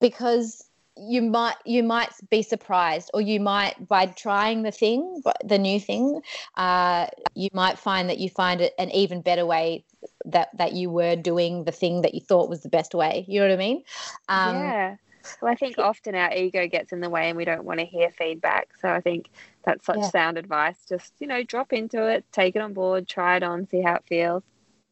because 0.00 0.68
you 0.96 1.20
might 1.20 1.56
you 1.64 1.82
might 1.82 2.10
be 2.30 2.42
surprised 2.42 3.10
or 3.12 3.20
you 3.20 3.40
might 3.40 3.88
by 3.88 4.06
trying 4.06 4.62
the 4.62 4.70
thing 4.70 5.22
the 5.44 5.58
new 5.58 5.78
thing 5.78 6.20
uh, 6.56 7.06
you 7.34 7.50
might 7.52 7.78
find 7.78 8.08
that 8.08 8.18
you 8.18 8.30
find 8.30 8.62
it 8.62 8.72
an 8.78 8.90
even 8.90 9.20
better 9.20 9.44
way 9.44 9.84
that 10.26 10.48
that 10.56 10.72
you 10.72 10.90
were 10.90 11.16
doing 11.16 11.64
the 11.64 11.72
thing 11.72 12.02
that 12.02 12.14
you 12.14 12.20
thought 12.20 12.48
was 12.48 12.62
the 12.62 12.68
best 12.68 12.94
way. 12.94 13.24
You 13.28 13.40
know 13.40 13.46
what 13.46 13.54
i 13.54 13.56
mean? 13.56 13.82
Um, 14.28 14.56
yeah. 14.56 14.96
Well 15.40 15.50
i 15.50 15.54
think 15.56 15.78
often 15.78 16.14
our 16.14 16.32
ego 16.32 16.68
gets 16.68 16.92
in 16.92 17.00
the 17.00 17.10
way 17.10 17.28
and 17.28 17.36
we 17.36 17.44
don't 17.44 17.64
want 17.64 17.80
to 17.80 17.86
hear 17.86 18.10
feedback. 18.10 18.68
So 18.80 18.88
i 18.88 19.00
think 19.00 19.30
that's 19.64 19.86
such 19.86 19.98
yeah. 19.98 20.10
sound 20.10 20.38
advice. 20.38 20.78
Just 20.88 21.12
you 21.18 21.26
know 21.26 21.42
drop 21.42 21.72
into 21.72 22.06
it 22.06 22.24
take 22.32 22.56
it 22.56 22.62
on 22.62 22.72
board 22.72 23.08
try 23.08 23.36
it 23.36 23.42
on 23.42 23.68
see 23.68 23.82
how 23.82 23.94
it 23.94 24.04
feels. 24.08 24.42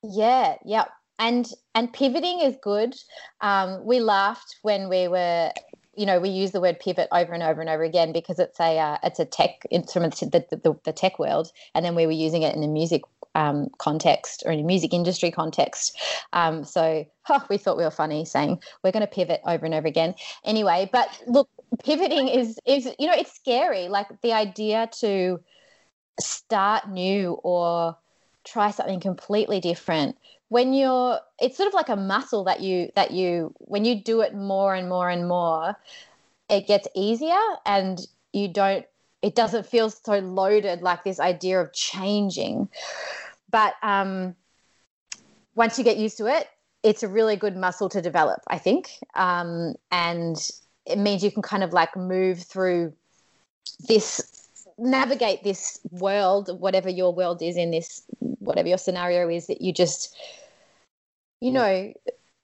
Yeah 0.03 0.57
yep. 0.65 0.89
And 1.19 1.49
and 1.75 1.93
pivoting 1.93 2.41
is 2.41 2.57
good. 2.61 2.97
Um, 3.41 3.85
we 3.85 4.01
laughed 4.01 4.57
when 4.63 4.89
we 4.89 5.07
were 5.07 5.53
you 5.97 6.07
know 6.07 6.19
we 6.19 6.29
use 6.29 6.51
the 6.51 6.61
word 6.61 6.81
pivot 6.81 7.09
over 7.13 7.33
and 7.33 7.43
over 7.43 7.61
and 7.61 7.71
over 7.71 7.83
again 7.83 8.13
because 8.13 8.39
it's 8.39 8.59
a 8.61 8.79
uh, 8.79 8.99
it's 9.03 9.19
a 9.19 9.25
tech 9.25 9.67
instrument 9.71 10.17
the, 10.17 10.45
the, 10.51 10.77
the, 10.85 10.93
tech 10.93 11.19
world. 11.19 11.53
And 11.75 11.85
then 11.85 11.95
we 11.95 12.07
were 12.07 12.13
using 12.13 12.43
it 12.43 12.55
in 12.55 12.61
the 12.61 12.69
music 12.69 13.03
um, 13.35 13.69
context 13.79 14.43
or 14.47 14.53
in 14.53 14.61
a 14.61 14.63
music 14.63 14.93
industry 14.93 15.31
context. 15.31 15.99
Um, 16.33 16.65
so 16.65 17.07
we 17.51 17.59
thought 17.59 17.77
we 17.77 17.85
were 17.85 17.91
funny 17.91 18.25
saying 18.25 18.61
we're 18.83 18.93
going 18.93 19.01
to 19.01 19.07
pivot 19.07 19.41
over 19.47 19.65
and 19.65 19.75
over 19.75 19.87
again. 19.87 20.15
Anyway 20.45 20.89
but 20.93 21.09
look 21.27 21.49
pivoting 21.83 22.29
is 22.29 22.59
is 22.67 22.89
you 22.99 23.07
know 23.07 23.15
it's 23.15 23.35
scary. 23.35 23.89
Like 23.89 24.09
the 24.23 24.33
idea 24.33 24.89
to 25.01 25.41
start 26.21 26.89
new 26.89 27.33
or 27.43 27.97
try 28.45 28.71
something 28.71 29.01
completely 29.01 29.61
different 29.61 30.17
when 30.49 30.73
you're 30.73 31.19
it's 31.41 31.57
sort 31.57 31.67
of 31.67 31.75
like 31.75 31.89
a 31.89 31.97
muscle 31.97 32.45
that 32.45 32.61
you 32.61 32.91
that 32.95 33.11
you 33.11 33.53
when 33.59 33.85
you 33.85 34.01
do 34.01 34.21
it 34.21 34.35
more 34.35 34.75
and 34.75 34.89
more 34.89 35.09
and 35.09 35.27
more 35.27 35.75
it 36.49 36.67
gets 36.67 36.87
easier 36.95 37.41
and 37.67 38.07
you 38.33 38.47
don't 38.47 38.85
it 39.23 39.35
doesn't 39.35 39.67
feel 39.67 39.89
so 39.89 40.19
loaded 40.19 40.83
like 40.83 41.03
this 41.03 41.19
idea 41.19 41.61
of 41.61 41.73
changing 41.73 42.69
but 43.55 43.75
um 43.83 44.35
once 45.55 45.79
you 45.79 45.85
get 45.85 45.97
used 45.97 46.19
to 46.19 46.27
it 46.27 46.49
it's 46.83 47.03
a 47.03 47.09
really 47.09 47.37
good 47.37 47.57
muscle 47.57 47.89
to 47.89 48.03
develop 48.03 48.41
i 48.49 48.59
think 48.59 48.91
um 49.15 49.75
and 49.91 50.51
it 50.87 50.99
means 50.99 51.25
you 51.25 51.31
can 51.31 51.43
kind 51.43 51.63
of 51.63 51.73
like 51.73 51.97
move 51.97 52.43
through 52.43 52.93
this 53.89 54.45
navigate 54.79 55.43
this 55.43 55.81
world, 55.91 56.61
whatever 56.61 56.89
your 56.89 57.15
world 57.15 57.43
is 57.43 57.57
in 57.57 57.71
this, 57.71 58.03
whatever 58.19 58.69
your 58.69 58.79
scenario 58.79 59.29
is, 59.29 59.47
that 59.47 59.61
you 59.61 59.73
just, 59.73 60.17
you 61.41 61.53
know, 61.53 61.93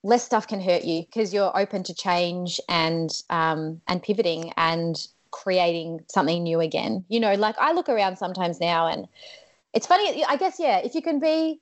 less 0.03 0.25
stuff 0.25 0.47
can 0.47 0.61
hurt 0.61 0.85
you 0.85 1.03
because 1.03 1.35
you're 1.35 1.57
open 1.59 1.83
to 1.83 1.95
change 1.95 2.61
and 2.69 3.11
um, 3.31 3.81
and 3.89 4.03
pivoting 4.03 4.53
and 4.57 5.09
creating 5.31 6.01
something 6.09 6.43
new 6.43 6.61
again. 6.61 7.05
You 7.09 7.21
know, 7.21 7.35
like 7.35 7.57
I 7.59 7.73
look 7.73 7.89
around 7.89 8.17
sometimes 8.17 8.61
now, 8.61 8.87
and 8.87 9.07
it's 9.73 9.87
funny. 9.87 10.25
I 10.25 10.37
guess 10.37 10.57
yeah, 10.59 10.79
if 10.79 10.95
you 10.95 11.03
can 11.03 11.21
be 11.21 11.61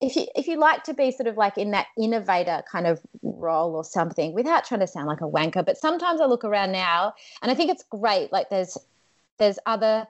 if 0.00 0.14
you 0.14 0.26
if 0.34 0.46
you 0.46 0.58
like 0.58 0.84
to 0.84 0.94
be 0.94 1.10
sort 1.10 1.26
of 1.26 1.36
like 1.36 1.56
in 1.56 1.70
that 1.70 1.86
innovator 1.98 2.62
kind 2.70 2.86
of 2.86 3.00
role 3.22 3.74
or 3.74 3.82
something 3.82 4.34
without 4.34 4.64
trying 4.64 4.80
to 4.80 4.86
sound 4.86 5.06
like 5.06 5.22
a 5.22 5.24
wanker 5.24 5.64
but 5.64 5.78
sometimes 5.78 6.20
i 6.20 6.26
look 6.26 6.44
around 6.44 6.70
now 6.70 7.14
and 7.40 7.50
i 7.50 7.54
think 7.54 7.70
it's 7.70 7.82
great 7.84 8.30
like 8.30 8.50
there's 8.50 8.76
there's 9.38 9.58
other 9.64 10.06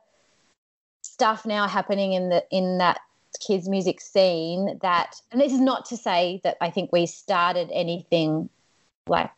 stuff 1.03 1.47
now 1.47 1.68
happening 1.68 2.14
in 2.14 2.31
the 2.31 2.45
in 2.51 2.79
that 2.79 3.01
kids 3.39 3.68
music 3.68 4.01
scene 4.01 4.79
that 4.83 5.16
and 5.31 5.41
this 5.41 5.53
is 5.53 5.61
not 5.61 5.85
to 5.87 5.97
say 5.97 6.41
that 6.43 6.57
I 6.61 6.70
think 6.70 6.93
we 6.93 7.07
started 7.07 7.70
anything 7.72 8.49
like 9.07 9.31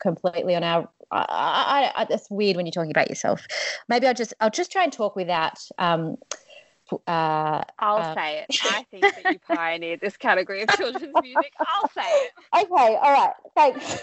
completely 0.00 0.54
on 0.54 0.64
our 0.64 0.88
I, 1.10 1.92
I, 1.94 2.02
I, 2.02 2.04
that's 2.06 2.30
weird 2.30 2.56
when 2.56 2.64
you're 2.64 2.72
talking 2.72 2.90
about 2.90 3.10
yourself. 3.10 3.46
Maybe 3.86 4.06
I'll 4.06 4.14
just 4.14 4.32
I'll 4.40 4.50
just 4.50 4.72
try 4.72 4.82
and 4.82 4.92
talk 4.92 5.14
without 5.14 5.58
um, 5.78 6.16
uh, 7.06 7.62
I'll 7.78 7.96
uh, 7.96 8.14
say 8.14 8.44
it. 8.48 8.58
I 8.64 8.84
think 8.90 9.02
that 9.02 9.32
you 9.32 9.38
pioneered 9.38 10.00
this 10.00 10.16
category 10.16 10.62
of 10.62 10.68
children's 10.70 11.14
music. 11.22 11.52
I'll 11.60 11.88
say 11.90 12.02
it. 12.02 12.32
Okay, 12.54 12.96
all 13.00 13.12
right, 13.12 13.32
thanks. 13.54 14.00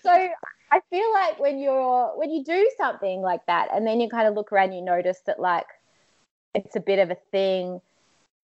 so 0.02 0.28
I 0.72 0.80
feel 0.90 1.12
like 1.12 1.38
when 1.38 1.58
you're 1.58 2.12
when 2.16 2.30
you 2.30 2.44
do 2.44 2.70
something 2.76 3.20
like 3.20 3.44
that, 3.46 3.68
and 3.72 3.86
then 3.86 4.00
you 4.00 4.08
kind 4.08 4.28
of 4.28 4.34
look 4.34 4.52
around, 4.52 4.72
you 4.72 4.82
notice 4.82 5.20
that 5.26 5.40
like 5.40 5.66
it's 6.54 6.76
a 6.76 6.80
bit 6.80 6.98
of 6.98 7.10
a 7.10 7.16
thing. 7.30 7.80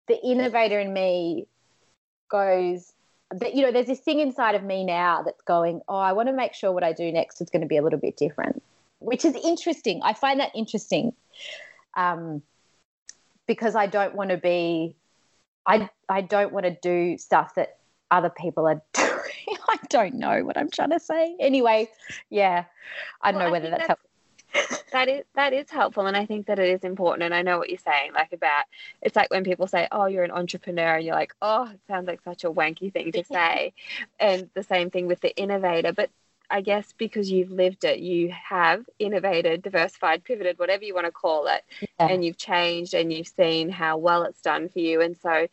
The 0.08 0.20
innovator 0.24 0.80
in 0.80 0.94
me 0.94 1.48
goes 2.30 2.94
that 3.32 3.56
you 3.56 3.64
know 3.64 3.72
there's 3.72 3.88
this 3.88 4.00
thing 4.00 4.20
inside 4.20 4.56
of 4.56 4.64
me 4.64 4.84
now 4.84 5.24
that's 5.24 5.42
going 5.42 5.82
oh 5.88 5.98
i 5.98 6.12
want 6.14 6.28
to 6.28 6.34
make 6.34 6.54
sure 6.54 6.72
what 6.72 6.84
i 6.84 6.94
do 6.94 7.12
next 7.12 7.42
is 7.42 7.50
going 7.50 7.62
to 7.62 7.68
be 7.68 7.78
a 7.78 7.82
little 7.82 8.00
bit 8.00 8.16
different 8.16 8.62
which 9.00 9.26
is 9.26 9.36
interesting 9.44 10.00
i 10.04 10.14
find 10.14 10.40
that 10.40 10.52
interesting 10.56 11.12
um, 11.98 12.42
because 13.48 13.76
I 13.76 13.88
don't 13.88 14.16
want 14.16 14.30
to 14.32 14.38
be 14.38 14.96
I 15.66 15.90
I 16.10 16.22
don't 16.22 16.54
want 16.54 16.66
to 16.66 16.78
do 16.82 17.18
stuff 17.18 17.56
that 17.56 17.78
other 18.12 18.30
people 18.30 18.68
are 18.68 18.82
doing. 18.94 19.58
I 19.68 19.78
don't 19.90 20.16
know 20.16 20.44
what 20.44 20.58
I'm 20.58 20.70
trying 20.70 20.92
to 20.92 21.00
say. 21.00 21.36
Anyway, 21.40 21.90
yeah. 22.30 22.66
I 23.22 23.32
don't 23.32 23.40
well, 23.40 23.48
know 23.48 23.52
whether 23.52 23.70
that's, 23.70 23.88
that's 23.88 23.88
helpful. 23.88 24.10
that 24.92 25.10
is 25.10 25.24
that 25.36 25.54
is 25.54 25.70
helpful 25.70 26.06
and 26.06 26.16
I 26.16 26.26
think 26.26 26.46
that 26.48 26.60
it 26.60 26.70
is 26.70 26.84
important 26.84 27.24
and 27.24 27.34
I 27.34 27.42
know 27.42 27.58
what 27.58 27.70
you're 27.70 27.78
saying 27.78 28.14
like 28.14 28.32
about 28.32 28.64
it's 29.02 29.16
like 29.16 29.30
when 29.30 29.44
people 29.44 29.68
say 29.68 29.88
oh 29.92 30.06
you're 30.06 30.24
an 30.24 30.32
entrepreneur 30.32 30.96
and 30.96 31.06
you're 31.06 31.16
like 31.16 31.34
oh 31.42 31.70
it 31.74 31.80
sounds 31.88 32.08
like 32.08 32.22
such 32.24 32.46
a 32.46 32.52
wanky 32.52 32.94
thing 32.94 33.12
to 33.12 33.24
say 33.32 33.74
and 34.18 34.50
the 34.54 34.64
same 34.64 34.92
thing 34.92 35.08
with 35.08 35.20
the 35.20 35.36
innovator 35.36 35.92
but 35.92 36.10
I 36.50 36.62
guess 36.62 36.94
because 36.98 37.32
you've 37.32 37.52
lived 37.52 37.84
it, 37.84 38.00
you 38.00 38.32
have 38.32 38.86
innovated, 39.00 39.62
diversified, 39.62 40.24
pivoted, 40.24 40.60
whatever 40.60 40.84
you 40.84 40.94
want 40.94 41.06
to 41.06 41.12
call 41.12 41.48
it, 41.48 41.64
Yeah. 42.00 42.08
and 42.08 42.24
you've 42.24 42.38
changed 42.38 42.94
and 42.94 43.12
you've 43.12 43.28
seen 43.28 43.70
how 43.70 43.98
well 43.98 44.24
it's 44.24 44.42
done 44.42 44.70
for 44.70 44.80
you. 44.80 45.02
And 45.02 45.18
so, 45.18 45.48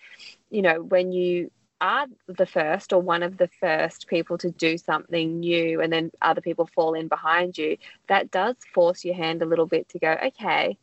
you 0.50 0.62
know, 0.62 0.82
when 0.82 1.12
you 1.12 1.50
are 1.80 2.06
the 2.28 2.46
first 2.46 2.92
or 2.92 3.00
one 3.00 3.22
of 3.22 3.38
the 3.38 3.48
first 3.48 4.06
people 4.06 4.38
to 4.38 4.50
do 4.50 4.78
something 4.78 5.40
new 5.40 5.80
and 5.80 5.92
then 5.92 6.12
other 6.22 6.40
people 6.40 6.66
fall 6.66 6.94
in 6.94 7.08
behind 7.08 7.58
you, 7.58 7.76
that 8.08 8.30
does 8.30 8.56
force 8.72 9.04
your 9.04 9.14
hand 9.14 9.42
a 9.42 9.46
little 9.46 9.66
bit 9.66 9.88
to 9.88 9.98
go, 9.98 10.16
okay, 10.26 10.78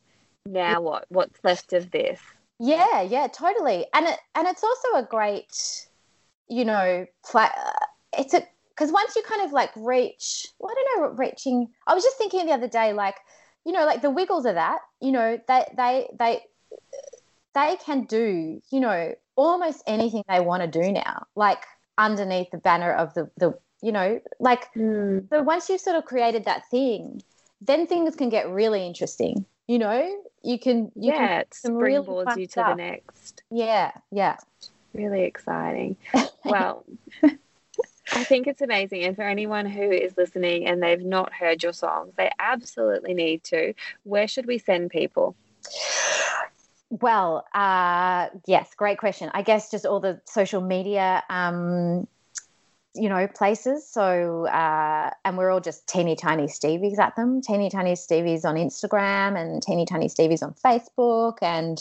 now 0.46 0.82
what? 0.82 1.06
What's 1.10 1.40
left 1.44 1.74
of 1.74 1.92
this? 1.92 2.20
Yeah, 2.60 3.02
yeah, 3.02 3.28
totally. 3.28 3.86
And 3.94 4.08
it 4.08 4.20
and 4.36 4.48
it's 4.48 4.64
also 4.64 4.88
a 4.96 5.04
great, 5.04 5.88
you 6.50 6.66
know, 6.66 7.06
pla- 7.26 7.52
it's 8.18 8.34
a 8.34 8.44
because 8.80 8.94
once 8.94 9.14
you 9.16 9.24
kind 9.24 9.42
of 9.42 9.52
like 9.52 9.72
reach, 9.76 10.48
well, 10.58 10.72
I 10.72 10.76
don't 10.76 11.02
know, 11.02 11.08
reaching. 11.18 11.68
I 11.86 11.94
was 11.94 12.04
just 12.04 12.18
thinking 12.18 12.46
the 12.46 12.54
other 12.54 12.70
day, 12.70 12.94
like, 12.94 13.16
you 13.66 13.74
know, 13.74 13.86
like 13.86 14.02
the 14.02 14.10
Wiggles 14.10 14.46
are 14.46 14.54
that, 14.54 14.80
you 15.02 15.12
know, 15.12 15.38
they 15.50 15.66
they 15.76 16.08
they 16.18 16.42
they 17.54 17.76
can 17.84 18.06
do, 18.06 18.62
you 18.72 18.80
know, 18.80 19.14
almost 19.36 19.84
anything 19.86 20.24
they 20.30 20.40
want 20.40 20.64
to 20.64 20.68
do 20.82 20.92
now, 20.94 21.26
like 21.36 21.66
underneath 21.98 22.52
the 22.52 22.58
banner 22.58 22.94
of 22.94 23.14
the 23.16 23.30
the, 23.38 23.54
you 23.82 23.92
know, 23.92 24.22
like 24.40 24.66
Hmm. 24.76 25.20
so 25.30 25.42
once 25.44 25.68
you've 25.70 25.82
sort 25.82 25.98
of 25.98 26.06
created 26.06 26.46
that 26.46 26.70
thing, 26.70 27.22
then 27.60 27.86
things 27.86 28.16
can 28.16 28.30
get 28.30 28.50
really 28.50 28.86
interesting. 28.88 29.46
You 29.68 29.80
know, 29.80 30.10
you 30.42 30.58
can 30.58 30.92
you 30.96 31.12
can 31.12 31.26
yeah, 31.26 31.40
it 31.40 31.54
some 31.54 31.76
really 31.76 32.08
springboards 32.08 32.38
you 32.38 32.48
to 32.48 32.64
the 32.64 32.76
next. 32.76 33.44
yeah 33.52 33.92
yeah 34.12 34.38
Really 34.94 35.24
exciting. 35.24 35.98
Well, 36.46 36.86
I 38.12 38.24
think 38.24 38.48
it's 38.48 38.62
amazing. 38.62 39.04
And 39.04 39.16
for 39.16 39.24
anyone 39.24 39.66
who 39.66 39.92
is 39.92 40.18
listening 40.18 40.66
and 40.68 40.82
they've 40.82 41.04
not 41.04 41.32
heard 41.34 41.62
your 41.64 41.74
songs, 41.74 42.14
they 42.18 42.32
absolutely 42.40 43.14
need 43.14 43.44
to. 43.46 43.74
Where 44.04 44.28
should 44.28 44.46
we 44.46 44.58
send 44.58 44.90
people? 44.90 45.36
Well, 46.90 47.46
uh, 47.54 48.30
yes, 48.48 48.74
great 48.76 48.98
question. 48.98 49.30
I 49.34 49.44
guess 49.44 49.70
just 49.70 49.86
all 49.86 50.00
the 50.00 50.20
social 50.26 50.62
media, 50.62 51.24
um, 51.30 52.08
you 52.96 53.10
know, 53.10 53.28
places. 53.28 53.88
So, 53.88 54.48
uh, 54.48 55.12
and 55.24 55.38
we're 55.38 55.52
all 55.52 55.62
just 55.62 55.88
teeny 55.88 56.16
tiny 56.16 56.48
Stevies 56.48 56.98
at 56.98 57.16
them. 57.16 57.42
Teeny 57.42 57.70
tiny 57.70 57.94
Stevies 57.94 58.44
on 58.44 58.56
Instagram 58.56 59.40
and 59.40 59.62
teeny 59.62 59.86
tiny 59.86 60.08
Stevies 60.08 60.42
on 60.42 60.54
Facebook. 60.54 61.38
And 61.44 61.80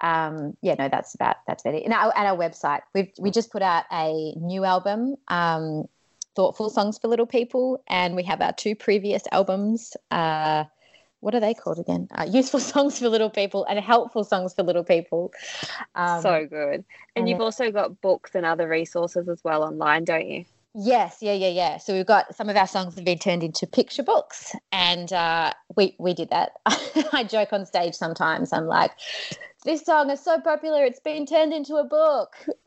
um, 0.00 0.56
yeah, 0.62 0.74
no, 0.78 0.88
that's 0.88 1.14
about 1.14 1.36
that's 1.46 1.62
about 1.62 1.74
it. 1.74 1.84
And 1.84 1.92
our, 1.92 2.12
at 2.16 2.26
our 2.26 2.36
website, 2.36 2.80
we 2.94 3.12
we 3.18 3.30
just 3.30 3.50
put 3.50 3.62
out 3.62 3.84
a 3.92 4.34
new 4.36 4.64
album. 4.64 5.16
Um, 5.28 5.88
Thoughtful 6.36 6.68
songs 6.68 6.98
for 6.98 7.06
little 7.06 7.26
people, 7.26 7.80
and 7.86 8.16
we 8.16 8.24
have 8.24 8.40
our 8.40 8.52
two 8.52 8.74
previous 8.74 9.22
albums. 9.30 9.96
Uh, 10.10 10.64
what 11.20 11.32
are 11.34 11.40
they 11.40 11.54
called 11.54 11.78
again? 11.78 12.08
Uh, 12.10 12.26
useful 12.28 12.58
songs 12.72 12.98
for 12.98 13.08
little 13.08 13.30
people 13.30 13.64
and 13.64 13.78
helpful 13.78 14.24
songs 14.24 14.52
for 14.52 14.64
little 14.64 14.82
people. 14.82 15.32
Um, 15.94 16.20
so 16.20 16.46
good. 16.46 16.84
And 17.14 17.28
you've 17.28 17.40
also 17.40 17.70
got 17.70 18.00
books 18.00 18.34
and 18.34 18.44
other 18.44 18.68
resources 18.68 19.28
as 19.28 19.42
well 19.44 19.62
online, 19.62 20.04
don't 20.04 20.28
you? 20.28 20.44
Yes, 20.74 21.18
yeah, 21.20 21.34
yeah, 21.34 21.48
yeah. 21.48 21.78
So 21.78 21.94
we've 21.94 22.04
got 22.04 22.34
some 22.34 22.48
of 22.48 22.56
our 22.56 22.66
songs 22.66 22.96
have 22.96 23.04
been 23.04 23.18
turned 23.18 23.44
into 23.44 23.64
picture 23.64 24.02
books, 24.02 24.56
and 24.72 25.12
uh, 25.12 25.52
we 25.76 25.94
we 26.00 26.14
did 26.14 26.30
that. 26.30 26.52
I 27.12 27.22
joke 27.22 27.52
on 27.52 27.64
stage 27.64 27.94
sometimes. 27.94 28.52
I'm 28.52 28.66
like, 28.66 28.90
this 29.64 29.82
song 29.82 30.10
is 30.10 30.20
so 30.20 30.38
popular, 30.40 30.84
it's 30.84 31.00
been 31.00 31.24
turned 31.24 31.52
into 31.52 31.76
a 31.76 31.84
book. 31.84 32.36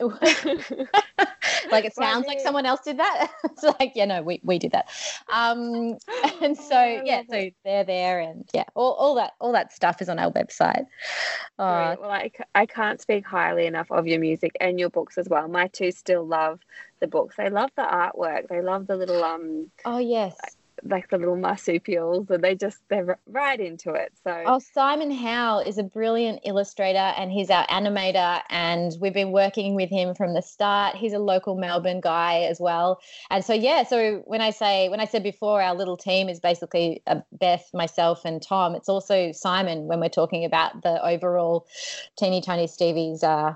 like 1.70 1.84
it 1.84 1.94
sounds 1.94 2.26
like 2.26 2.40
someone 2.40 2.66
else 2.66 2.80
did 2.80 2.98
that. 2.98 3.30
it's 3.44 3.62
like, 3.62 3.92
yeah, 3.94 4.04
no, 4.04 4.22
we, 4.22 4.40
we 4.42 4.58
did 4.58 4.72
that. 4.72 4.88
Um, 5.32 5.96
and 6.42 6.56
so 6.56 7.02
yeah, 7.04 7.22
so 7.30 7.50
they're 7.64 7.84
there, 7.84 8.18
and 8.20 8.48
yeah, 8.52 8.64
all, 8.74 8.94
all 8.94 9.14
that 9.14 9.32
all 9.40 9.52
that 9.52 9.72
stuff 9.72 10.02
is 10.02 10.08
on 10.08 10.18
our 10.18 10.32
website. 10.32 10.86
Uh, 11.58 11.94
Great. 11.94 12.00
Well, 12.00 12.10
I, 12.10 12.30
I 12.54 12.66
can't 12.66 13.00
speak 13.00 13.24
highly 13.24 13.66
enough 13.66 13.90
of 13.92 14.06
your 14.06 14.18
music 14.18 14.56
and 14.60 14.80
your 14.80 14.90
books 14.90 15.18
as 15.18 15.28
well. 15.28 15.46
My 15.46 15.68
two 15.68 15.92
still 15.92 16.26
love 16.26 16.60
the 17.00 17.06
books. 17.06 17.36
They 17.36 17.48
love 17.48 17.70
the 17.76 17.82
artwork. 17.82 18.48
They 18.48 18.60
love 18.60 18.88
the 18.88 18.96
little 18.96 19.22
um 19.22 19.70
oh 19.84 19.98
yes. 19.98 20.36
like 20.42 20.52
the 20.82 21.18
little 21.18 21.36
marsupials, 21.36 22.30
and 22.30 22.42
they 22.42 22.54
just 22.54 22.78
they're 22.88 23.18
right 23.26 23.60
into 23.60 23.92
it. 23.92 24.12
So 24.24 24.42
Oh, 24.46 24.58
Simon 24.58 25.10
Howell 25.10 25.60
is 25.60 25.78
a 25.78 25.82
brilliant 25.82 26.40
illustrator 26.44 26.98
and 26.98 27.30
he's 27.30 27.50
our 27.50 27.66
animator. 27.66 28.42
And 28.48 28.92
we've 29.00 29.12
been 29.12 29.32
working 29.32 29.74
with 29.74 29.90
him 29.90 30.14
from 30.14 30.34
the 30.34 30.42
start. 30.42 30.96
He's 30.96 31.12
a 31.12 31.18
local 31.18 31.56
Melbourne 31.56 32.00
guy 32.00 32.40
as 32.42 32.60
well. 32.60 33.00
And 33.30 33.44
so, 33.44 33.52
yeah, 33.52 33.82
so 33.84 34.22
when 34.26 34.40
I 34.40 34.50
say, 34.50 34.88
when 34.88 35.00
I 35.00 35.04
said 35.04 35.22
before, 35.22 35.62
our 35.62 35.74
little 35.74 35.96
team 35.96 36.28
is 36.28 36.40
basically 36.40 37.02
uh, 37.06 37.20
Beth, 37.32 37.68
myself, 37.74 38.24
and 38.24 38.42
Tom, 38.42 38.74
it's 38.74 38.88
also 38.88 39.32
Simon 39.32 39.86
when 39.86 40.00
we're 40.00 40.08
talking 40.08 40.44
about 40.44 40.82
the 40.82 41.04
overall 41.04 41.66
Teeny 42.16 42.40
Tiny 42.40 42.66
Stevie's 42.66 43.22
uh, 43.22 43.54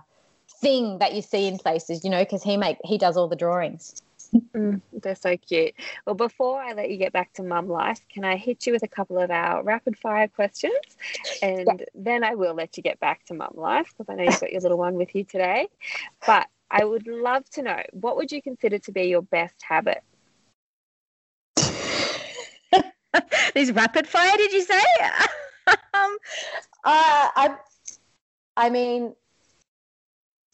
thing 0.60 0.98
that 0.98 1.14
you 1.14 1.22
see 1.22 1.46
in 1.46 1.58
places, 1.58 2.04
you 2.04 2.10
know, 2.10 2.22
because 2.22 2.42
he 2.42 2.56
make 2.56 2.78
he 2.84 2.98
does 2.98 3.16
all 3.16 3.28
the 3.28 3.36
drawings. 3.36 4.02
Mm, 4.34 4.80
they're 4.92 5.14
so 5.14 5.36
cute. 5.36 5.74
Well, 6.06 6.14
before 6.14 6.62
I 6.62 6.72
let 6.72 6.90
you 6.90 6.96
get 6.96 7.12
back 7.12 7.32
to 7.34 7.42
mum 7.42 7.68
life, 7.68 8.00
can 8.08 8.24
I 8.24 8.36
hit 8.36 8.66
you 8.66 8.72
with 8.72 8.82
a 8.82 8.88
couple 8.88 9.18
of 9.18 9.30
our 9.30 9.62
rapid 9.62 9.98
fire 9.98 10.28
questions? 10.28 10.72
And 11.42 11.84
then 11.94 12.24
I 12.24 12.34
will 12.34 12.54
let 12.54 12.76
you 12.76 12.82
get 12.82 12.98
back 12.98 13.24
to 13.26 13.34
mum 13.34 13.52
life 13.54 13.92
because 13.96 14.10
I 14.10 14.14
know 14.14 14.24
you've 14.24 14.40
got 14.40 14.52
your 14.52 14.62
little 14.62 14.78
one 14.78 14.94
with 14.94 15.14
you 15.14 15.24
today. 15.24 15.68
But 16.26 16.46
I 16.70 16.84
would 16.84 17.06
love 17.06 17.48
to 17.50 17.62
know 17.62 17.82
what 17.92 18.16
would 18.16 18.32
you 18.32 18.40
consider 18.40 18.78
to 18.78 18.92
be 18.92 19.02
your 19.04 19.22
best 19.22 19.56
habit? 19.62 20.02
These 23.54 23.72
rapid 23.72 24.06
fire, 24.06 24.36
did 24.38 24.52
you 24.52 24.62
say? 24.62 24.82
um, 25.66 26.16
uh, 26.84 27.28
I, 27.36 27.56
I 28.56 28.70
mean, 28.70 29.14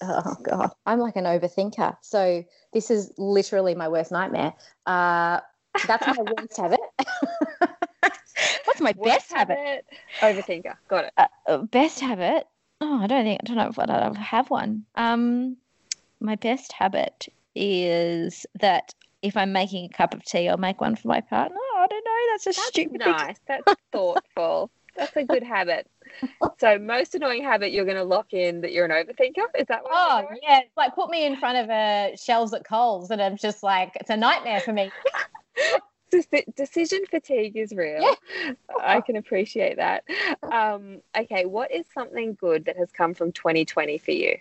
oh 0.03 0.37
god, 0.43 0.71
I'm 0.87 0.99
like 0.99 1.17
an 1.17 1.25
overthinker. 1.25 1.97
So 2.03 2.45
this 2.73 2.91
is 2.91 3.13
literally 3.19 3.75
my 3.75 3.89
worst 3.89 4.13
nightmare. 4.13 4.55
Uh, 4.87 5.41
that's 5.87 6.07
my 6.07 6.23
worst 6.39 6.57
habit. 6.57 6.81
What's 8.65 8.81
my 8.81 8.93
best 8.93 9.31
Worst 9.31 9.33
habit? 9.33 9.87
Overthinker. 10.21 10.75
Got 10.89 11.07
it. 11.07 11.13
Uh, 11.47 11.59
best 11.59 12.01
habit? 12.01 12.47
Oh, 12.81 13.01
I 13.03 13.07
don't 13.09 13.25
think 13.25 13.41
I 13.43 13.47
don't 13.47 13.57
know 13.57 13.69
if 13.69 13.79
I 13.79 13.87
don't 13.87 14.15
have 14.15 14.51
one. 14.51 14.85
Um, 14.95 15.57
my 16.21 16.37
best 16.37 16.73
habit 16.73 17.27
is 17.55 18.47
that 18.61 18.95
if 19.23 19.37
I'm 19.37 19.53
making 19.53 19.87
a 19.87 19.89
cup 19.89 20.15
of 20.15 20.23
tea, 20.25 20.49
I'll 20.49 20.57
make 20.57 20.81
one 20.81 20.95
for 20.95 21.09
my 21.09 21.21
partner. 21.21 21.59
I 21.77 21.87
don't 21.89 22.05
know. 22.05 22.33
That's 22.33 22.47
a 22.47 22.51
That's 22.51 22.69
stupid 22.69 23.03
thing 23.03 23.13
nice. 23.13 23.37
That's 23.49 23.75
thoughtful. 23.91 24.71
That's 24.97 25.17
a 25.17 25.25
good 25.25 25.43
habit. 25.43 25.89
So, 26.59 26.77
most 26.77 27.15
annoying 27.15 27.45
habit 27.45 27.71
you're 27.71 27.85
going 27.85 27.97
to 27.97 28.05
lock 28.05 28.33
in 28.33 28.63
that 28.63 28.73
you're 28.73 28.85
an 28.85 28.91
overthinker. 28.91 29.45
Is 29.57 29.67
that 29.69 29.85
what? 29.85 29.93
Oh 29.93 30.27
yeah, 30.43 30.61
it's 30.61 30.77
like 30.77 30.95
put 30.95 31.09
me 31.09 31.25
in 31.25 31.37
front 31.37 31.57
of 31.59 31.71
a 31.71 32.17
shelves 32.17 32.53
at 32.53 32.65
Coles, 32.65 33.13
and 33.13 33.23
I'm 33.23 33.37
just 33.37 33.63
like, 33.63 33.93
it's 33.95 34.11
a 34.11 34.17
nightmare 34.17 34.61
for 34.61 34.73
me. 34.73 34.91
Deci- 36.13 36.55
decision 36.57 37.01
fatigue 37.09 37.57
is 37.57 37.73
real. 37.73 38.03
Yeah. 38.03 38.55
I 38.83 39.01
can 39.03 39.17
appreciate 39.17 39.77
that. 39.77 40.05
Um, 40.51 41.01
okay, 41.17 41.45
what 41.45 41.71
is 41.71 41.87
something 41.95 42.35
good 42.35 42.65
that 42.65 42.77
has 42.77 42.91
come 42.91 43.15
from 43.15 43.31
2020 43.31 43.99
for 43.99 44.11
you? 44.11 44.37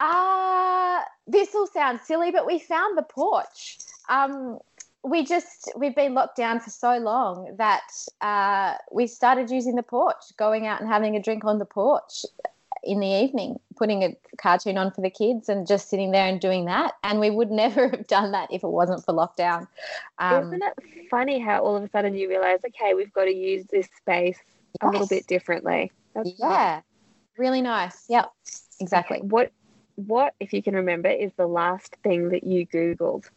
Uh 0.00 1.00
this 1.26 1.52
will 1.52 1.66
sound 1.66 2.00
silly, 2.04 2.30
but 2.30 2.46
we 2.46 2.58
found 2.58 2.96
the 2.96 3.02
porch. 3.02 3.78
Um, 4.08 4.58
we 5.04 5.24
just 5.24 5.72
we've 5.76 5.94
been 5.94 6.14
locked 6.14 6.36
down 6.36 6.60
for 6.60 6.70
so 6.70 6.98
long 6.98 7.54
that 7.56 7.88
uh, 8.20 8.74
we 8.92 9.06
started 9.06 9.50
using 9.50 9.76
the 9.76 9.82
porch, 9.82 10.16
going 10.36 10.66
out 10.66 10.80
and 10.80 10.88
having 10.88 11.16
a 11.16 11.22
drink 11.22 11.44
on 11.44 11.58
the 11.58 11.64
porch 11.64 12.24
in 12.82 13.00
the 13.00 13.06
evening, 13.06 13.58
putting 13.76 14.02
a 14.02 14.16
cartoon 14.36 14.78
on 14.78 14.90
for 14.90 15.00
the 15.00 15.10
kids, 15.10 15.48
and 15.48 15.66
just 15.66 15.88
sitting 15.88 16.10
there 16.10 16.26
and 16.26 16.40
doing 16.40 16.64
that. 16.66 16.94
And 17.02 17.20
we 17.20 17.30
would 17.30 17.50
never 17.64 17.88
have 17.88 18.06
done 18.06 18.32
that 18.32 18.52
if 18.52 18.62
it 18.62 18.68
wasn't 18.68 19.04
for 19.04 19.14
lockdown. 19.14 19.66
Um, 20.18 20.46
Isn't 20.48 20.62
it 20.62 21.08
funny 21.10 21.38
how 21.38 21.62
all 21.62 21.76
of 21.76 21.82
a 21.82 21.88
sudden 21.88 22.14
you 22.14 22.28
realize, 22.28 22.60
okay, 22.66 22.94
we've 22.94 23.12
got 23.12 23.24
to 23.24 23.34
use 23.34 23.66
this 23.66 23.88
space 23.96 24.38
a 24.80 24.88
little 24.88 25.06
bit 25.06 25.26
differently? 25.26 25.92
That's 26.14 26.32
yeah, 26.38 26.80
really 27.36 27.62
nice. 27.62 28.04
Yep, 28.08 28.32
exactly. 28.80 29.20
What, 29.22 29.52
what, 29.94 30.34
if 30.40 30.52
you 30.52 30.62
can 30.62 30.74
remember, 30.74 31.08
is 31.08 31.32
the 31.36 31.46
last 31.46 31.96
thing 32.02 32.30
that 32.30 32.44
you 32.44 32.66
Googled? 32.66 33.28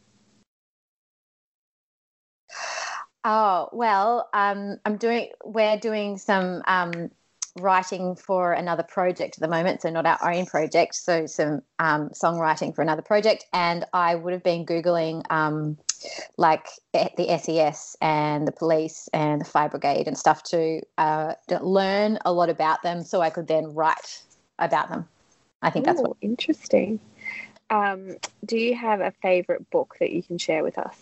Oh 3.24 3.70
well, 3.72 4.30
um, 4.34 4.78
I'm 4.86 4.98
doing. 4.98 5.30
We're 5.44 5.78
doing 5.78 6.18
some 6.18 6.64
um, 6.68 7.12
writing 7.60 8.16
for 8.16 8.54
another 8.54 8.84
project 8.84 9.38
at 9.38 9.42
the 9.42 9.48
moment, 9.48 9.82
so 9.82 9.90
not 9.90 10.06
our 10.06 10.32
own 10.32 10.46
project. 10.46 10.96
So 10.96 11.26
some 11.28 11.62
um, 11.80 12.10
songwriting 12.10 12.74
for 12.74 12.82
another 12.82 13.02
project, 13.02 13.46
and 13.54 13.86
I 13.94 14.16
would 14.16 14.34
have 14.34 14.44
been 14.44 14.66
googling 14.66 15.24
um, 15.30 15.78
like 16.38 16.68
eh, 16.94 17.10
the 17.18 17.38
SES 17.38 17.96
and 18.02 18.48
the 18.48 18.52
police 18.52 19.08
and 19.14 19.42
the 19.42 19.46
fire 19.46 19.70
brigade 19.70 20.08
and 20.08 20.18
stuff 20.18 20.44
to, 20.44 20.82
uh, 20.98 21.34
to 21.48 21.64
learn 21.64 22.18
a 22.26 22.32
lot 22.32 22.50
about 22.50 22.82
them, 22.82 23.04
so 23.04 23.22
I 23.22 23.30
could 23.30 23.48
then 23.48 23.74
write 23.74 24.24
about 24.58 24.90
them. 24.90 25.08
I 25.62 25.70
think 25.70 25.86
that's 25.86 26.02
what. 26.02 26.18
Interesting. 26.22 27.00
Um, 27.70 28.18
do 28.46 28.58
you 28.58 28.76
have 28.76 29.00
a 29.00 29.12
favorite 29.22 29.70
book 29.70 29.96
that 30.00 30.12
you 30.12 30.24
can 30.24 30.38
share 30.38 30.64
with 30.64 30.78
us? 30.78 30.98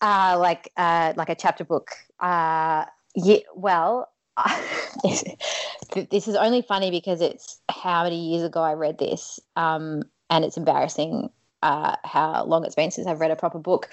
Uh, 0.00 0.36
like 0.38 0.70
uh, 0.76 1.12
like 1.16 1.28
a 1.28 1.34
chapter 1.34 1.64
book. 1.64 1.90
Uh, 2.20 2.84
yeah, 3.14 3.38
well, 3.54 4.10
this 5.02 6.28
is 6.28 6.36
only 6.36 6.62
funny 6.62 6.90
because 6.90 7.20
it's 7.20 7.60
how 7.70 8.04
many 8.04 8.30
years 8.30 8.42
ago 8.42 8.60
I 8.60 8.74
read 8.74 8.98
this, 8.98 9.40
um, 9.56 10.02
and 10.28 10.44
it's 10.44 10.56
embarrassing 10.56 11.30
uh, 11.62 11.96
how 12.04 12.44
long 12.44 12.64
it's 12.64 12.74
been 12.74 12.90
since 12.90 13.06
I've 13.06 13.20
read 13.20 13.30
a 13.30 13.36
proper 13.36 13.58
book. 13.58 13.88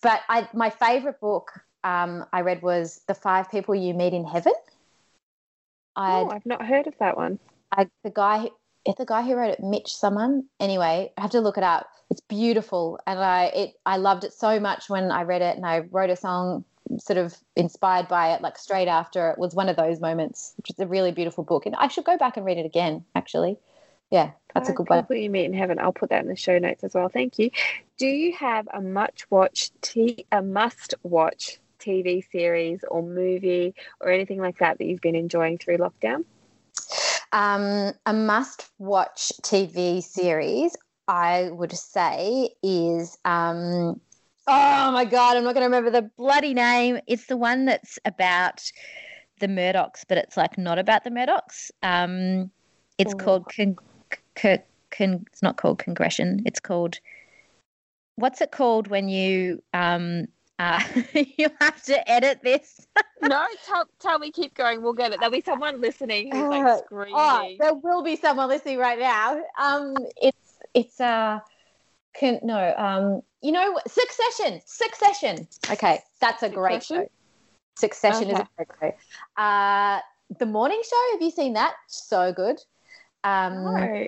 But 0.00 0.20
I, 0.28 0.48
my 0.54 0.70
favorite 0.70 1.20
book 1.20 1.50
um, 1.84 2.24
I 2.32 2.40
read 2.40 2.62
was 2.62 3.00
The 3.06 3.14
Five 3.14 3.50
People 3.50 3.74
You 3.74 3.94
Meet 3.94 4.14
in 4.14 4.24
Heaven. 4.24 4.52
i 5.96 6.12
oh, 6.12 6.30
I've 6.30 6.46
not 6.46 6.64
heard 6.64 6.86
of 6.86 6.94
that 6.98 7.16
one. 7.16 7.38
I, 7.72 7.88
the 8.02 8.10
guy, 8.10 8.48
the 8.96 9.04
guy 9.04 9.22
who 9.22 9.34
wrote 9.34 9.50
it, 9.50 9.60
Mitch, 9.60 9.94
someone. 9.94 10.44
Anyway, 10.60 11.12
I 11.16 11.20
have 11.20 11.30
to 11.32 11.40
look 11.40 11.58
it 11.58 11.64
up. 11.64 11.88
It's 12.10 12.22
beautiful, 12.22 12.98
and 13.06 13.18
I 13.18 13.44
it 13.46 13.74
I 13.84 13.98
loved 13.98 14.24
it 14.24 14.32
so 14.32 14.58
much 14.58 14.88
when 14.88 15.10
I 15.10 15.22
read 15.22 15.42
it, 15.42 15.56
and 15.56 15.66
I 15.66 15.80
wrote 15.90 16.10
a 16.10 16.16
song 16.16 16.64
sort 16.98 17.18
of 17.18 17.36
inspired 17.54 18.08
by 18.08 18.32
it, 18.32 18.40
like 18.40 18.56
straight 18.56 18.88
after 18.88 19.30
it 19.30 19.38
was 19.38 19.54
one 19.54 19.68
of 19.68 19.76
those 19.76 20.00
moments, 20.00 20.54
which 20.56 20.70
is 20.70 20.78
a 20.78 20.86
really 20.86 21.12
beautiful 21.12 21.44
book. 21.44 21.66
And 21.66 21.76
I 21.76 21.88
should 21.88 22.04
go 22.04 22.16
back 22.16 22.38
and 22.38 22.46
read 22.46 22.56
it 22.56 22.64
again, 22.64 23.04
actually. 23.14 23.58
Yeah, 24.10 24.30
that's 24.54 24.70
a 24.70 24.72
good 24.72 24.88
one. 24.88 25.06
you 25.10 25.28
meet 25.28 25.44
in 25.44 25.52
heaven. 25.52 25.78
I'll 25.78 25.92
put 25.92 26.08
that 26.08 26.22
in 26.22 26.28
the 26.28 26.36
show 26.36 26.58
notes 26.58 26.82
as 26.82 26.94
well. 26.94 27.10
Thank 27.10 27.38
you. 27.38 27.50
Do 27.98 28.06
you 28.06 28.34
have 28.36 28.66
a 28.72 28.80
much 28.80 29.30
watch 29.30 29.70
t- 29.82 30.24
a 30.32 30.40
must 30.40 30.94
watch 31.02 31.58
TV 31.78 32.24
series 32.32 32.80
or 32.90 33.02
movie 33.02 33.74
or 34.00 34.10
anything 34.10 34.40
like 34.40 34.58
that 34.58 34.78
that 34.78 34.86
you've 34.86 35.02
been 35.02 35.14
enjoying 35.14 35.58
through 35.58 35.76
lockdown? 35.76 36.24
Um, 37.32 37.92
a 38.06 38.12
must 38.12 38.70
watch 38.78 39.32
TV 39.42 40.02
series, 40.02 40.76
I 41.06 41.50
would 41.52 41.72
say, 41.72 42.50
is. 42.62 43.18
Um, 43.24 44.00
oh 44.46 44.90
my 44.92 45.04
God, 45.04 45.36
I'm 45.36 45.44
not 45.44 45.54
going 45.54 45.62
to 45.62 45.76
remember 45.76 45.90
the 45.90 46.10
bloody 46.16 46.54
name. 46.54 46.98
It's 47.06 47.26
the 47.26 47.36
one 47.36 47.66
that's 47.66 47.98
about 48.04 48.70
the 49.40 49.46
Murdochs, 49.46 50.04
but 50.08 50.18
it's 50.18 50.36
like 50.36 50.58
not 50.58 50.78
about 50.78 51.04
the 51.04 51.10
Murdochs. 51.10 51.70
Um, 51.82 52.50
it's 52.98 53.14
oh. 53.14 53.16
called 53.16 53.46
Con- 53.54 53.76
Con- 54.34 54.62
Con- 54.90 55.24
It's 55.32 55.42
not 55.42 55.56
called 55.56 55.78
Congression. 55.78 56.42
It's 56.46 56.60
called. 56.60 56.98
What's 58.16 58.40
it 58.40 58.50
called 58.50 58.88
when 58.88 59.08
you 59.08 59.62
um, 59.72 60.26
uh, 60.58 60.82
you 61.14 61.48
have 61.60 61.82
to 61.84 62.10
edit 62.10 62.40
this. 62.42 62.86
no, 63.22 63.46
tell, 63.66 63.84
tell 64.00 64.18
me, 64.18 64.30
keep 64.30 64.54
going. 64.54 64.82
We'll 64.82 64.92
get 64.92 65.12
it. 65.12 65.20
There'll 65.20 65.32
be 65.32 65.40
someone 65.40 65.80
listening 65.80 66.32
who's 66.32 66.48
like 66.48 66.64
uh, 66.64 66.78
screaming. 66.78 67.14
Oh, 67.16 67.54
there 67.58 67.74
will 67.74 68.02
be 68.02 68.16
someone 68.16 68.48
listening 68.48 68.78
right 68.78 68.98
now. 68.98 69.40
Um, 69.58 69.94
it's 70.20 70.58
it's 70.74 71.00
uh, 71.00 71.40
can 72.14 72.40
no 72.42 72.74
um, 72.76 73.22
you 73.42 73.52
know, 73.52 73.78
Succession. 73.86 74.60
Succession. 74.64 75.46
Okay, 75.70 76.00
that's 76.20 76.42
a 76.42 76.46
Succession? 76.46 76.54
great 76.54 76.82
show. 76.82 77.10
Succession 77.76 78.30
okay. 78.30 78.42
is 78.42 78.48
a 78.58 78.64
great 78.64 78.94
show. 78.98 79.42
Uh, 79.42 80.00
the 80.38 80.46
Morning 80.46 80.82
Show. 80.84 81.12
Have 81.12 81.22
you 81.22 81.30
seen 81.30 81.52
that? 81.54 81.74
So 81.86 82.32
good. 82.32 82.60
Um, 83.24 83.64
no. 83.64 84.06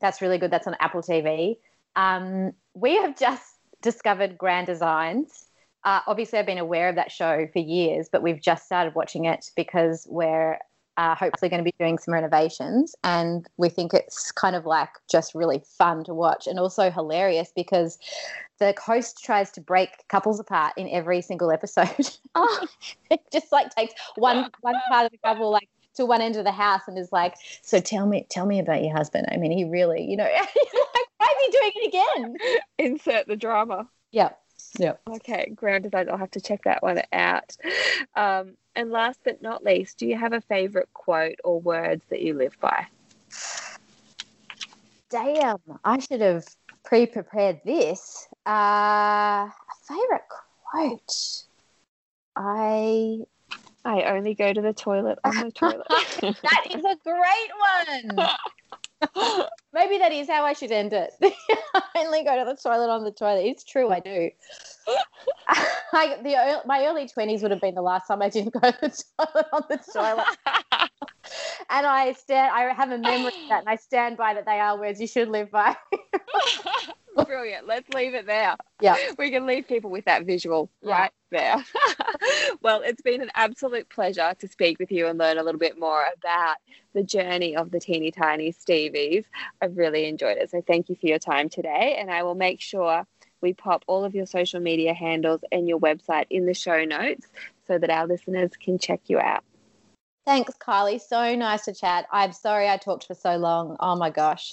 That's 0.00 0.20
really 0.20 0.38
good. 0.38 0.50
That's 0.50 0.66
on 0.66 0.76
Apple 0.80 1.02
TV. 1.02 1.58
Um, 1.94 2.52
we 2.74 2.96
have 2.96 3.16
just 3.16 3.58
discovered 3.82 4.36
Grand 4.36 4.66
Designs 4.66 5.46
uh, 5.84 6.00
obviously, 6.06 6.38
I've 6.38 6.46
been 6.46 6.58
aware 6.58 6.88
of 6.88 6.96
that 6.96 7.10
show 7.10 7.46
for 7.52 7.58
years, 7.58 8.08
but 8.10 8.22
we've 8.22 8.40
just 8.40 8.64
started 8.64 8.94
watching 8.94 9.24
it 9.24 9.50
because 9.56 10.06
we're 10.08 10.58
uh, 10.96 11.14
hopefully 11.14 11.48
going 11.48 11.64
to 11.64 11.64
be 11.64 11.74
doing 11.78 11.98
some 11.98 12.14
renovations. 12.14 12.94
And 13.02 13.46
we 13.56 13.68
think 13.68 13.94
it's 13.94 14.30
kind 14.30 14.54
of 14.54 14.66
like 14.66 14.90
just 15.10 15.34
really 15.34 15.62
fun 15.78 16.04
to 16.04 16.14
watch 16.14 16.46
and 16.46 16.58
also 16.58 16.90
hilarious 16.90 17.52
because 17.54 17.98
the 18.58 18.74
host 18.80 19.22
tries 19.24 19.50
to 19.52 19.60
break 19.60 19.90
couples 20.08 20.38
apart 20.38 20.74
in 20.76 20.88
every 20.88 21.22
single 21.22 21.50
episode. 21.50 21.88
Oh. 22.34 22.66
it 23.10 23.20
just 23.30 23.52
like 23.52 23.74
takes 23.74 23.92
one 24.16 24.48
one 24.62 24.74
part 24.88 25.04
of 25.04 25.12
the 25.12 25.18
couple 25.18 25.50
like 25.50 25.68
to 25.96 26.06
one 26.06 26.22
end 26.22 26.36
of 26.36 26.44
the 26.44 26.52
house 26.52 26.80
and 26.86 26.96
is 26.96 27.12
like, 27.12 27.34
so 27.60 27.78
tell 27.78 28.06
me, 28.06 28.26
tell 28.30 28.46
me 28.46 28.58
about 28.58 28.82
your 28.82 28.96
husband. 28.96 29.26
I 29.30 29.36
mean, 29.36 29.50
he 29.50 29.64
really, 29.64 30.02
you 30.02 30.16
know, 30.16 30.24
like, 30.24 30.48
why 31.18 31.26
is 31.26 31.46
he 31.46 31.58
doing 31.58 31.72
it 31.74 31.88
again? 31.88 32.36
Insert 32.78 33.26
the 33.26 33.36
drama. 33.36 33.86
Yeah. 34.12 34.30
Yeah. 34.78 34.94
Okay, 35.08 35.52
Grand 35.54 35.84
Designs. 35.84 36.08
I'll 36.08 36.16
have 36.16 36.30
to 36.32 36.40
check 36.40 36.64
that 36.64 36.82
one 36.82 37.02
out. 37.12 37.56
Um, 38.16 38.56
and 38.74 38.90
last 38.90 39.20
but 39.24 39.42
not 39.42 39.62
least, 39.64 39.98
do 39.98 40.06
you 40.06 40.16
have 40.16 40.32
a 40.32 40.40
favorite 40.40 40.88
quote 40.94 41.38
or 41.44 41.60
words 41.60 42.02
that 42.10 42.22
you 42.22 42.34
live 42.34 42.56
by? 42.60 42.86
Damn, 45.10 45.58
I 45.84 45.98
should 45.98 46.22
have 46.22 46.46
pre-prepared 46.84 47.60
this. 47.64 48.28
Uh, 48.46 49.48
favorite 49.86 50.22
quote. 50.70 51.44
I 52.34 53.18
I 53.84 54.02
only 54.04 54.34
go 54.34 54.52
to 54.52 54.60
the 54.60 54.72
toilet 54.72 55.18
on 55.24 55.36
the 55.36 55.50
toilet. 55.50 55.86
that 55.88 56.66
is 56.70 56.84
a 56.84 56.96
great 57.04 58.16
one. 58.16 58.28
Maybe 59.72 59.98
that 59.98 60.12
is 60.12 60.28
how 60.28 60.44
I 60.44 60.52
should 60.52 60.70
end 60.70 60.92
it. 60.92 61.12
I 61.74 61.82
only 61.96 62.24
go 62.24 62.36
to 62.38 62.44
the 62.44 62.56
toilet 62.56 62.90
on 62.90 63.04
the 63.04 63.10
toilet. 63.10 63.46
It's 63.46 63.64
true, 63.64 63.90
I 63.90 64.00
do. 64.00 64.30
I, 65.94 66.18
the 66.22 66.62
my 66.66 66.86
early 66.86 67.08
twenties 67.08 67.42
would 67.42 67.50
have 67.50 67.60
been 67.60 67.74
the 67.74 67.82
last 67.82 68.06
time 68.08 68.22
I 68.22 68.28
didn't 68.28 68.52
go 68.52 68.70
to 68.70 68.78
the 68.80 69.04
toilet 69.18 69.46
on 69.52 69.62
the 69.68 69.78
toilet. 69.92 70.81
And 71.70 71.86
I 71.86 72.12
stand. 72.12 72.52
I 72.54 72.72
have 72.72 72.90
a 72.90 72.98
memory 72.98 73.26
of 73.26 73.48
that, 73.48 73.60
and 73.60 73.68
I 73.68 73.76
stand 73.76 74.16
by 74.16 74.34
that. 74.34 74.44
They 74.44 74.60
are 74.60 74.78
words 74.78 75.00
you 75.00 75.06
should 75.06 75.28
live 75.28 75.50
by. 75.50 75.76
Brilliant. 77.26 77.66
Let's 77.66 77.88
leave 77.94 78.14
it 78.14 78.26
there. 78.26 78.56
Yeah. 78.80 78.96
We 79.18 79.30
can 79.30 79.46
leave 79.46 79.68
people 79.68 79.90
with 79.90 80.06
that 80.06 80.24
visual 80.24 80.70
yeah. 80.82 80.92
right 80.92 81.10
there. 81.30 81.56
well, 82.62 82.80
it's 82.82 83.02
been 83.02 83.20
an 83.20 83.30
absolute 83.34 83.88
pleasure 83.90 84.34
to 84.38 84.48
speak 84.48 84.78
with 84.78 84.90
you 84.90 85.06
and 85.06 85.18
learn 85.18 85.38
a 85.38 85.42
little 85.42 85.58
bit 85.58 85.78
more 85.78 86.04
about 86.16 86.56
the 86.94 87.02
journey 87.02 87.54
of 87.54 87.70
the 87.70 87.80
teeny 87.80 88.10
tiny 88.10 88.52
Stevies. 88.52 89.24
I've 89.60 89.76
really 89.76 90.06
enjoyed 90.06 90.38
it. 90.38 90.50
So 90.50 90.62
thank 90.66 90.88
you 90.88 90.96
for 90.96 91.06
your 91.06 91.18
time 91.18 91.48
today. 91.48 91.96
And 91.98 92.10
I 92.10 92.22
will 92.22 92.34
make 92.34 92.60
sure 92.60 93.06
we 93.40 93.52
pop 93.52 93.84
all 93.86 94.04
of 94.04 94.14
your 94.14 94.26
social 94.26 94.60
media 94.60 94.94
handles 94.94 95.42
and 95.50 95.68
your 95.68 95.78
website 95.78 96.26
in 96.30 96.46
the 96.46 96.54
show 96.54 96.84
notes 96.84 97.26
so 97.66 97.78
that 97.78 97.90
our 97.90 98.06
listeners 98.06 98.52
can 98.56 98.78
check 98.78 99.00
you 99.06 99.18
out. 99.18 99.44
Thanks, 100.24 100.54
Kylie. 100.58 101.00
So 101.00 101.34
nice 101.34 101.64
to 101.64 101.74
chat. 101.74 102.06
I'm 102.12 102.32
sorry 102.32 102.68
I 102.68 102.76
talked 102.76 103.06
for 103.06 103.14
so 103.14 103.36
long. 103.36 103.76
Oh 103.80 103.96
my 103.96 104.10
gosh. 104.10 104.52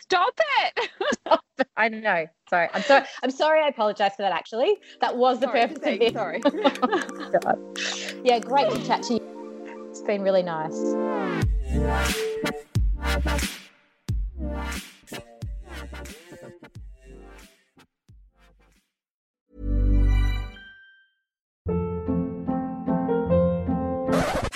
Stop 0.00 0.38
it. 0.60 0.90
I 1.76 1.88
know. 1.88 2.26
Sorry. 2.48 2.68
I'm 2.72 2.82
sorry. 2.82 3.06
I'm 3.22 3.30
sorry. 3.30 3.62
I 3.62 3.68
apologize 3.68 4.12
for 4.14 4.22
that. 4.22 4.32
Actually, 4.32 4.76
that 5.00 5.16
was 5.16 5.40
the 5.40 5.46
sorry, 5.46 5.60
purpose 5.60 5.78
of 5.78 6.00
it. 6.00 6.12
Sorry. 6.12 6.42
yeah, 8.24 8.38
great 8.38 8.70
to 8.70 8.86
chat 8.86 9.02
to 9.04 9.14
you. 9.14 9.88
It's 9.90 10.02
been 10.02 10.22
really 10.22 10.42
nice. 10.42 10.78